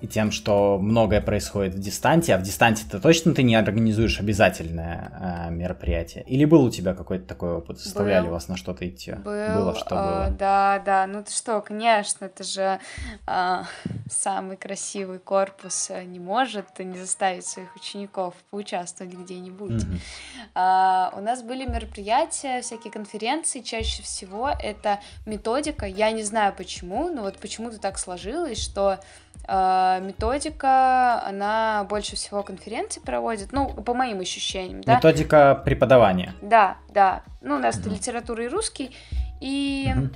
и 0.00 0.06
тем, 0.06 0.30
что 0.30 0.78
многое 0.78 1.20
происходит 1.20 1.74
в 1.74 1.80
дистанте, 1.80 2.34
а 2.34 2.38
в 2.38 2.42
дистанте-то 2.42 3.00
точно 3.00 3.34
ты 3.34 3.42
не 3.42 3.56
организуешь 3.56 4.20
обязательное 4.20 5.48
э, 5.48 5.50
мероприятие? 5.50 6.22
Или 6.24 6.44
был 6.44 6.64
у 6.64 6.70
тебя 6.70 6.94
какой-то 6.94 7.26
такой 7.26 7.54
опыт? 7.54 7.80
Заставляли 7.80 8.26
был. 8.26 8.32
вас 8.32 8.48
на 8.48 8.56
что-то 8.56 8.88
идти? 8.88 9.12
Был, 9.12 9.54
было, 9.54 9.74
что 9.74 9.94
э, 9.94 9.98
было? 9.98 10.36
Да, 10.38 10.82
да, 10.84 11.06
ну 11.06 11.22
ты 11.24 11.32
что, 11.32 11.60
конечно, 11.60 12.26
это 12.26 12.44
же 12.44 12.78
э, 13.26 13.62
самый 14.08 14.56
красивый 14.56 15.18
корпус 15.18 15.90
не 16.06 16.20
может 16.20 16.66
не 16.78 16.98
заставить 16.98 17.44
своих 17.44 17.74
учеников 17.74 18.34
поучаствовать 18.50 19.14
где-нибудь. 19.14 19.82
Mm-hmm. 19.82 21.10
Э, 21.12 21.18
у 21.18 21.20
нас 21.20 21.42
были 21.42 21.66
мероприятия, 21.66 22.62
всякие 22.62 22.92
конференции, 22.92 23.60
чаще 23.60 24.02
всего 24.04 24.48
это 24.48 25.00
методика, 25.26 25.86
я 25.86 26.12
не 26.12 26.22
знаю 26.22 26.54
почему, 26.56 27.08
но 27.08 27.22
вот 27.22 27.38
почему-то 27.38 27.78
так 27.80 27.98
сложилось, 27.98 28.62
что 28.62 29.00
методика, 29.48 31.22
она 31.24 31.86
больше 31.88 32.16
всего 32.16 32.42
конференций 32.42 33.00
проводит, 33.02 33.52
ну, 33.52 33.68
по 33.68 33.94
моим 33.94 34.20
ощущениям, 34.20 34.82
да. 34.82 34.96
Методика 34.96 35.62
преподавания. 35.64 36.34
Да, 36.42 36.76
да. 36.92 37.22
Ну, 37.40 37.56
у 37.56 37.58
нас 37.58 37.78
угу. 37.78 37.90
литература 37.90 38.44
и 38.44 38.48
русский, 38.48 38.94
и 39.40 39.92
угу. 39.96 40.08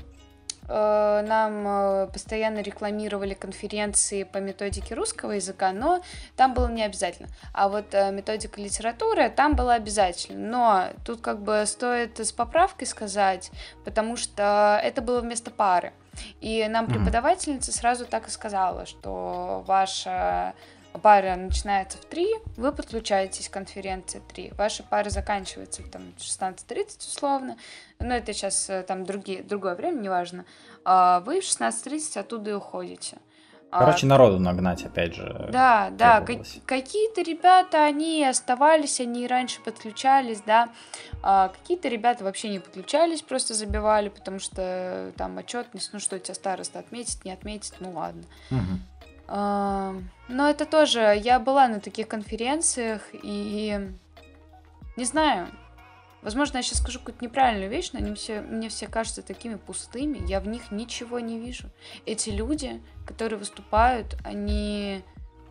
Э, 0.69 1.25
нам 1.27 1.67
э, 1.67 2.07
постоянно 2.13 2.61
рекламировали 2.61 3.35
конференции 3.35 4.25
по 4.25 4.39
методике 4.39 4.95
русского 4.95 5.33
языка, 5.33 5.73
но 5.73 6.03
там 6.37 6.55
было 6.55 6.69
не 6.69 6.83
обязательно. 6.83 7.29
А 7.53 7.69
вот 7.69 7.93
э, 7.93 8.11
методика 8.11 8.61
литературы 8.61 9.31
там 9.31 9.57
была 9.57 9.75
обязательно. 9.75 10.49
Но 10.49 10.85
тут 11.05 11.21
как 11.21 11.43
бы 11.43 11.65
стоит 11.67 12.19
с 12.21 12.33
поправкой 12.33 12.87
сказать, 12.87 13.51
потому 13.85 14.17
что 14.17 14.81
это 14.83 15.03
было 15.03 15.21
вместо 15.21 15.51
пары. 15.51 15.93
И 16.41 16.67
нам 16.69 16.87
преподавательница 16.87 17.73
сразу 17.73 18.05
так 18.05 18.29
и 18.29 18.31
сказала, 18.31 18.85
что 18.85 19.65
ваша 19.67 20.55
пара 21.01 21.37
начинается 21.37 21.99
в 21.99 22.05
3, 22.05 22.27
вы 22.57 22.73
подключаетесь 22.73 23.49
к 23.49 23.53
конференции 23.53 24.23
3. 24.33 24.53
Ваша 24.57 24.83
пара 24.83 25.11
заканчивается 25.11 25.83
там 25.91 26.03
16.30 26.19 26.99
условно, 26.99 27.57
но 27.99 28.15
это 28.15 28.33
сейчас 28.33 28.69
э, 28.71 28.83
там 28.83 29.05
другие, 29.05 29.43
другое 29.43 29.75
время, 29.75 30.01
неважно. 30.01 30.45
А 30.85 31.21
вы 31.21 31.41
в 31.41 31.45
16.30 31.45 32.19
оттуда 32.19 32.51
и 32.51 32.55
уходите. 32.55 33.19
А, 33.73 33.79
Короче, 33.87 34.05
народу 34.05 34.39
нагнать, 34.39 34.85
опять 34.85 35.15
же. 35.15 35.49
Да, 35.51 35.89
да, 35.93 36.21
какие-то 36.21 37.23
ребята, 37.23 37.85
они 37.87 38.23
оставались, 38.23 39.01
они 39.01 39.27
раньше 39.27 39.63
подключались, 39.63 40.43
да. 40.43 40.69
А 41.23 41.49
какие-то 41.49 41.89
ребята 41.89 42.23
вообще 42.23 42.51
не 42.51 42.59
подключались, 42.59 43.23
просто 43.23 43.55
забивали, 43.55 44.11
потому 44.11 44.41
что 44.41 45.13
там 45.17 45.39
отчетность, 45.39 45.91
ну 45.95 46.01
что, 46.01 46.19
тебя 46.19 46.35
староста 46.35 46.81
отметит, 46.81 47.25
не 47.25 47.33
отметит, 47.33 47.75
ну 47.81 47.93
ладно. 47.93 48.25
Угу. 48.51 48.61
Но 49.33 50.51
это 50.51 50.67
тоже, 50.67 51.19
я 51.23 51.41
была 51.41 51.67
на 51.67 51.81
таких 51.81 52.07
конференциях, 52.07 53.03
и 53.13 53.81
не 54.97 55.05
знаю, 55.05 55.49
Возможно, 56.23 56.59
я 56.59 56.63
сейчас 56.63 56.79
скажу 56.79 57.01
какую-то 57.01 57.25
неправильную 57.25 57.69
вещь, 57.69 57.91
но 57.93 57.99
они 57.99 58.15
все, 58.15 58.43
мне 58.43 58.69
все 58.69 58.87
кажутся 58.87 59.23
такими 59.23 59.57
пустыми, 59.57 60.25
я 60.29 60.39
в 60.39 60.47
них 60.47 60.71
ничего 60.71 61.19
не 61.19 61.39
вижу. 61.39 61.69
Эти 62.07 62.31
люди, 62.31 62.81
которые 63.05 63.41
выступают, 63.41 64.17
они 64.23 65.03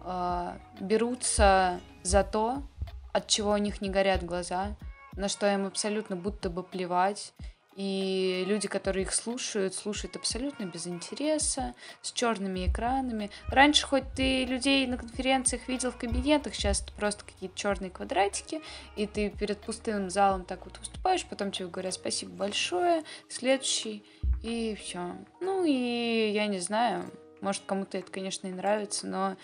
э, 0.06 0.58
берутся 0.80 1.82
за 2.04 2.24
то, 2.24 2.64
от 3.12 3.28
чего 3.28 3.52
у 3.52 3.58
них 3.58 3.82
не 3.82 3.90
горят 3.90 4.24
глаза, 4.24 4.78
на 5.18 5.28
что 5.28 5.46
им 5.54 5.66
абсолютно 5.66 6.16
будто 6.16 6.50
бы 6.50 6.64
плевать, 6.64 7.34
и 7.76 8.44
люди, 8.48 8.68
которые 8.68 9.04
их 9.04 9.14
слушают, 9.14 9.74
слушают 9.74 10.16
абсолютно 10.16 10.66
без 10.66 10.88
интереса, 10.88 11.74
с 12.02 12.12
черными 12.12 12.68
экранами. 12.68 13.32
Раньше 13.48 13.88
хоть 13.88 14.04
ты 14.14 14.46
людей 14.46 14.86
на 14.88 14.98
конференциях 14.98 15.68
видел 15.68 15.92
в 15.92 15.98
кабинетах, 15.98 16.54
сейчас 16.54 16.82
это 16.82 16.92
просто 16.94 17.24
какие-то 17.26 17.58
черные 17.58 17.90
квадратики, 17.90 18.62
и 18.96 19.08
ты 19.08 19.30
перед 19.30 19.60
пустым 19.62 20.10
залом 20.10 20.44
так 20.44 20.66
вот 20.66 20.78
выступаешь, 20.80 21.26
потом 21.26 21.52
тебе 21.52 21.68
говорят 21.68 21.94
спасибо 21.94 22.32
большое, 22.34 23.04
следующий, 23.30 24.04
и 24.44 24.76
все. 24.76 25.16
Ну 25.40 25.64
и 25.64 26.32
я 26.34 26.48
не 26.48 26.60
знаю, 26.60 27.06
может 27.40 27.64
кому-то 27.66 27.98
это, 27.98 28.12
конечно, 28.12 28.48
и 28.48 28.52
нравится, 28.52 29.08
но 29.08 29.38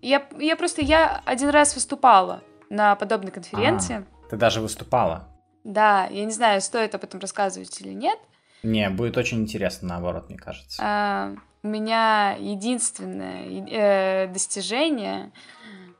я, 0.00 0.28
я 0.38 0.56
просто, 0.56 0.82
я 0.82 1.22
один 1.24 1.48
раз 1.50 1.74
выступала 1.74 2.42
на 2.70 2.94
подобной 2.96 3.32
конференции. 3.32 4.06
А, 4.26 4.28
ты 4.30 4.36
даже 4.36 4.60
выступала? 4.60 5.28
Да, 5.68 6.06
я 6.06 6.24
не 6.24 6.30
знаю, 6.30 6.62
стоит 6.62 6.94
об 6.94 7.04
этом 7.04 7.20
рассказывать 7.20 7.78
или 7.82 7.92
нет. 7.92 8.18
Не, 8.62 8.88
будет 8.88 9.18
очень 9.18 9.42
интересно, 9.42 9.88
наоборот, 9.88 10.30
мне 10.30 10.38
кажется. 10.38 10.80
А, 10.82 11.34
у 11.62 11.68
меня 11.68 12.34
единственное 12.40 13.44
э, 13.68 14.28
достижение 14.28 15.30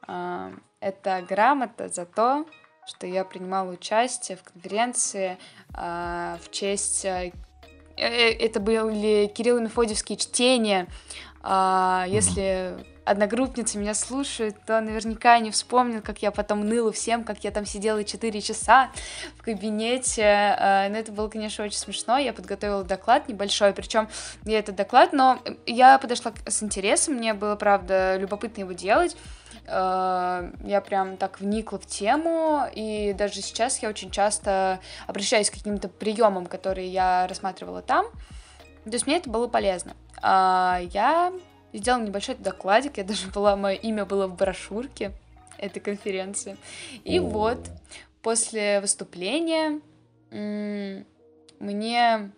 э, 0.09 0.53
это 0.81 1.23
грамота 1.29 1.91
за 1.91 2.07
то, 2.07 2.47
что 2.87 3.07
я 3.07 3.27
принимала 3.27 3.71
участие 3.71 4.39
в 4.39 4.43
конференции 4.43 5.37
э, 5.75 6.39
в 6.43 6.51
честь... 6.51 7.05
Э, 7.05 7.31
э 7.99 8.31
это 8.39 8.61
были 8.61 9.31
Кирилл 9.35 9.61
Мефодьевские 9.61 10.17
чтения. 10.17 10.87
Э, 11.49 12.05
если 12.07 12.77
одногруппницы 13.05 13.79
меня 13.79 13.95
слушают, 13.95 14.57
то 14.67 14.81
наверняка 14.83 15.35
они 15.35 15.51
вспомнят, 15.51 16.05
как 16.05 16.21
я 16.21 16.31
потом 16.31 16.69
ныла 16.69 16.93
всем, 16.93 17.25
как 17.25 17.43
я 17.43 17.51
там 17.51 17.65
сидела 17.65 18.05
4 18.05 18.41
часа 18.43 18.91
в 19.37 19.43
кабинете. 19.43 20.23
Э, 20.23 20.89
но 20.91 20.99
это 20.99 21.11
было, 21.11 21.29
конечно, 21.29 21.65
очень 21.65 21.79
смешно. 21.79 22.19
Я 22.19 22.35
подготовила 22.35 22.85
доклад 22.85 23.29
небольшой, 23.29 23.73
причем 23.73 24.09
я 24.45 24.59
этот 24.59 24.77
доклад, 24.77 25.13
но 25.13 25.39
я 25.65 25.99
подошла 25.99 26.33
с 26.47 26.63
интересом, 26.63 27.15
мне 27.15 27.33
было, 27.33 27.57
правда, 27.57 28.17
любопытно 28.17 28.61
его 28.61 28.73
делать 28.73 29.17
э, 29.67 30.53
я 30.65 30.81
прям 30.81 31.17
так 31.17 31.41
вникла 31.41 31.79
в 31.79 31.87
тему, 31.87 32.65
и 32.75 33.15
даже 33.17 33.41
сейчас 33.41 33.83
я 33.83 33.89
очень 33.89 34.11
часто 34.11 34.81
обращаюсь 35.07 35.51
к 35.51 35.55
каким-то 35.55 35.89
приемам, 35.89 36.47
которые 36.47 36.89
я 36.89 37.27
рассматривала 37.27 37.83
там. 37.83 38.07
То 38.91 38.95
есть 38.95 39.07
мне 39.07 39.17
это 39.17 39.31
было 39.31 39.49
полезно. 39.49 39.97
А, 40.23 40.81
я 40.93 41.33
сделала 41.73 42.03
небольшой 42.03 42.37
докладик, 42.37 42.99
я 42.99 43.05
даже 43.05 43.29
была, 43.29 43.57
мое 43.57 43.75
имя 43.75 44.05
было 44.05 44.27
в 44.27 44.37
брошюрке 44.37 45.13
этой 45.59 45.81
конференции. 45.81 46.57
И 47.05 47.19
вот, 47.19 47.59
после 48.23 48.81
выступления 48.81 49.81
мне 50.31 52.33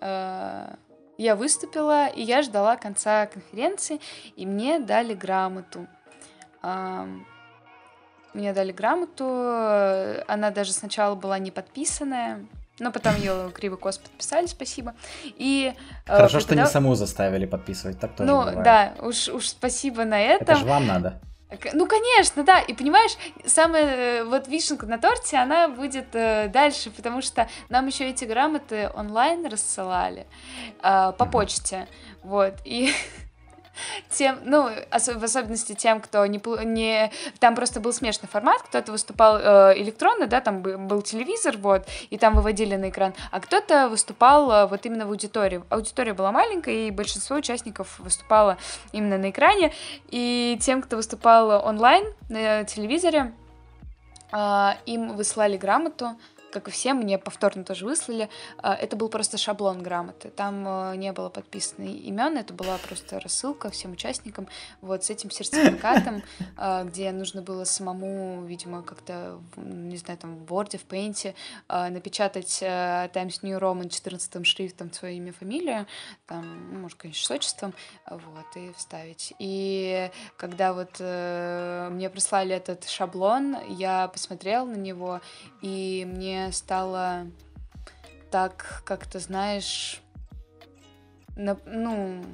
э, 0.00 0.74
я 1.18 1.36
выступила, 1.36 2.06
и 2.06 2.22
я 2.22 2.42
ждала 2.42 2.76
конца 2.76 3.26
конференции, 3.26 4.00
и 4.36 4.46
мне 4.46 4.78
дали 4.78 5.14
грамоту. 5.14 5.86
Э, 6.62 7.06
мне 8.32 8.52
дали 8.52 8.72
грамоту, 8.72 9.24
она 10.28 10.50
даже 10.50 10.72
сначала 10.72 11.16
была 11.16 11.38
не 11.38 11.50
подписанная, 11.50 12.46
но 12.80 12.90
потом 12.90 13.14
ее 13.16 13.50
кривый 13.54 13.78
кос 13.78 13.98
подписали, 13.98 14.46
спасибо. 14.46 14.94
И, 15.24 15.72
э, 16.06 16.10
Хорошо, 16.10 16.38
преподав... 16.38 16.42
что 16.42 16.54
не 16.56 16.66
саму 16.66 16.94
заставили 16.94 17.46
подписывать, 17.46 18.00
так 18.00 18.16
тоже 18.16 18.28
Ну, 18.30 18.38
бывает. 18.38 18.62
да, 18.62 18.94
уж, 19.00 19.28
уж 19.28 19.48
спасибо 19.48 20.04
на 20.04 20.20
это. 20.20 20.44
Это 20.44 20.56
же 20.56 20.64
вам 20.64 20.86
надо. 20.86 21.20
Ну, 21.72 21.86
конечно, 21.86 22.44
да. 22.44 22.60
И 22.60 22.74
понимаешь, 22.74 23.12
самая 23.44 24.24
вот 24.24 24.46
вишенка 24.46 24.86
на 24.86 24.98
торте, 24.98 25.36
она 25.36 25.68
будет 25.68 26.14
э, 26.14 26.48
дальше, 26.48 26.90
потому 26.90 27.22
что 27.22 27.48
нам 27.68 27.86
еще 27.86 28.08
эти 28.08 28.24
грамоты 28.24 28.90
онлайн 28.94 29.44
рассылали 29.46 30.26
э, 30.82 31.12
по 31.18 31.26
почте. 31.26 31.88
Вот. 32.22 32.54
И 32.64 32.92
тем, 34.10 34.38
ну, 34.44 34.68
в 34.68 35.24
особенности 35.24 35.74
тем, 35.74 36.00
кто 36.00 36.24
не, 36.26 36.40
не... 36.64 37.12
Там 37.38 37.54
просто 37.54 37.80
был 37.80 37.92
смешанный 37.92 38.28
формат, 38.28 38.62
кто-то 38.62 38.92
выступал 38.92 39.38
э, 39.38 39.74
электронно, 39.76 40.26
да, 40.26 40.40
там 40.40 40.62
был 40.62 41.02
телевизор, 41.02 41.56
вот, 41.56 41.86
и 42.10 42.18
там 42.18 42.34
выводили 42.34 42.76
на 42.76 42.90
экран, 42.90 43.14
а 43.30 43.40
кто-то 43.40 43.88
выступал 43.88 44.50
э, 44.50 44.66
вот 44.66 44.84
именно 44.86 45.06
в 45.06 45.10
аудитории. 45.10 45.62
Аудитория 45.70 46.14
была 46.14 46.32
маленькая, 46.32 46.74
и 46.74 46.90
большинство 46.90 47.36
участников 47.36 47.98
выступало 47.98 48.58
именно 48.92 49.18
на 49.18 49.30
экране, 49.30 49.72
и 50.08 50.58
тем, 50.60 50.82
кто 50.82 50.96
выступал 50.96 51.66
онлайн 51.66 52.04
на 52.28 52.64
телевизоре, 52.64 53.32
э, 54.32 54.70
им 54.86 55.16
выслали 55.16 55.56
грамоту, 55.56 56.16
как 56.50 56.68
и 56.68 56.70
всем, 56.70 56.98
мне 56.98 57.18
повторно 57.18 57.64
тоже 57.64 57.84
выслали. 57.84 58.28
А, 58.58 58.74
это 58.74 58.96
был 58.96 59.08
просто 59.08 59.38
шаблон 59.38 59.82
грамоты. 59.82 60.30
Там 60.30 60.66
э, 60.66 60.96
не 60.96 61.12
было 61.12 61.28
подписано 61.28 61.84
имен, 61.84 62.36
это 62.36 62.52
была 62.52 62.76
просто 62.78 63.20
рассылка 63.20 63.70
всем 63.70 63.92
участникам. 63.92 64.48
Вот 64.80 65.04
с 65.04 65.10
этим 65.10 65.30
сертификатом, 65.30 66.22
а, 66.56 66.84
где 66.84 67.10
нужно 67.12 67.42
было 67.42 67.64
самому, 67.64 68.44
видимо, 68.44 68.82
как-то, 68.82 69.40
не 69.56 69.96
знаю, 69.96 70.18
там 70.18 70.36
в 70.36 70.52
Word, 70.52 70.78
в 70.78 70.86
Paint 70.86 71.34
а, 71.68 71.88
напечатать 71.88 72.58
э, 72.62 73.08
Times 73.12 73.42
New 73.42 73.58
Roman 73.58 73.88
14 73.88 74.46
шрифтом 74.46 74.92
свое 74.92 75.16
имя, 75.16 75.32
фамилию, 75.32 75.86
там, 76.26 76.72
ну, 76.72 76.80
может, 76.80 76.98
конечно, 76.98 77.26
с 77.26 77.30
отчеством, 77.30 77.74
вот, 78.06 78.56
и 78.56 78.72
вставить. 78.76 79.32
И 79.38 80.10
когда 80.36 80.72
вот 80.72 80.96
э, 80.98 81.88
мне 81.90 82.10
прислали 82.10 82.54
этот 82.54 82.88
шаблон, 82.88 83.56
я 83.68 84.08
посмотрела 84.08 84.64
на 84.64 84.76
него, 84.76 85.20
и 85.62 86.04
мне 86.06 86.39
стало 86.52 87.26
так, 88.30 88.82
как 88.84 89.06
то 89.06 89.18
знаешь, 89.18 90.00
на, 91.36 91.58
ну, 91.66 92.24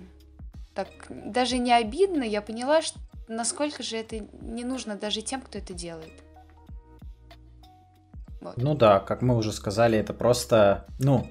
так 0.74 0.88
даже 1.08 1.58
не 1.58 1.72
обидно, 1.72 2.22
я 2.22 2.42
поняла, 2.42 2.82
что 2.82 2.98
насколько 3.28 3.82
же 3.82 3.96
это 3.96 4.20
не 4.40 4.64
нужно 4.64 4.96
даже 4.96 5.22
тем, 5.22 5.40
кто 5.40 5.58
это 5.58 5.74
делает. 5.74 6.12
Вот. 8.40 8.56
Ну 8.58 8.74
да, 8.74 9.00
как 9.00 9.22
мы 9.22 9.36
уже 9.36 9.52
сказали, 9.52 9.98
это 9.98 10.14
просто, 10.14 10.86
ну, 10.98 11.28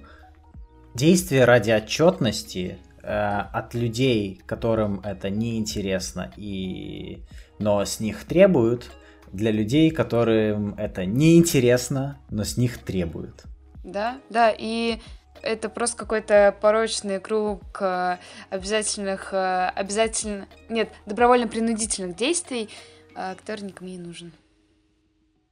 действие 0.95 1.45
ради 1.45 1.71
отчетности 1.71 2.77
э, 3.01 3.07
от 3.07 3.73
людей, 3.73 4.41
которым 4.45 4.99
это 5.01 5.29
неинтересно, 5.29 6.31
и... 6.35 7.23
но 7.59 7.85
с 7.85 7.99
них 7.99 8.25
требуют, 8.25 8.91
для 9.31 9.51
людей, 9.51 9.91
которым 9.91 10.75
это 10.75 11.05
неинтересно, 11.05 12.19
но 12.29 12.43
с 12.43 12.57
них 12.57 12.77
требуют. 12.79 13.43
Да, 13.83 14.19
да, 14.29 14.53
и 14.57 14.99
это 15.45 15.69
просто 15.69 15.97
какой-то 15.97 16.55
порочный 16.59 17.19
круг 17.19 17.61
э, 17.79 18.17
обязательных, 18.49 19.33
э, 19.33 19.69
обязательно, 19.75 20.47
нет, 20.69 20.89
добровольно-принудительных 21.05 22.15
действий, 22.15 22.69
э, 23.15 23.35
который 23.35 23.61
никому 23.61 23.89
не 23.89 23.99
нужен. 23.99 24.31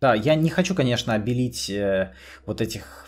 Да, 0.01 0.15
я 0.15 0.35
не 0.35 0.49
хочу, 0.49 0.75
конечно, 0.75 1.13
обелить 1.13 1.71
вот 2.45 2.59
этих 2.59 3.07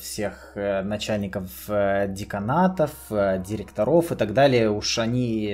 всех 0.00 0.52
начальников 0.54 1.50
деканатов, 1.68 2.90
директоров 3.10 4.12
и 4.12 4.14
так 4.14 4.32
далее. 4.32 4.70
Уж 4.70 4.98
они 4.98 5.46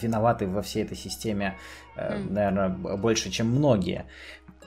виноваты 0.00 0.46
во 0.46 0.62
всей 0.62 0.84
этой 0.84 0.96
системе 0.96 1.56
mm. 2.00 2.32
наверное, 2.32 2.68
больше, 2.68 3.30
чем 3.30 3.48
многие. 3.48 4.06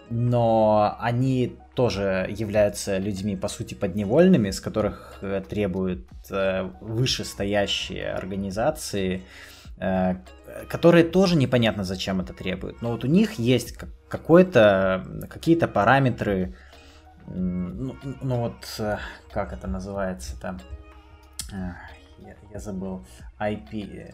Но 0.09 0.95
они 0.99 1.57
тоже 1.75 2.27
являются 2.29 2.97
людьми, 2.97 3.35
по 3.35 3.47
сути, 3.47 3.73
подневольными, 3.73 4.51
с 4.51 4.59
которых 4.59 5.17
э, 5.21 5.41
требуют 5.47 6.07
э, 6.29 6.69
вышестоящие 6.81 8.11
организации, 8.11 9.23
которые 10.69 11.03
тоже 11.03 11.35
непонятно, 11.35 11.83
зачем 11.83 12.21
это 12.21 12.31
требуют. 12.31 12.81
Но 12.81 12.91
вот 12.91 13.03
у 13.03 13.07
них 13.07 13.33
есть 13.33 13.75
какой-то, 14.07 15.03
какие-то 15.29 15.67
параметры, 15.67 16.53
ну, 17.27 17.95
ну 18.21 18.37
вот, 18.37 18.81
как 19.31 19.53
это 19.53 19.67
называется 19.67 20.39
там, 20.39 20.59
я, 21.51 22.35
я 22.51 22.59
забыл, 22.59 23.05
IP, 23.39 24.13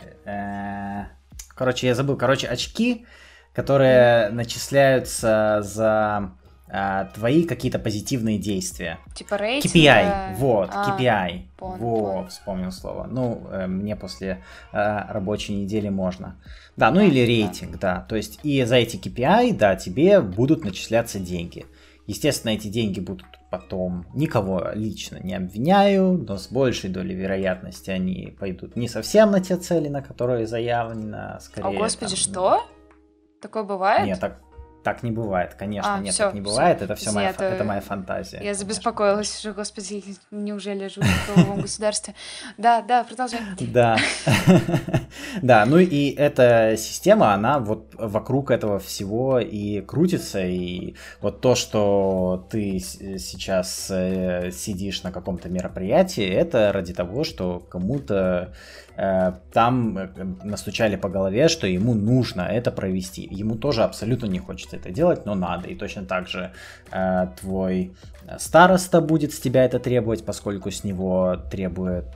Короче, 1.59 1.87
я 1.87 1.95
забыл. 1.95 2.15
Короче, 2.15 2.47
очки, 2.47 3.05
которые 3.53 4.29
начисляются 4.29 5.59
за 5.61 6.31
а, 6.69 7.05
твои 7.13 7.43
какие-то 7.43 7.79
позитивные 7.79 8.37
действия. 8.37 8.97
Типа 9.13 9.35
рейтинг? 9.37 9.73
KPI, 9.73 10.35
вот, 10.35 10.69
а, 10.71 10.97
KPI. 10.97 11.47
Понял, 11.57 11.77
Во, 11.77 12.13
понял. 12.13 12.27
вспомнил 12.29 12.71
слово. 12.71 13.07
Ну, 13.11 13.45
э, 13.51 13.67
мне 13.67 13.95
после 13.95 14.41
э, 14.71 15.11
рабочей 15.11 15.55
недели 15.55 15.89
можно. 15.89 16.37
Да, 16.77 16.91
ну 16.91 16.97
да, 16.97 17.05
или 17.05 17.25
рейтинг, 17.25 17.79
да. 17.79 17.95
да. 17.95 18.01
То 18.07 18.15
есть 18.15 18.39
и 18.43 18.63
за 18.63 18.75
эти 18.75 18.95
KPI, 18.95 19.57
да, 19.57 19.75
тебе 19.75 20.21
будут 20.21 20.63
начисляться 20.63 21.19
деньги. 21.19 21.65
Естественно, 22.09 22.53
эти 22.53 22.69
деньги 22.69 22.99
будут 22.99 23.27
потом 23.51 24.07
никого 24.15 24.71
лично 24.73 25.19
не 25.21 25.35
обвиняю, 25.35 26.17
но 26.17 26.37
с 26.37 26.51
большей 26.51 26.89
долей 26.89 27.13
вероятности 27.13 27.91
они 27.91 28.35
пойдут 28.39 28.75
не 28.75 28.87
совсем 28.87 29.29
на 29.29 29.41
те 29.41 29.57
цели, 29.57 29.89
на 29.89 30.01
которые 30.01 30.47
заявлено, 30.47 31.37
скорее. 31.39 31.67
О, 31.67 31.79
господи, 31.79 32.15
там, 32.15 32.17
что? 32.17 32.61
Такое 33.39 33.61
бывает? 33.61 34.07
Нет, 34.07 34.19
так, 34.19 34.41
так 34.83 35.03
не 35.03 35.11
бывает, 35.11 35.55
конечно, 35.55 35.95
а, 35.95 35.99
нет, 35.99 36.13
всё, 36.13 36.25
так 36.25 36.33
не 36.33 36.41
бывает, 36.41 36.77
всё. 36.77 36.85
это 36.85 36.95
все 36.95 37.11
моя, 37.11 37.29
это... 37.31 37.43
это 37.43 37.63
моя 37.63 37.81
фантазия. 37.81 38.39
Я 38.41 38.53
забеспокоилась 38.53 39.39
уже, 39.39 39.53
господи, 39.53 40.03
неужели 40.31 40.83
я 40.83 40.89
живу 40.89 41.05
в 41.05 41.33
правовом 41.33 41.61
государстве? 41.61 42.15
Да, 42.57 42.81
да, 42.81 43.03
продолжай. 43.03 43.41
Да, 43.59 43.97
да, 45.41 45.65
ну 45.65 45.79
и 45.79 46.11
эта 46.11 46.75
система, 46.77 47.33
она 47.33 47.59
вот 47.59 47.93
вокруг 47.97 48.51
этого 48.51 48.79
всего 48.79 49.39
и 49.39 49.81
крутится, 49.81 50.45
и 50.45 50.95
вот 51.21 51.41
то, 51.41 51.55
что 51.55 52.47
ты 52.49 52.79
сейчас 52.79 53.87
э, 53.91 54.51
сидишь 54.51 55.03
на 55.03 55.11
каком-то 55.11 55.49
мероприятии, 55.49 56.25
это 56.25 56.71
ради 56.71 56.93
того, 56.93 57.23
что 57.23 57.59
кому-то 57.59 58.53
там 59.53 59.97
э, 59.97 60.09
настучали 60.43 60.97
по 60.97 61.07
голове, 61.07 61.47
что 61.47 61.67
ему 61.67 61.93
нужно 61.93 62.41
это 62.41 62.71
провести. 62.71 63.27
Ему 63.31 63.55
тоже 63.55 63.83
абсолютно 63.83 64.25
не 64.25 64.39
хочется 64.39 64.75
это 64.75 64.91
делать, 64.91 65.25
но 65.25 65.35
надо. 65.35 65.69
И 65.69 65.75
точно 65.75 66.03
так 66.05 66.27
же 66.27 66.51
э, 66.91 67.27
твой 67.39 67.93
староста 68.37 68.99
будет 68.99 69.31
с 69.33 69.39
тебя 69.39 69.63
это 69.63 69.79
требовать, 69.79 70.25
поскольку 70.25 70.69
с 70.69 70.83
него 70.83 71.37
требует 71.49 72.07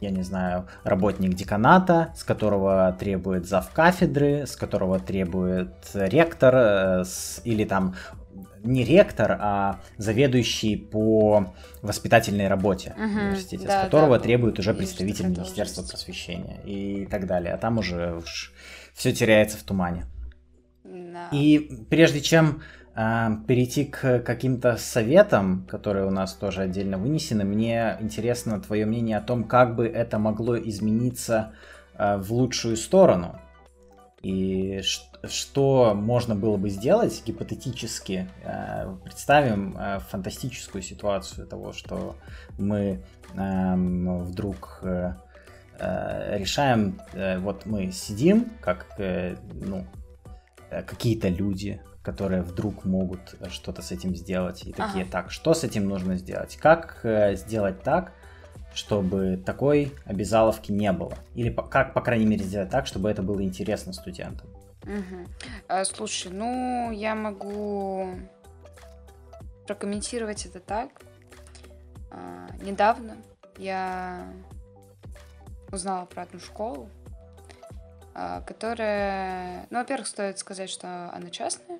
я 0.00 0.10
не 0.10 0.22
знаю, 0.22 0.66
работник 0.82 1.34
деканата, 1.34 2.14
с 2.16 2.24
которого 2.24 2.96
требует 2.98 3.46
зав 3.46 3.70
кафедры, 3.70 4.46
с 4.46 4.56
которого 4.56 4.98
требует 4.98 5.74
ректор, 5.92 7.04
с, 7.04 7.42
или 7.44 7.64
там 7.64 7.94
не 8.62 8.84
ректор, 8.84 9.36
а 9.40 9.80
заведующий 9.96 10.76
по 10.76 11.54
воспитательной 11.82 12.48
работе 12.48 12.94
угу, 12.96 13.02
университете, 13.04 13.66
да, 13.66 13.80
с 13.80 13.84
которого 13.84 14.18
да, 14.18 14.22
требует 14.22 14.58
уже 14.58 14.74
представитель 14.74 15.28
Министерства 15.28 15.82
просвещения 15.82 16.60
и 16.64 17.06
так 17.06 17.26
далее. 17.26 17.54
А 17.54 17.58
там 17.58 17.78
уже 17.78 18.14
уж 18.16 18.52
все 18.94 19.12
теряется 19.12 19.56
в 19.56 19.62
тумане. 19.62 20.06
Да. 20.84 21.28
И 21.32 21.84
прежде 21.88 22.20
чем 22.20 22.62
э, 22.94 23.28
перейти 23.46 23.84
к 23.84 24.20
каким-то 24.20 24.76
советам, 24.76 25.66
которые 25.68 26.06
у 26.06 26.10
нас 26.10 26.34
тоже 26.34 26.62
отдельно 26.62 26.98
вынесены, 26.98 27.44
мне 27.44 27.96
интересно 28.00 28.60
твое 28.60 28.86
мнение 28.86 29.16
о 29.16 29.22
том, 29.22 29.44
как 29.44 29.76
бы 29.76 29.86
это 29.86 30.18
могло 30.18 30.58
измениться 30.58 31.52
э, 31.94 32.16
в 32.18 32.32
лучшую 32.32 32.76
сторону. 32.76 33.40
И 34.22 34.80
что 34.82 35.09
можно 35.94 36.34
было 36.34 36.56
бы 36.56 36.70
сделать 36.70 37.22
гипотетически? 37.24 38.28
Э, 38.42 38.94
представим 39.04 39.76
э, 39.78 39.98
фантастическую 40.08 40.82
ситуацию 40.82 41.46
того, 41.46 41.72
что 41.72 42.16
мы 42.58 43.02
эм, 43.34 44.20
вдруг 44.24 44.80
э, 44.82 45.14
решаем, 45.78 47.00
вот 47.42 47.64
мы 47.64 47.90
сидим, 47.90 48.50
как 48.60 48.86
ну, 48.98 49.86
какие-то 50.68 51.28
люди, 51.28 51.80
которые 52.02 52.42
вдруг 52.42 52.84
могут 52.84 53.34
что-то 53.50 53.80
с 53.80 53.90
этим 53.90 54.14
сделать, 54.14 54.62
и 54.66 54.72
такие, 54.72 55.04
ага. 55.04 55.10
так, 55.10 55.30
что 55.30 55.54
с 55.54 55.64
этим 55.64 55.88
нужно 55.88 56.16
сделать? 56.16 56.58
Как 56.58 57.00
сделать 57.32 57.82
так, 57.82 58.12
чтобы 58.74 59.38
такой 59.38 59.94
обязаловки 60.04 60.70
не 60.70 60.92
было. 60.92 61.14
Или 61.34 61.48
как, 61.50 61.94
по 61.94 62.02
крайней 62.02 62.26
мере, 62.26 62.44
сделать 62.44 62.68
так, 62.68 62.86
чтобы 62.86 63.08
это 63.10 63.22
было 63.22 63.42
интересно 63.42 63.94
студентам. 63.94 64.50
Угу. 64.84 65.26
А, 65.68 65.84
слушай, 65.84 66.32
ну, 66.32 66.90
я 66.90 67.14
могу 67.14 68.08
прокомментировать 69.66 70.46
это 70.46 70.60
так. 70.60 70.90
А, 72.10 72.48
недавно 72.60 73.16
я 73.56 74.26
узнала 75.70 76.06
про 76.06 76.22
одну 76.22 76.40
школу, 76.40 76.88
а, 78.14 78.40
которая, 78.42 79.66
ну, 79.70 79.78
во-первых, 79.78 80.08
стоит 80.08 80.38
сказать, 80.38 80.70
что 80.70 81.10
она 81.12 81.30
частная, 81.30 81.78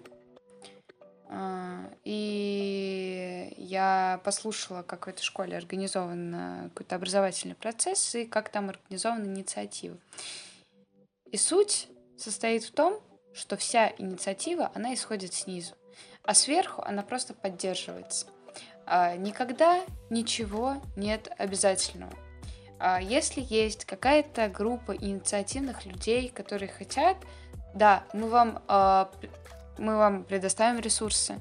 а, 1.28 1.90
и 2.05 3.55
я 3.57 4.20
послушала, 4.24 4.82
как 4.82 5.07
в 5.07 5.11
этой 5.11 5.22
школе 5.22 5.57
организован 5.57 6.70
какой-то 6.70 6.96
образовательный 6.96 7.55
процесс 7.55 8.14
и 8.14 8.24
как 8.24 8.51
там 8.51 8.68
организована 8.68 9.24
инициатива. 9.24 9.96
И 11.30 11.36
суть 11.36 11.88
состоит 12.21 12.64
в 12.64 12.73
том, 12.73 13.01
что 13.33 13.57
вся 13.57 13.93
инициатива, 13.99 14.71
она 14.75 14.95
исходит 14.95 15.33
снизу, 15.35 15.75
а 16.23 16.35
сверху 16.35 16.83
она 16.83 17.03
просто 17.03 17.35
поддерживается. 17.35 18.27
А, 18.87 19.16
никогда 19.16 19.83
ничего 20.11 20.83
нет 20.97 21.31
обязательного. 21.39 22.12
А, 22.79 23.01
если 23.01 23.41
есть 23.41 23.85
какая-то 23.85 24.49
группа 24.49 24.97
инициативных 24.97 25.87
людей, 25.87 26.29
которые 26.29 26.68
хотят, 26.68 27.16
да, 27.75 28.05
мы 28.12 28.29
вам, 28.29 28.62
а, 28.66 29.11
мы 29.79 29.97
вам 29.97 30.25
предоставим 30.25 30.81
ресурсы, 30.81 31.39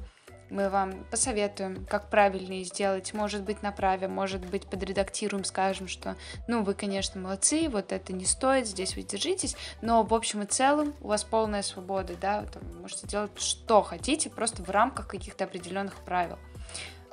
мы 0.50 0.70
вам 0.70 1.04
посоветуем, 1.06 1.86
как 1.86 2.10
правильно 2.10 2.64
сделать. 2.64 3.14
Может 3.14 3.44
быть, 3.44 3.62
направим, 3.62 4.12
может 4.12 4.46
быть, 4.46 4.68
подредактируем, 4.68 5.44
скажем, 5.44 5.88
что, 5.88 6.16
ну, 6.48 6.64
вы, 6.64 6.74
конечно, 6.74 7.20
молодцы, 7.20 7.70
вот 7.70 7.92
это 7.92 8.14
не 8.14 8.26
стоит, 8.26 8.68
здесь 8.68 8.96
вы 8.96 9.04
держитесь, 9.04 9.56
но 9.82 10.04
в 10.04 10.14
общем 10.14 10.44
и 10.44 10.46
целом 10.46 10.94
у 11.02 11.08
вас 11.08 11.24
полная 11.24 11.62
свобода, 11.62 12.14
да, 12.20 12.46
там, 12.46 12.64
можете 12.82 13.08
делать 13.08 13.32
что 13.40 13.82
хотите, 13.82 14.30
просто 14.30 14.64
в 14.64 14.70
рамках 14.70 15.08
каких-то 15.08 15.46
определенных 15.46 15.96
правил. 15.98 16.38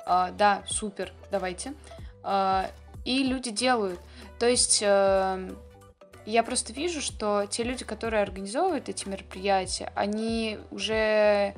А, 0.05 0.31
да, 0.31 0.63
супер, 0.67 1.13
давайте. 1.31 1.73
А, 2.23 2.69
и 3.05 3.23
люди 3.23 3.51
делают. 3.51 3.99
То 4.39 4.47
есть 4.47 4.81
э, 4.81 5.49
я 6.25 6.43
просто 6.43 6.73
вижу, 6.73 7.01
что 7.01 7.45
те 7.49 7.63
люди, 7.63 7.85
которые 7.85 8.21
организовывают 8.21 8.89
эти 8.89 9.07
мероприятия, 9.07 9.91
они 9.95 10.59
уже 10.71 11.55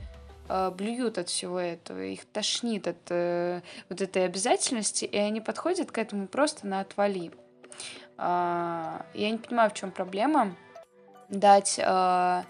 блюют 0.71 1.17
от 1.17 1.29
всего 1.29 1.59
этого, 1.59 2.01
их 2.03 2.25
тошнит 2.25 2.87
от 2.87 2.97
э, 3.09 3.61
вот 3.89 4.01
этой 4.01 4.25
обязательности, 4.25 5.05
и 5.05 5.17
они 5.17 5.41
подходят 5.41 5.91
к 5.91 5.97
этому 5.97 6.27
просто 6.27 6.67
на 6.67 6.79
отвали. 6.79 7.31
Э, 8.17 9.01
я 9.13 9.29
не 9.31 9.37
понимаю, 9.37 9.69
в 9.69 9.73
чем 9.73 9.91
проблема 9.91 10.55
дать 11.29 11.79
э, 11.79 12.43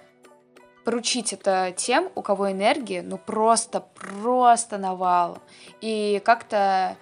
поручить 0.86 1.34
это 1.34 1.74
тем, 1.76 2.10
у 2.16 2.22
кого 2.22 2.52
энергии, 2.52 3.02
ну 3.02 3.18
просто, 3.18 3.86
просто 3.96 4.78
навал. 4.78 5.40
И 5.82 6.22
как-то 6.24 6.98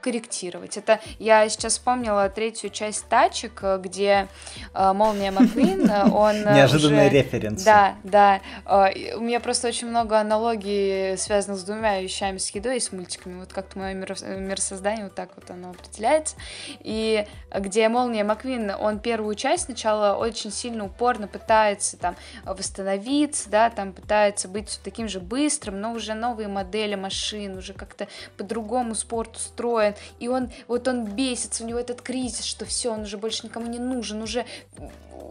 корректировать. 0.00 0.76
Это 0.76 1.00
я 1.18 1.48
сейчас 1.48 1.74
вспомнила 1.74 2.28
третью 2.28 2.70
часть 2.70 3.08
тачек, 3.08 3.62
где 3.78 4.28
э, 4.74 4.92
Молния 4.92 5.30
Маквин, 5.30 5.90
э, 5.90 6.10
он 6.12 6.42
Неожиданная 6.42 7.08
уже... 7.08 7.16
референс. 7.16 7.62
Да, 7.62 7.94
да. 8.04 8.40
Э, 8.66 9.16
у 9.16 9.20
меня 9.20 9.40
просто 9.40 9.68
очень 9.68 9.88
много 9.88 10.18
аналогий, 10.18 11.16
связанных 11.16 11.60
с 11.60 11.64
двумя 11.64 12.00
вещами, 12.00 12.38
с 12.38 12.50
едой 12.50 12.78
и 12.78 12.80
с 12.80 12.92
мультиками. 12.92 13.40
Вот 13.40 13.52
как-то 13.52 13.78
мое 13.78 13.94
мир... 13.94 14.16
миросоздание 14.38 15.04
вот 15.04 15.14
так 15.14 15.30
вот 15.36 15.50
оно 15.50 15.70
определяется. 15.70 16.36
И 16.80 17.26
где 17.54 17.88
Молния 17.88 18.24
Маквин, 18.24 18.70
он 18.70 19.00
первую 19.00 19.34
часть 19.34 19.64
сначала 19.64 20.16
очень 20.16 20.50
сильно 20.50 20.84
упорно 20.84 21.26
пытается 21.28 21.96
там 21.96 22.16
восстановиться, 22.44 23.50
да, 23.50 23.70
там 23.70 23.92
пытается 23.92 24.48
быть 24.48 24.80
таким 24.82 25.08
же 25.08 25.20
быстрым, 25.20 25.80
но 25.80 25.92
уже 25.92 26.14
новые 26.14 26.48
модели 26.48 26.94
машин, 26.94 27.56
уже 27.56 27.72
как-то 27.72 28.08
по-другому 28.36 28.94
спорт 28.94 29.36
устроен, 29.36 29.89
настроен, 29.90 29.96
и 30.18 30.28
он, 30.28 30.50
вот 30.68 30.88
он 30.88 31.04
бесится, 31.04 31.64
у 31.64 31.66
него 31.66 31.78
этот 31.78 32.02
кризис, 32.02 32.44
что 32.44 32.64
все, 32.64 32.92
он 32.92 33.02
уже 33.02 33.18
больше 33.18 33.46
никому 33.46 33.66
не 33.66 33.78
нужен, 33.78 34.22
уже, 34.22 34.46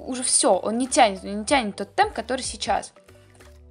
уже 0.06 0.24
все, 0.24 0.54
он 0.54 0.78
не 0.78 0.88
тянет, 0.88 1.24
он 1.24 1.40
не 1.40 1.46
тянет 1.46 1.76
тот 1.76 1.94
темп, 1.96 2.14
который 2.14 2.42
сейчас. 2.42 2.94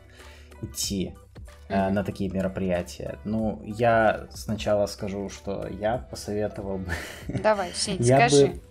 идти 0.62 1.16
mm-hmm. 1.70 1.90
на 1.90 2.04
такие 2.04 2.30
мероприятия. 2.30 3.18
Ну, 3.24 3.64
я 3.66 4.28
сначала 4.30 4.86
скажу, 4.86 5.28
что 5.32 5.68
я 5.68 5.98
посоветовал 5.98 6.78
бы... 6.78 6.92
Давай, 7.42 7.72
Сень, 7.74 7.98
я 8.00 8.30
скажи. 8.30 8.46
Бы... 8.46 8.62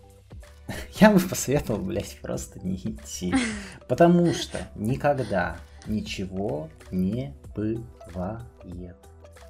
Я 1.00 1.10
бы 1.10 1.18
посоветовал, 1.18 1.80
блядь, 1.80 2.20
просто 2.22 2.60
не 2.60 2.76
идти. 2.76 3.34
Потому 3.88 4.32
что 4.32 4.58
никогда 4.76 5.56
ничего 5.88 6.68
не 6.92 7.34
бывает. 7.56 8.96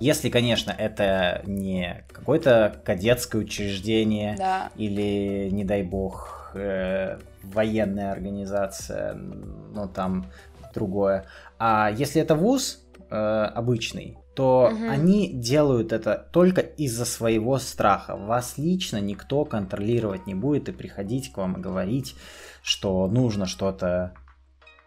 Если, 0.03 0.31
конечно, 0.31 0.73
это 0.73 1.43
не 1.47 2.05
какое-то 2.13 2.75
кадетское 2.85 3.41
учреждение 3.41 4.35
да. 4.37 4.73
или, 4.75 5.49
не 5.53 5.65
дай 5.65 5.85
бог, 5.85 6.51
э, 6.55 7.21
военная 7.45 8.11
организация, 8.11 9.15
ну 9.15 9.87
там 9.87 10.27
другое. 10.75 11.27
А 11.57 11.89
если 11.89 12.21
это 12.21 12.35
вуз 12.35 12.85
э, 13.11 13.15
обычный, 13.15 14.19
то 14.35 14.73
угу. 14.73 14.89
они 14.91 15.29
делают 15.33 15.93
это 15.93 16.27
только 16.33 16.63
из-за 16.63 17.05
своего 17.05 17.61
страха. 17.61 18.17
Вас 18.17 18.59
лично 18.59 18.97
никто 18.97 19.45
контролировать 19.45 20.27
не 20.27 20.35
будет 20.35 20.69
и 20.69 20.73
приходить 20.73 21.31
к 21.31 21.37
вам 21.37 21.59
и 21.59 21.61
говорить, 21.61 22.17
что 22.61 23.07
нужно 23.07 23.47
что-то 23.47 24.15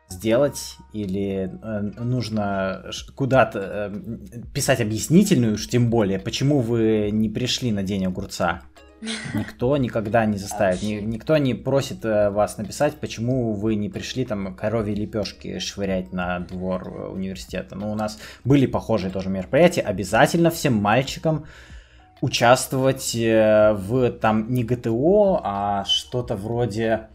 сделать 0.10 0.78
или 0.94 1.52
э, 1.62 1.82
нужно 2.04 2.92
куда-то 3.16 3.92
э, 3.94 4.42
писать 4.54 4.82
объяснительную, 4.82 5.56
уж 5.56 5.68
тем 5.68 5.90
более, 5.90 6.20
почему 6.20 6.60
вы 6.60 7.10
не 7.12 7.30
пришли 7.30 7.72
на 7.72 7.84
день 7.84 8.06
огурца. 8.06 8.62
Никто 9.34 9.76
никогда 9.78 10.26
не 10.26 10.38
заставит, 10.38 10.82
ни, 10.82 10.94
никто 10.96 11.38
не 11.38 11.54
просит 11.54 12.06
э, 12.06 12.30
вас 12.30 12.58
написать, 12.58 12.96
почему 12.96 13.54
вы 13.54 13.76
не 13.76 13.90
пришли 13.90 14.26
там 14.26 14.56
коровьи 14.56 14.96
лепешки 14.96 15.60
швырять 15.60 16.14
на 16.14 16.40
двор 16.40 16.88
э, 16.88 17.08
университета. 17.08 17.76
Ну, 17.76 17.92
у 17.92 17.96
нас 17.96 18.20
были 18.44 18.66
похожие 18.66 19.12
тоже 19.12 19.30
мероприятия. 19.30 19.82
Обязательно 19.82 20.50
всем 20.50 20.76
мальчикам 20.76 21.46
участвовать 22.22 23.16
э, 23.16 23.74
в 23.74 24.12
там 24.12 24.52
не 24.52 24.64
ГТО, 24.64 25.42
а 25.44 25.86
что-то 25.86 26.36
вроде 26.36 27.10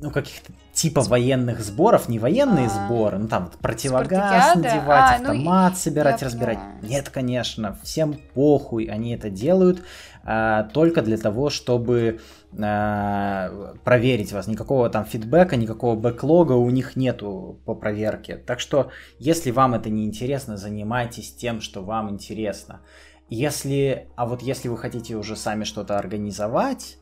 ну, 0.00 0.10
каких-то 0.10 0.52
типа 0.72 1.02
военных 1.02 1.60
сборов, 1.60 2.08
не 2.08 2.18
военные 2.18 2.66
а, 2.66 2.70
сборы, 2.70 3.18
ну 3.18 3.28
там 3.28 3.50
противогаз 3.60 4.54
надевать, 4.54 4.86
а, 4.88 5.18
ну, 5.18 5.30
автомат 5.30 5.72
ну, 5.72 5.78
собирать, 5.78 6.22
разбирать. 6.22 6.58
Поняла. 6.58 6.78
Нет, 6.82 7.08
конечно, 7.10 7.78
всем 7.82 8.18
похуй, 8.34 8.84
они 8.84 9.14
это 9.14 9.28
делают 9.30 9.82
а, 10.22 10.64
только 10.64 11.02
для 11.02 11.18
того, 11.18 11.50
чтобы 11.50 12.20
а, 12.58 13.74
проверить 13.84 14.32
вас. 14.32 14.46
Никакого 14.46 14.88
там 14.88 15.04
фидбэка, 15.04 15.56
никакого 15.56 15.96
бэклога 15.96 16.52
у 16.52 16.70
них 16.70 16.96
нету 16.96 17.60
по 17.64 17.74
проверке. 17.74 18.36
Так 18.36 18.60
что, 18.60 18.90
если 19.18 19.50
вам 19.50 19.74
это 19.74 19.90
не 19.90 20.04
интересно, 20.04 20.56
занимайтесь 20.56 21.34
тем, 21.34 21.60
что 21.60 21.82
вам 21.82 22.10
интересно. 22.10 22.80
Если, 23.28 24.08
а 24.16 24.26
вот 24.26 24.42
если 24.42 24.68
вы 24.68 24.76
хотите 24.76 25.14
уже 25.14 25.36
сами 25.36 25.64
что-то 25.64 25.98
организовать, 25.98 26.98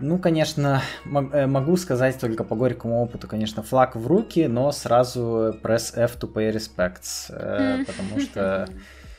ну, 0.00 0.18
конечно, 0.18 0.82
э, 1.04 1.46
могу 1.46 1.76
сказать 1.76 2.18
только 2.18 2.44
по 2.44 2.56
горькому 2.56 3.02
опыту, 3.02 3.28
конечно, 3.28 3.62
флаг 3.62 3.94
в 3.94 4.06
руки, 4.06 4.46
но 4.46 4.72
сразу 4.72 5.56
press 5.62 5.96
F 5.96 6.16
to 6.18 6.32
pay 6.32 6.52
respects, 6.52 7.30
э, 7.30 7.84
потому 7.84 8.20
что 8.20 8.68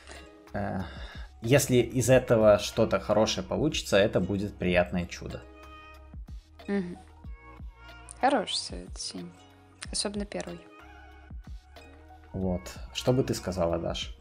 э, 0.53 0.81
если 1.41 1.77
из 1.77 2.09
этого 2.09 2.59
что-то 2.59 2.99
хорошее 2.99 3.45
получится, 3.45 3.97
это 3.97 4.19
будет 4.19 4.55
приятное 4.55 5.05
чудо. 5.05 5.41
Хороший 8.19 8.55
совет, 8.55 8.97
Синь. 8.97 9.31
Особенно 9.91 10.25
первый. 10.25 10.59
Вот. 12.33 12.61
Что 12.93 13.13
бы 13.13 13.23
ты 13.23 13.33
сказала, 13.33 13.77
Даш? 13.77 14.15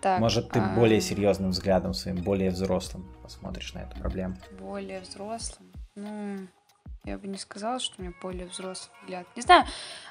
Так, 0.00 0.18
Может, 0.18 0.50
ты 0.50 0.60
а... 0.60 0.74
более 0.74 1.00
серьезным 1.00 1.50
взглядом 1.50 1.92
своим, 1.92 2.16
более 2.22 2.50
взрослым 2.50 3.12
посмотришь 3.22 3.74
на 3.74 3.80
эту 3.80 3.98
проблему? 3.98 4.36
Более 4.58 5.00
взрослым? 5.00 5.69
Ну, 5.94 6.46
я 7.04 7.16
бы 7.16 7.28
не 7.28 7.38
сказала, 7.38 7.80
что 7.80 7.94
у 7.98 8.02
меня 8.02 8.12
более 8.20 8.46
взрослый 8.46 8.94
взгляд. 9.02 9.26
Не 9.34 9.42
знаю. 9.42 9.64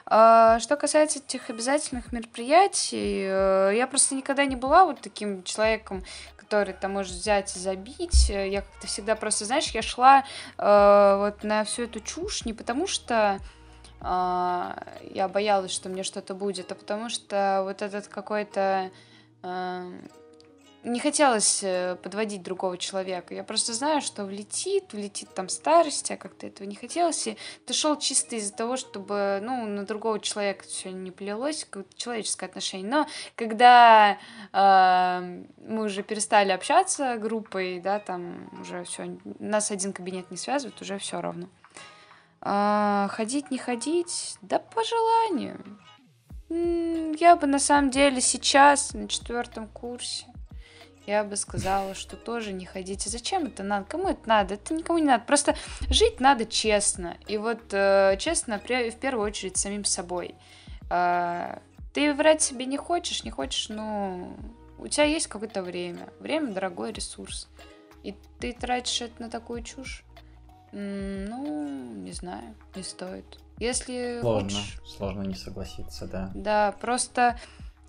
А, 0.06 0.60
что 0.60 0.76
касается 0.76 1.20
этих 1.20 1.50
обязательных 1.50 2.12
мероприятий, 2.12 3.26
э, 3.28 3.74
я 3.76 3.86
просто 3.86 4.16
никогда 4.16 4.46
не 4.46 4.56
была 4.56 4.86
вот 4.86 5.00
таким 5.02 5.44
человеком, 5.44 6.04
который 6.36 6.74
там 6.74 6.94
может 6.94 7.14
взять 7.14 7.56
и 7.56 7.60
забить. 7.60 8.30
Я 8.30 8.62
как-то 8.62 8.88
всегда 8.88 9.16
просто, 9.16 9.46
знаешь, 9.46 9.70
я 9.70 9.84
шла 9.84 10.26
э, 10.58 11.16
вот 11.20 11.44
на 11.44 11.64
всю 11.64 11.84
эту 11.84 12.00
чушь 12.00 12.44
не 12.46 12.54
потому 12.54 12.88
что 12.88 13.40
э, 14.02 14.74
я 15.12 15.30
боялась, 15.32 15.72
что 15.72 15.90
мне 15.90 16.02
что-то 16.02 16.34
будет, 16.34 16.72
а 16.72 16.76
потому 16.76 17.10
что 17.10 17.62
вот 17.66 17.84
этот 17.84 18.08
какой-то 18.08 18.90
э, 19.44 19.92
не 20.84 21.00
хотелось 21.00 21.62
э, 21.62 21.98
подводить 22.02 22.42
другого 22.42 22.78
человека. 22.78 23.34
Я 23.34 23.44
просто 23.44 23.74
знаю, 23.74 24.02
что 24.02 24.26
влетит, 24.26 24.94
влетит 24.94 25.34
там 25.34 25.50
старость, 25.50 26.10
а 26.12 26.18
как-то 26.18 26.48
этого 26.48 26.68
не 26.68 26.76
хотелось. 26.76 27.28
И 27.28 27.38
ты 27.66 27.74
шел 27.74 27.98
чисто 27.98 28.38
из-за 28.38 28.54
того, 28.54 28.78
чтобы, 28.78 29.40
ну, 29.42 29.66
на 29.66 29.86
другого 29.86 30.20
человека 30.20 30.66
все 30.66 30.92
не 30.92 31.12
плелось, 31.12 31.66
какое-то 31.66 31.98
человеческое 31.98 32.46
отношение. 32.46 32.90
Но 32.90 33.08
когда 33.36 34.18
э, 34.54 35.44
мы 35.58 35.84
уже 35.84 36.02
перестали 36.02 36.52
общаться 36.52 37.18
группой, 37.18 37.82
да, 37.82 38.00
там 38.00 38.50
уже 38.62 38.84
все, 38.86 39.18
нас 39.40 39.72
один 39.72 39.92
кабинет 39.92 40.32
не 40.32 40.38
связывает, 40.38 40.82
уже 40.82 40.98
все 40.98 41.20
равно. 41.20 41.50
А, 42.42 43.10
ходить, 43.12 43.52
не 43.52 43.58
ходить, 43.58 44.38
да 44.42 44.60
по 44.60 44.82
желанию. 44.84 45.62
Я 47.20 47.36
бы 47.36 47.48
на 47.48 47.60
самом 47.60 47.92
деле 47.92 48.22
сейчас 48.22 48.94
на 48.94 49.08
четвертом 49.08 49.68
курсе 49.68 50.26
я 51.10 51.24
бы 51.24 51.36
сказала, 51.36 51.96
что 51.96 52.16
тоже 52.16 52.54
не 52.54 52.66
ходите. 52.66 53.10
Зачем 53.10 53.48
это 53.48 53.64
надо? 53.64 53.86
Кому 53.86 54.10
это 54.10 54.30
надо? 54.30 54.54
Это 54.54 54.76
никому 54.76 55.00
не 55.00 55.06
надо. 55.06 55.24
Просто 55.26 55.56
жить 55.90 56.20
надо 56.20 56.46
честно. 56.46 57.18
И 57.28 57.38
вот 57.38 57.62
э, 57.72 58.16
честно, 58.20 58.60
в 58.60 58.96
первую 59.00 59.26
очередь, 59.26 59.58
самим 59.58 59.86
собой. 59.86 60.36
Э, 60.92 61.58
ты 61.94 62.14
врать 62.14 62.44
себе 62.44 62.66
не 62.66 62.78
хочешь, 62.78 63.24
не 63.24 63.32
хочешь, 63.32 63.70
ну, 63.70 64.38
у 64.78 64.88
тебя 64.88 65.06
есть 65.06 65.26
какое-то 65.26 65.64
время. 65.64 66.10
Время– 66.20 66.54
дорогой 66.54 66.94
ресурс. 66.94 67.48
И 68.04 68.16
ты 68.40 68.54
тратишь 68.54 69.02
это 69.02 69.24
на 69.24 69.30
такую 69.32 69.64
чушь? 69.64 70.06
Ну, 70.72 71.96
не 71.96 72.12
знаю, 72.12 72.54
не 72.76 72.84
стоит. 72.84 73.40
Если 73.58 74.20
сложно, 74.22 74.50
хочешь... 74.50 74.80
сложно 74.86 75.24
не 75.24 75.34
согласиться, 75.34 76.06
да. 76.06 76.32
Да, 76.36 76.76
просто 76.80 77.40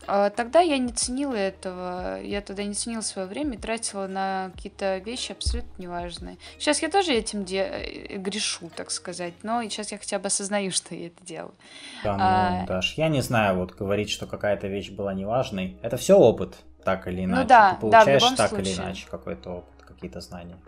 тогда 0.06 0.60
я 0.60 0.78
не 0.78 0.92
ценила 0.92 1.34
этого, 1.34 2.20
я 2.22 2.40
тогда 2.40 2.64
не 2.64 2.74
ценила 2.74 3.00
свое 3.02 3.28
время 3.28 3.54
и 3.54 3.58
тратила 3.58 4.06
на 4.06 4.50
какие-то 4.54 4.98
вещи 4.98 5.32
абсолютно 5.32 5.82
неважные. 5.82 6.38
Сейчас 6.58 6.82
я 6.82 6.88
тоже 6.88 7.12
этим 7.12 7.44
де- 7.44 8.06
э, 8.08 8.16
грешу, 8.16 8.70
так 8.74 8.90
сказать, 8.90 9.34
но 9.42 9.62
сейчас 9.64 9.92
я 9.92 9.98
хотя 9.98 10.18
бы 10.18 10.26
осознаю, 10.26 10.70
что 10.72 10.94
я 10.94 11.08
это 11.08 11.24
делаю. 11.24 11.54
Да, 12.02 12.16
ну, 12.16 12.22
а... 12.22 12.66
Даш, 12.66 12.94
я 12.94 13.08
не 13.08 13.20
знаю, 13.20 13.56
вот 13.58 13.74
говорить, 13.74 14.10
что 14.10 14.26
какая-то 14.26 14.68
вещь 14.68 14.90
была 14.90 15.12
неважной, 15.14 15.78
это 15.82 15.96
все 15.96 16.16
опыт, 16.16 16.56
так 16.84 17.06
или 17.06 17.24
ну 17.26 17.34
иначе. 17.34 17.42
Ну 17.42 17.48
да, 17.48 17.74
Ты 17.74 17.80
получаешь 17.80 18.22
да, 18.22 18.36
так 18.36 18.48
случае. 18.50 18.72
или 18.72 18.80
иначе 18.80 19.06
какой-то 19.10 19.50
опыт, 19.50 19.84
какие-то 19.86 20.20
знания. 20.20 20.58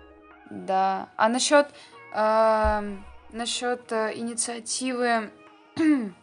Да, 0.51 1.09
а 1.17 1.29
насчет, 1.29 1.69
э, 2.15 2.97
насчет 3.33 3.93
инициативы 3.93 5.09
а, 5.09 5.31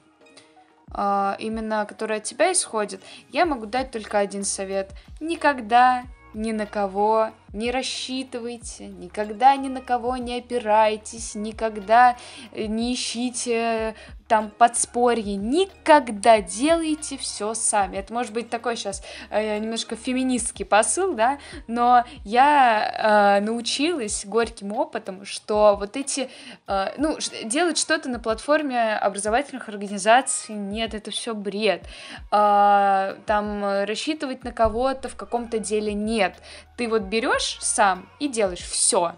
именно 0.94 1.86
которая 1.88 2.20
от 2.20 2.24
тебя 2.24 2.52
исходит, 2.52 3.02
я 3.32 3.46
могу 3.46 3.66
дать 3.66 3.92
только 3.92 4.20
один 4.20 4.44
совет. 4.44 4.92
Никогда 5.20 6.04
ни 6.34 6.52
на 6.52 6.66
кого 6.66 7.32
не 7.54 7.72
рассчитывайте, 7.72 8.88
никогда 8.88 9.56
ни 9.56 9.68
на 9.68 9.82
кого 9.82 10.18
не 10.18 10.38
опирайтесь, 10.38 11.36
никогда 11.36 12.18
не 12.56 12.94
ищите 12.94 13.96
там 14.30 14.52
подспорье, 14.52 15.36
никогда 15.36 16.40
делайте 16.40 17.18
все 17.18 17.56
сами. 17.56 17.98
Это 17.98 18.14
может 18.14 18.32
быть 18.32 18.50
такой 18.50 18.78
сейчас 18.78 19.02
э, 19.32 19.58
немножко 19.58 19.96
феминистский 19.96 20.66
посыл, 20.66 21.16
да, 21.16 21.40
но 21.66 22.06
я 22.24 23.40
э, 23.40 23.44
научилась 23.44 24.26
горьким 24.26 24.72
опытом, 24.72 25.26
что 25.26 25.76
вот 25.78 25.98
эти, 25.98 26.30
э, 26.68 26.94
ну, 26.98 27.18
делать 27.44 27.80
что-то 27.80 28.08
на 28.08 28.20
платформе 28.20 28.96
образовательных 28.98 29.68
организаций, 29.68 30.54
нет, 30.54 30.94
это 30.94 31.10
все 31.10 31.34
бред. 31.34 31.84
Э, 32.32 33.16
там 33.26 33.84
рассчитывать 33.86 34.44
на 34.44 34.52
кого-то 34.52 35.10
в 35.10 35.16
каком-то 35.16 35.58
деле 35.58 35.96
нет. 35.96 36.36
Ты 36.78 36.88
вот 36.88 37.02
берешь 37.02 37.39
сам 37.60 38.10
и 38.20 38.28
делаешь 38.28 38.62
все. 38.62 39.16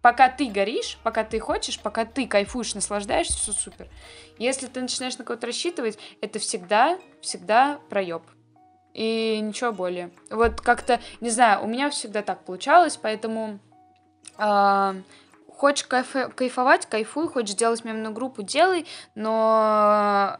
Пока 0.00 0.28
ты 0.28 0.46
горишь, 0.48 0.98
пока 1.02 1.24
ты 1.24 1.40
хочешь, 1.40 1.80
пока 1.80 2.04
ты 2.04 2.26
кайфуешь, 2.26 2.74
наслаждаешься, 2.74 3.36
все 3.36 3.52
супер. 3.52 3.88
Если 4.38 4.66
ты 4.66 4.80
начинаешь 4.80 5.18
на 5.18 5.24
кого-то 5.24 5.46
рассчитывать, 5.46 5.98
это 6.20 6.38
всегда, 6.38 6.98
всегда 7.20 7.80
проеб. 7.90 8.22
И 8.94 9.38
ничего 9.42 9.72
более. 9.72 10.10
Вот 10.30 10.60
как-то, 10.60 11.00
не 11.20 11.30
знаю, 11.30 11.64
у 11.64 11.66
меня 11.66 11.90
всегда 11.90 12.22
так 12.22 12.44
получалось, 12.44 12.96
поэтому 12.96 13.58
э, 14.38 15.02
хочешь 15.56 15.86
кайф, 15.86 16.14
кайфовать, 16.34 16.86
кайфуй, 16.86 17.28
хочешь 17.28 17.56
делать 17.56 17.84
мемную 17.84 18.12
группу, 18.12 18.42
делай, 18.42 18.86
но 19.14 20.38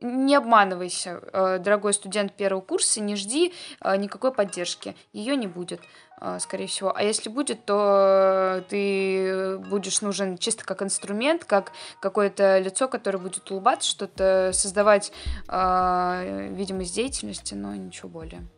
не 0.00 0.34
обманывайся, 0.34 1.20
э, 1.32 1.58
дорогой 1.58 1.94
студент 1.94 2.34
первого 2.34 2.60
курса, 2.60 3.00
не 3.00 3.16
жди 3.16 3.52
э, 3.80 3.96
никакой 3.96 4.32
поддержки, 4.32 4.94
ее 5.12 5.36
не 5.36 5.46
будет. 5.46 5.80
А, 6.18 6.38
скорее 6.38 6.66
всего. 6.66 6.96
А 6.96 7.02
если 7.02 7.28
будет, 7.28 7.66
то 7.66 8.64
ты 8.68 9.58
будешь 9.58 10.00
нужен 10.00 10.38
чисто 10.38 10.64
как 10.64 10.82
инструмент, 10.82 11.44
как 11.44 11.72
какое-то 12.00 12.58
лицо, 12.58 12.88
которое 12.88 13.18
будет 13.18 13.50
улыбаться, 13.50 13.90
что-то 13.90 14.50
создавать 14.54 15.12
э, 15.48 16.48
видимость 16.52 16.94
деятельности, 16.94 17.54
но 17.54 17.74
ничего 17.74 18.08
более. 18.08 18.48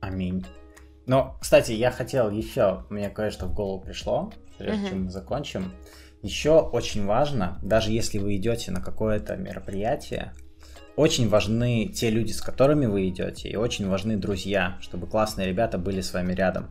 Аминь. 0.00 0.46
Но, 1.06 1.36
кстати, 1.38 1.72
я 1.72 1.90
хотел 1.90 2.30
еще, 2.30 2.84
мне 2.88 3.10
кое-что 3.10 3.46
в 3.46 3.54
голову 3.54 3.82
пришло, 3.82 4.32
прежде 4.56 4.86
uh-huh. 4.86 4.88
чем 4.88 5.04
мы 5.04 5.10
закончим. 5.10 5.72
Еще 6.22 6.52
очень 6.52 7.04
важно, 7.04 7.58
даже 7.62 7.90
если 7.90 8.16
вы 8.16 8.36
идете 8.36 8.70
на 8.70 8.80
какое-то 8.80 9.36
мероприятие, 9.36 10.32
очень 10.96 11.28
важны 11.28 11.86
те 11.86 12.10
люди, 12.10 12.32
с 12.32 12.40
которыми 12.40 12.86
вы 12.86 13.08
идете, 13.08 13.48
и 13.48 13.56
очень 13.56 13.88
важны 13.88 14.16
друзья, 14.16 14.78
чтобы 14.80 15.06
классные 15.06 15.48
ребята 15.48 15.78
были 15.78 16.00
с 16.00 16.12
вами 16.12 16.32
рядом. 16.32 16.68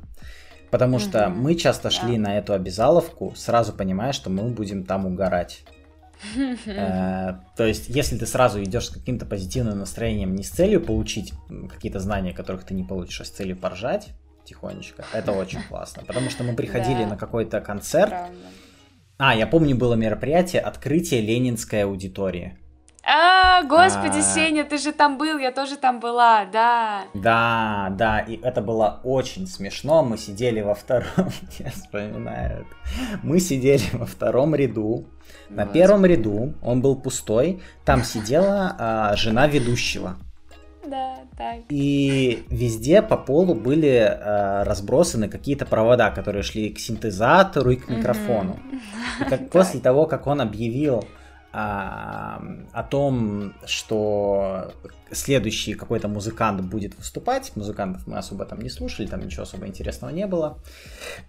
Потому 0.71 0.95
угу. 0.95 1.03
что 1.03 1.29
мы 1.29 1.55
часто 1.55 1.89
шли 1.89 2.15
да. 2.15 2.23
на 2.23 2.37
эту 2.37 2.53
обязаловку, 2.53 3.33
сразу 3.35 3.73
понимая, 3.73 4.11
что 4.11 4.29
мы 4.29 4.49
будем 4.49 4.85
там 4.85 5.05
угорать. 5.05 5.63
Э, 6.65 7.33
то 7.57 7.65
есть, 7.65 7.89
если 7.89 8.17
ты 8.17 8.25
сразу 8.25 8.63
идешь 8.63 8.85
с 8.85 8.89
каким-то 8.89 9.25
позитивным 9.25 9.79
настроением, 9.79 10.35
не 10.35 10.43
с 10.43 10.49
целью 10.49 10.79
получить 10.79 11.33
какие-то 11.69 11.99
знания, 11.99 12.33
которых 12.33 12.63
ты 12.63 12.73
не 12.73 12.83
получишь, 12.83 13.19
а 13.21 13.25
с 13.25 13.29
целью 13.29 13.57
поржать 13.57 14.09
тихонечко, 14.45 15.05
это 15.11 15.33
очень 15.33 15.61
классно. 15.69 16.03
Потому 16.07 16.29
что 16.29 16.43
мы 16.43 16.55
приходили 16.55 17.03
на 17.03 17.17
какой-то 17.17 17.59
концерт. 17.59 18.13
А, 19.17 19.35
я 19.35 19.47
помню, 19.47 19.75
было 19.75 19.95
мероприятие 19.95 20.61
открытие 20.61 21.21
Ленинской 21.21 21.83
аудитории. 21.83 22.57
А, 23.05 23.63
господи, 23.63 24.19
а... 24.19 24.21
Сеня, 24.21 24.63
ты 24.63 24.77
же 24.77 24.93
там 24.93 25.17
был, 25.17 25.37
я 25.37 25.51
тоже 25.51 25.75
там 25.75 25.99
была, 25.99 26.45
да. 26.45 27.03
Да, 27.13 27.89
да, 27.91 28.19
и 28.19 28.39
это 28.41 28.61
было 28.61 29.01
очень 29.03 29.45
смешно. 29.45 30.03
Мы 30.03 30.17
сидели 30.17 30.61
во 30.61 30.73
втором, 30.73 31.29
я 31.59 31.69
вспоминаю 31.71 32.61
это. 32.61 33.19
Мы 33.21 33.39
сидели 33.39 33.83
во 33.91 34.05
втором 34.05 34.55
ряду. 34.55 35.05
На 35.49 35.65
первом 35.65 36.05
ряду 36.05 36.53
он 36.61 36.81
был 36.81 36.95
пустой. 36.95 37.61
Там 37.83 38.03
сидела 38.03 38.75
а, 38.79 39.15
жена 39.15 39.47
ведущего. 39.47 40.15
Да, 40.85 41.17
так. 41.37 41.59
И 41.69 42.45
везде 42.49 43.01
по 43.01 43.17
полу 43.17 43.55
были 43.55 43.89
э, 43.89 44.63
разбросаны 44.63 45.29
какие-то 45.29 45.65
провода, 45.65 46.11
которые 46.11 46.43
шли 46.43 46.69
к 46.71 46.79
синтезатору 46.79 47.71
и 47.71 47.75
к 47.77 47.89
микрофону. 47.89 48.59
И 49.21 49.23
как 49.29 49.49
после 49.49 49.79
того, 49.79 50.07
как 50.07 50.27
он 50.27 50.41
объявил 50.41 51.05
а, 51.55 52.41
о 52.71 52.81
том, 52.81 53.53
что 53.67 54.73
следующий 55.11 55.75
какой-то 55.75 56.07
музыкант 56.07 56.61
будет 56.61 56.97
выступать, 56.97 57.51
музыкантов 57.55 58.07
мы 58.07 58.17
особо 58.17 58.45
там 58.45 58.59
не 58.59 58.69
слушали, 58.69 59.05
там 59.05 59.23
ничего 59.23 59.43
особо 59.43 59.67
интересного 59.67 60.09
не 60.09 60.25
было, 60.25 60.57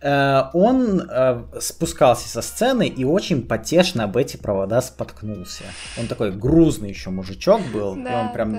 э, 0.00 0.42
он 0.54 1.02
э, 1.10 1.44
спускался 1.60 2.26
со 2.26 2.40
сцены 2.40 2.88
и 2.88 3.04
очень 3.04 3.46
потешно 3.46 4.04
об 4.04 4.16
эти 4.16 4.38
провода 4.38 4.80
споткнулся. 4.80 5.64
Он 5.98 6.06
такой 6.06 6.32
грузный 6.32 6.88
еще 6.88 7.10
мужичок 7.10 7.60
был, 7.70 7.94
да, 7.94 8.22
и 8.22 8.24
он 8.24 8.32
прям 8.32 8.58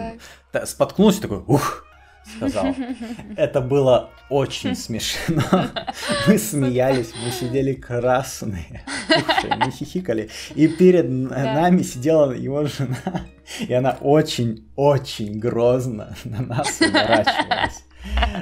так. 0.52 0.68
споткнулся 0.68 1.20
такой, 1.20 1.40
ух, 1.48 1.84
сказал. 2.26 2.76
Это 3.38 3.62
было 3.62 4.12
очень 4.30 4.76
смешно. 4.76 5.42
Мы 6.28 6.38
смеялись, 6.38 7.14
мы 7.24 7.32
сидели 7.32 7.74
красные, 7.74 8.84
мы 9.60 9.72
хихикали. 9.72 10.30
И 10.56 10.68
перед 10.68 11.10
нами 11.10 11.84
сидела 11.84 12.32
его 12.32 12.66
жена, 12.66 13.22
и 13.60 13.74
она 13.74 13.98
очень-очень 14.02 15.40
грозно 15.40 16.16
на 16.24 16.42
нас 16.42 16.82
уворачивалась. 16.82 17.84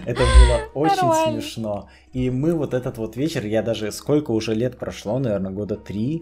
Это 0.06 0.22
было 0.22 0.86
очень 0.86 1.08
Нормально. 1.08 1.42
смешно. 1.42 1.90
И 2.12 2.30
мы 2.30 2.54
вот 2.54 2.74
этот 2.74 2.98
вот 2.98 3.16
вечер, 3.16 3.46
я 3.46 3.62
даже 3.62 3.92
сколько 3.92 4.32
уже 4.32 4.54
лет 4.54 4.78
прошло, 4.78 5.20
наверное, 5.20 5.52
года 5.52 5.76
три, 5.76 6.22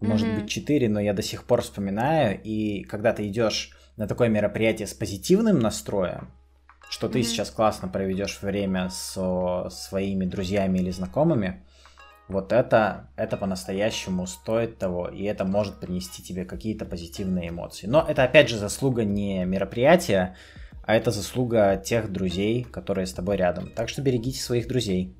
может 0.00 0.26
mm-hmm. 0.26 0.40
быть 0.40 0.50
четыре, 0.50 0.88
но 0.88 1.00
я 1.00 1.12
до 1.12 1.22
сих 1.22 1.44
пор 1.44 1.62
вспоминаю. 1.62 2.40
И 2.42 2.82
когда 2.84 3.12
ты 3.12 3.26
идешь 3.28 3.70
на 3.96 4.06
такое 4.06 4.28
мероприятие 4.28 4.86
с 4.86 4.94
позитивным 4.94 5.58
настроем, 5.58 6.28
что 6.92 7.08
ты 7.08 7.20
mm-hmm. 7.20 7.22
сейчас 7.22 7.50
классно 7.50 7.88
проведешь 7.88 8.42
время 8.42 8.90
со 8.90 9.70
своими 9.70 10.26
друзьями 10.26 10.78
или 10.78 10.90
знакомыми, 10.90 11.64
вот 12.28 12.52
это, 12.52 13.08
это 13.16 13.38
по-настоящему 13.38 14.26
стоит 14.26 14.76
того, 14.76 15.08
и 15.08 15.24
это 15.24 15.46
может 15.46 15.80
принести 15.80 16.22
тебе 16.22 16.44
какие-то 16.44 16.84
позитивные 16.84 17.48
эмоции. 17.48 17.86
Но 17.86 18.04
это 18.06 18.24
опять 18.24 18.50
же 18.50 18.58
заслуга 18.58 19.04
не 19.04 19.46
мероприятия, 19.46 20.36
а 20.84 20.94
это 20.94 21.10
заслуга 21.10 21.76
тех 21.78 22.12
друзей, 22.12 22.62
которые 22.62 23.06
с 23.06 23.14
тобой 23.14 23.36
рядом. 23.36 23.70
Так 23.74 23.88
что 23.88 24.02
берегите 24.02 24.38
своих 24.38 24.68
друзей. 24.68 25.16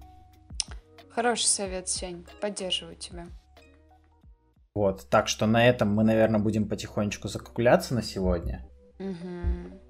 Хороший 1.08 1.46
совет, 1.46 1.88
Сень. 1.88 2.26
Поддерживаю 2.42 2.96
тебя. 2.96 3.28
Вот, 4.74 5.08
так 5.08 5.26
что 5.26 5.46
на 5.46 5.66
этом 5.66 5.94
мы, 5.94 6.04
наверное, 6.04 6.40
будем 6.40 6.68
потихонечку 6.68 7.28
закругляться 7.28 7.94
на 7.94 8.02
сегодня. 8.02 8.68
Угу. 8.98 9.81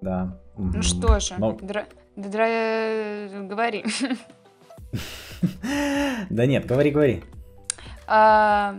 Да. 0.00 0.38
Ну 0.56 0.82
что 0.82 1.20
же, 1.20 1.34
Но... 1.38 1.52
дра... 1.52 1.86
Дра... 2.16 3.28
говори. 3.44 3.84
Да 6.28 6.44
нет, 6.46 6.66
говори, 6.66 6.90
говори. 6.90 7.24
А, 8.06 8.78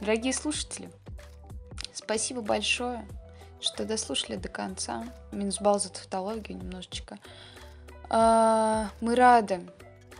дорогие 0.00 0.32
слушатели, 0.32 0.88
спасибо 1.92 2.42
большое, 2.42 3.04
что 3.60 3.84
дослушали 3.84 4.36
до 4.36 4.48
конца. 4.48 5.04
Минус 5.32 5.60
балл 5.60 5.80
за 5.80 5.90
тавтологию 5.90 6.58
немножечко. 6.58 7.18
А, 8.08 8.90
мы 9.00 9.16
рады, 9.16 9.62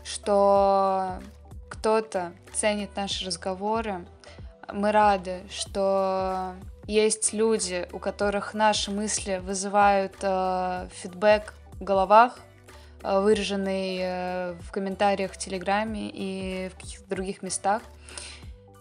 что 0.03 1.21
кто-то 1.69 2.33
ценит 2.53 2.97
наши 2.97 3.25
разговоры. 3.25 4.07
Мы 4.73 4.91
рады, 4.91 5.43
что 5.51 6.55
есть 6.87 7.33
люди, 7.33 7.89
у 7.93 7.99
которых 7.99 8.55
наши 8.55 8.91
мысли 8.91 9.41
вызывают 9.45 10.17
э, 10.23 10.89
фидбэк 10.93 11.55
в 11.75 11.85
головах, 11.85 12.39
э, 13.03 13.21
выраженный 13.21 13.99
э, 14.01 14.53
в 14.61 14.71
комментариях 14.71 15.33
в 15.33 15.39
Телеграме 15.39 16.11
и 16.13 16.71
в 16.73 16.77
каких-то 16.77 17.09
других 17.09 17.43
местах. 17.43 17.83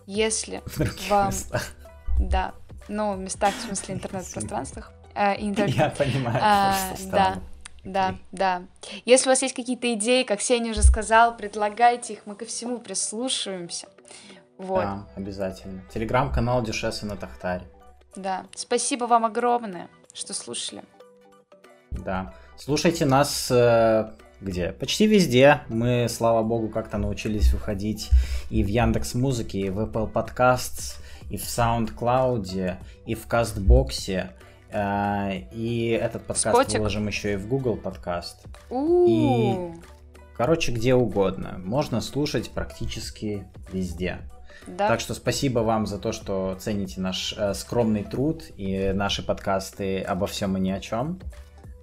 Если 0.06 0.62
вам... 1.10 1.28
Местах. 1.28 1.72
Да, 2.20 2.53
ну, 2.88 3.14
в 3.14 3.20
местах, 3.20 3.53
в 3.56 3.62
смысле, 3.62 3.95
интернет-пространствах. 3.95 4.91
Э, 5.16 5.34
интер... 5.38 5.68
Я 5.68 5.89
понимаю, 5.89 6.39
а, 6.41 6.76
Да, 7.06 7.38
да, 7.84 8.16
да. 8.32 8.64
Если 9.06 9.28
у 9.28 9.32
вас 9.32 9.41
есть 9.41 9.56
какие-то 9.56 9.93
идеи, 9.93 10.24
как 10.24 10.41
Сеня 10.41 10.72
уже 10.72 10.84
сказал, 10.84 11.36
предлагайте 11.36 12.14
их, 12.14 12.20
мы 12.26 12.36
ко 12.36 12.45
всему 12.45 12.80
прислушиваемся. 12.80 13.88
Вот. 14.58 14.82
Да, 14.82 15.08
обязательно. 15.16 15.84
Телеграм-канал 15.93 16.64
Дюшеса 16.64 17.06
на 17.06 17.16
Тахтаре. 17.16 17.66
Да. 18.16 18.45
Спасибо 18.55 19.05
вам 19.05 19.26
огромное, 19.26 19.89
что 20.13 20.34
слушали. 20.34 20.84
Да. 21.91 22.34
Слушайте 22.57 23.05
нас 23.05 23.49
э, 23.51 24.11
где? 24.41 24.72
Почти 24.72 25.07
везде. 25.07 25.61
Мы, 25.70 26.07
слава 26.09 26.43
богу, 26.43 26.70
как-то 26.70 26.97
научились 26.97 27.51
выходить 27.53 28.09
и 28.49 28.63
в 28.63 28.68
Яндекс 28.68 29.13
Музыке, 29.16 29.59
и 29.59 29.70
в 29.70 29.80
Apple 29.80 30.11
Podcasts, 30.11 30.97
и 31.30 31.38
в 31.38 31.43
SoundCloud, 31.43 32.78
и 33.05 33.16
в 33.16 33.28
Кастбоксе. 33.28 34.32
Э, 34.72 35.38
и 35.51 35.89
этот 35.89 36.24
подкаст 36.24 36.55
Спотик. 36.55 36.80
выложим 36.80 37.07
еще 37.07 37.34
и 37.34 37.36
в 37.38 37.47
Google 37.47 37.78
подкаст. 37.78 38.45
И, 38.72 39.55
короче, 40.36 40.72
где 40.72 40.95
угодно. 40.95 41.59
Можно 41.63 42.01
слушать 42.01 42.51
практически 42.51 43.45
везде. 43.72 44.20
Да. 44.68 44.88
Так 44.88 44.99
что 44.99 45.13
спасибо 45.13 45.59
вам 45.59 45.86
за 45.86 45.99
то, 45.99 46.11
что 46.11 46.55
цените 46.59 46.99
наш 46.99 47.34
э, 47.38 47.53
скромный 47.53 48.03
труд 48.03 48.43
и 48.57 48.91
наши 48.93 49.24
подкасты 49.24 50.01
обо 50.01 50.28
всем 50.28 50.57
и 50.57 50.59
ни 50.59 50.72
о 50.72 50.80
чем. 50.80 51.20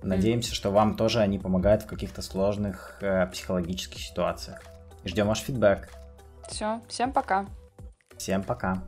Надеемся, 0.02 0.52
mm. 0.52 0.54
что 0.54 0.70
вам 0.70 0.96
тоже 0.96 1.20
они 1.20 1.38
помогают 1.38 1.82
в 1.82 1.86
каких-то 1.86 2.22
сложных 2.22 2.98
э, 3.00 3.26
психологических 3.28 4.00
ситуациях. 4.00 4.60
Ждем 5.04 5.28
ваш 5.28 5.40
фидбэк. 5.40 5.88
Все, 6.48 6.80
всем 6.88 7.12
пока. 7.12 7.46
Всем 8.16 8.42
пока. 8.42 8.82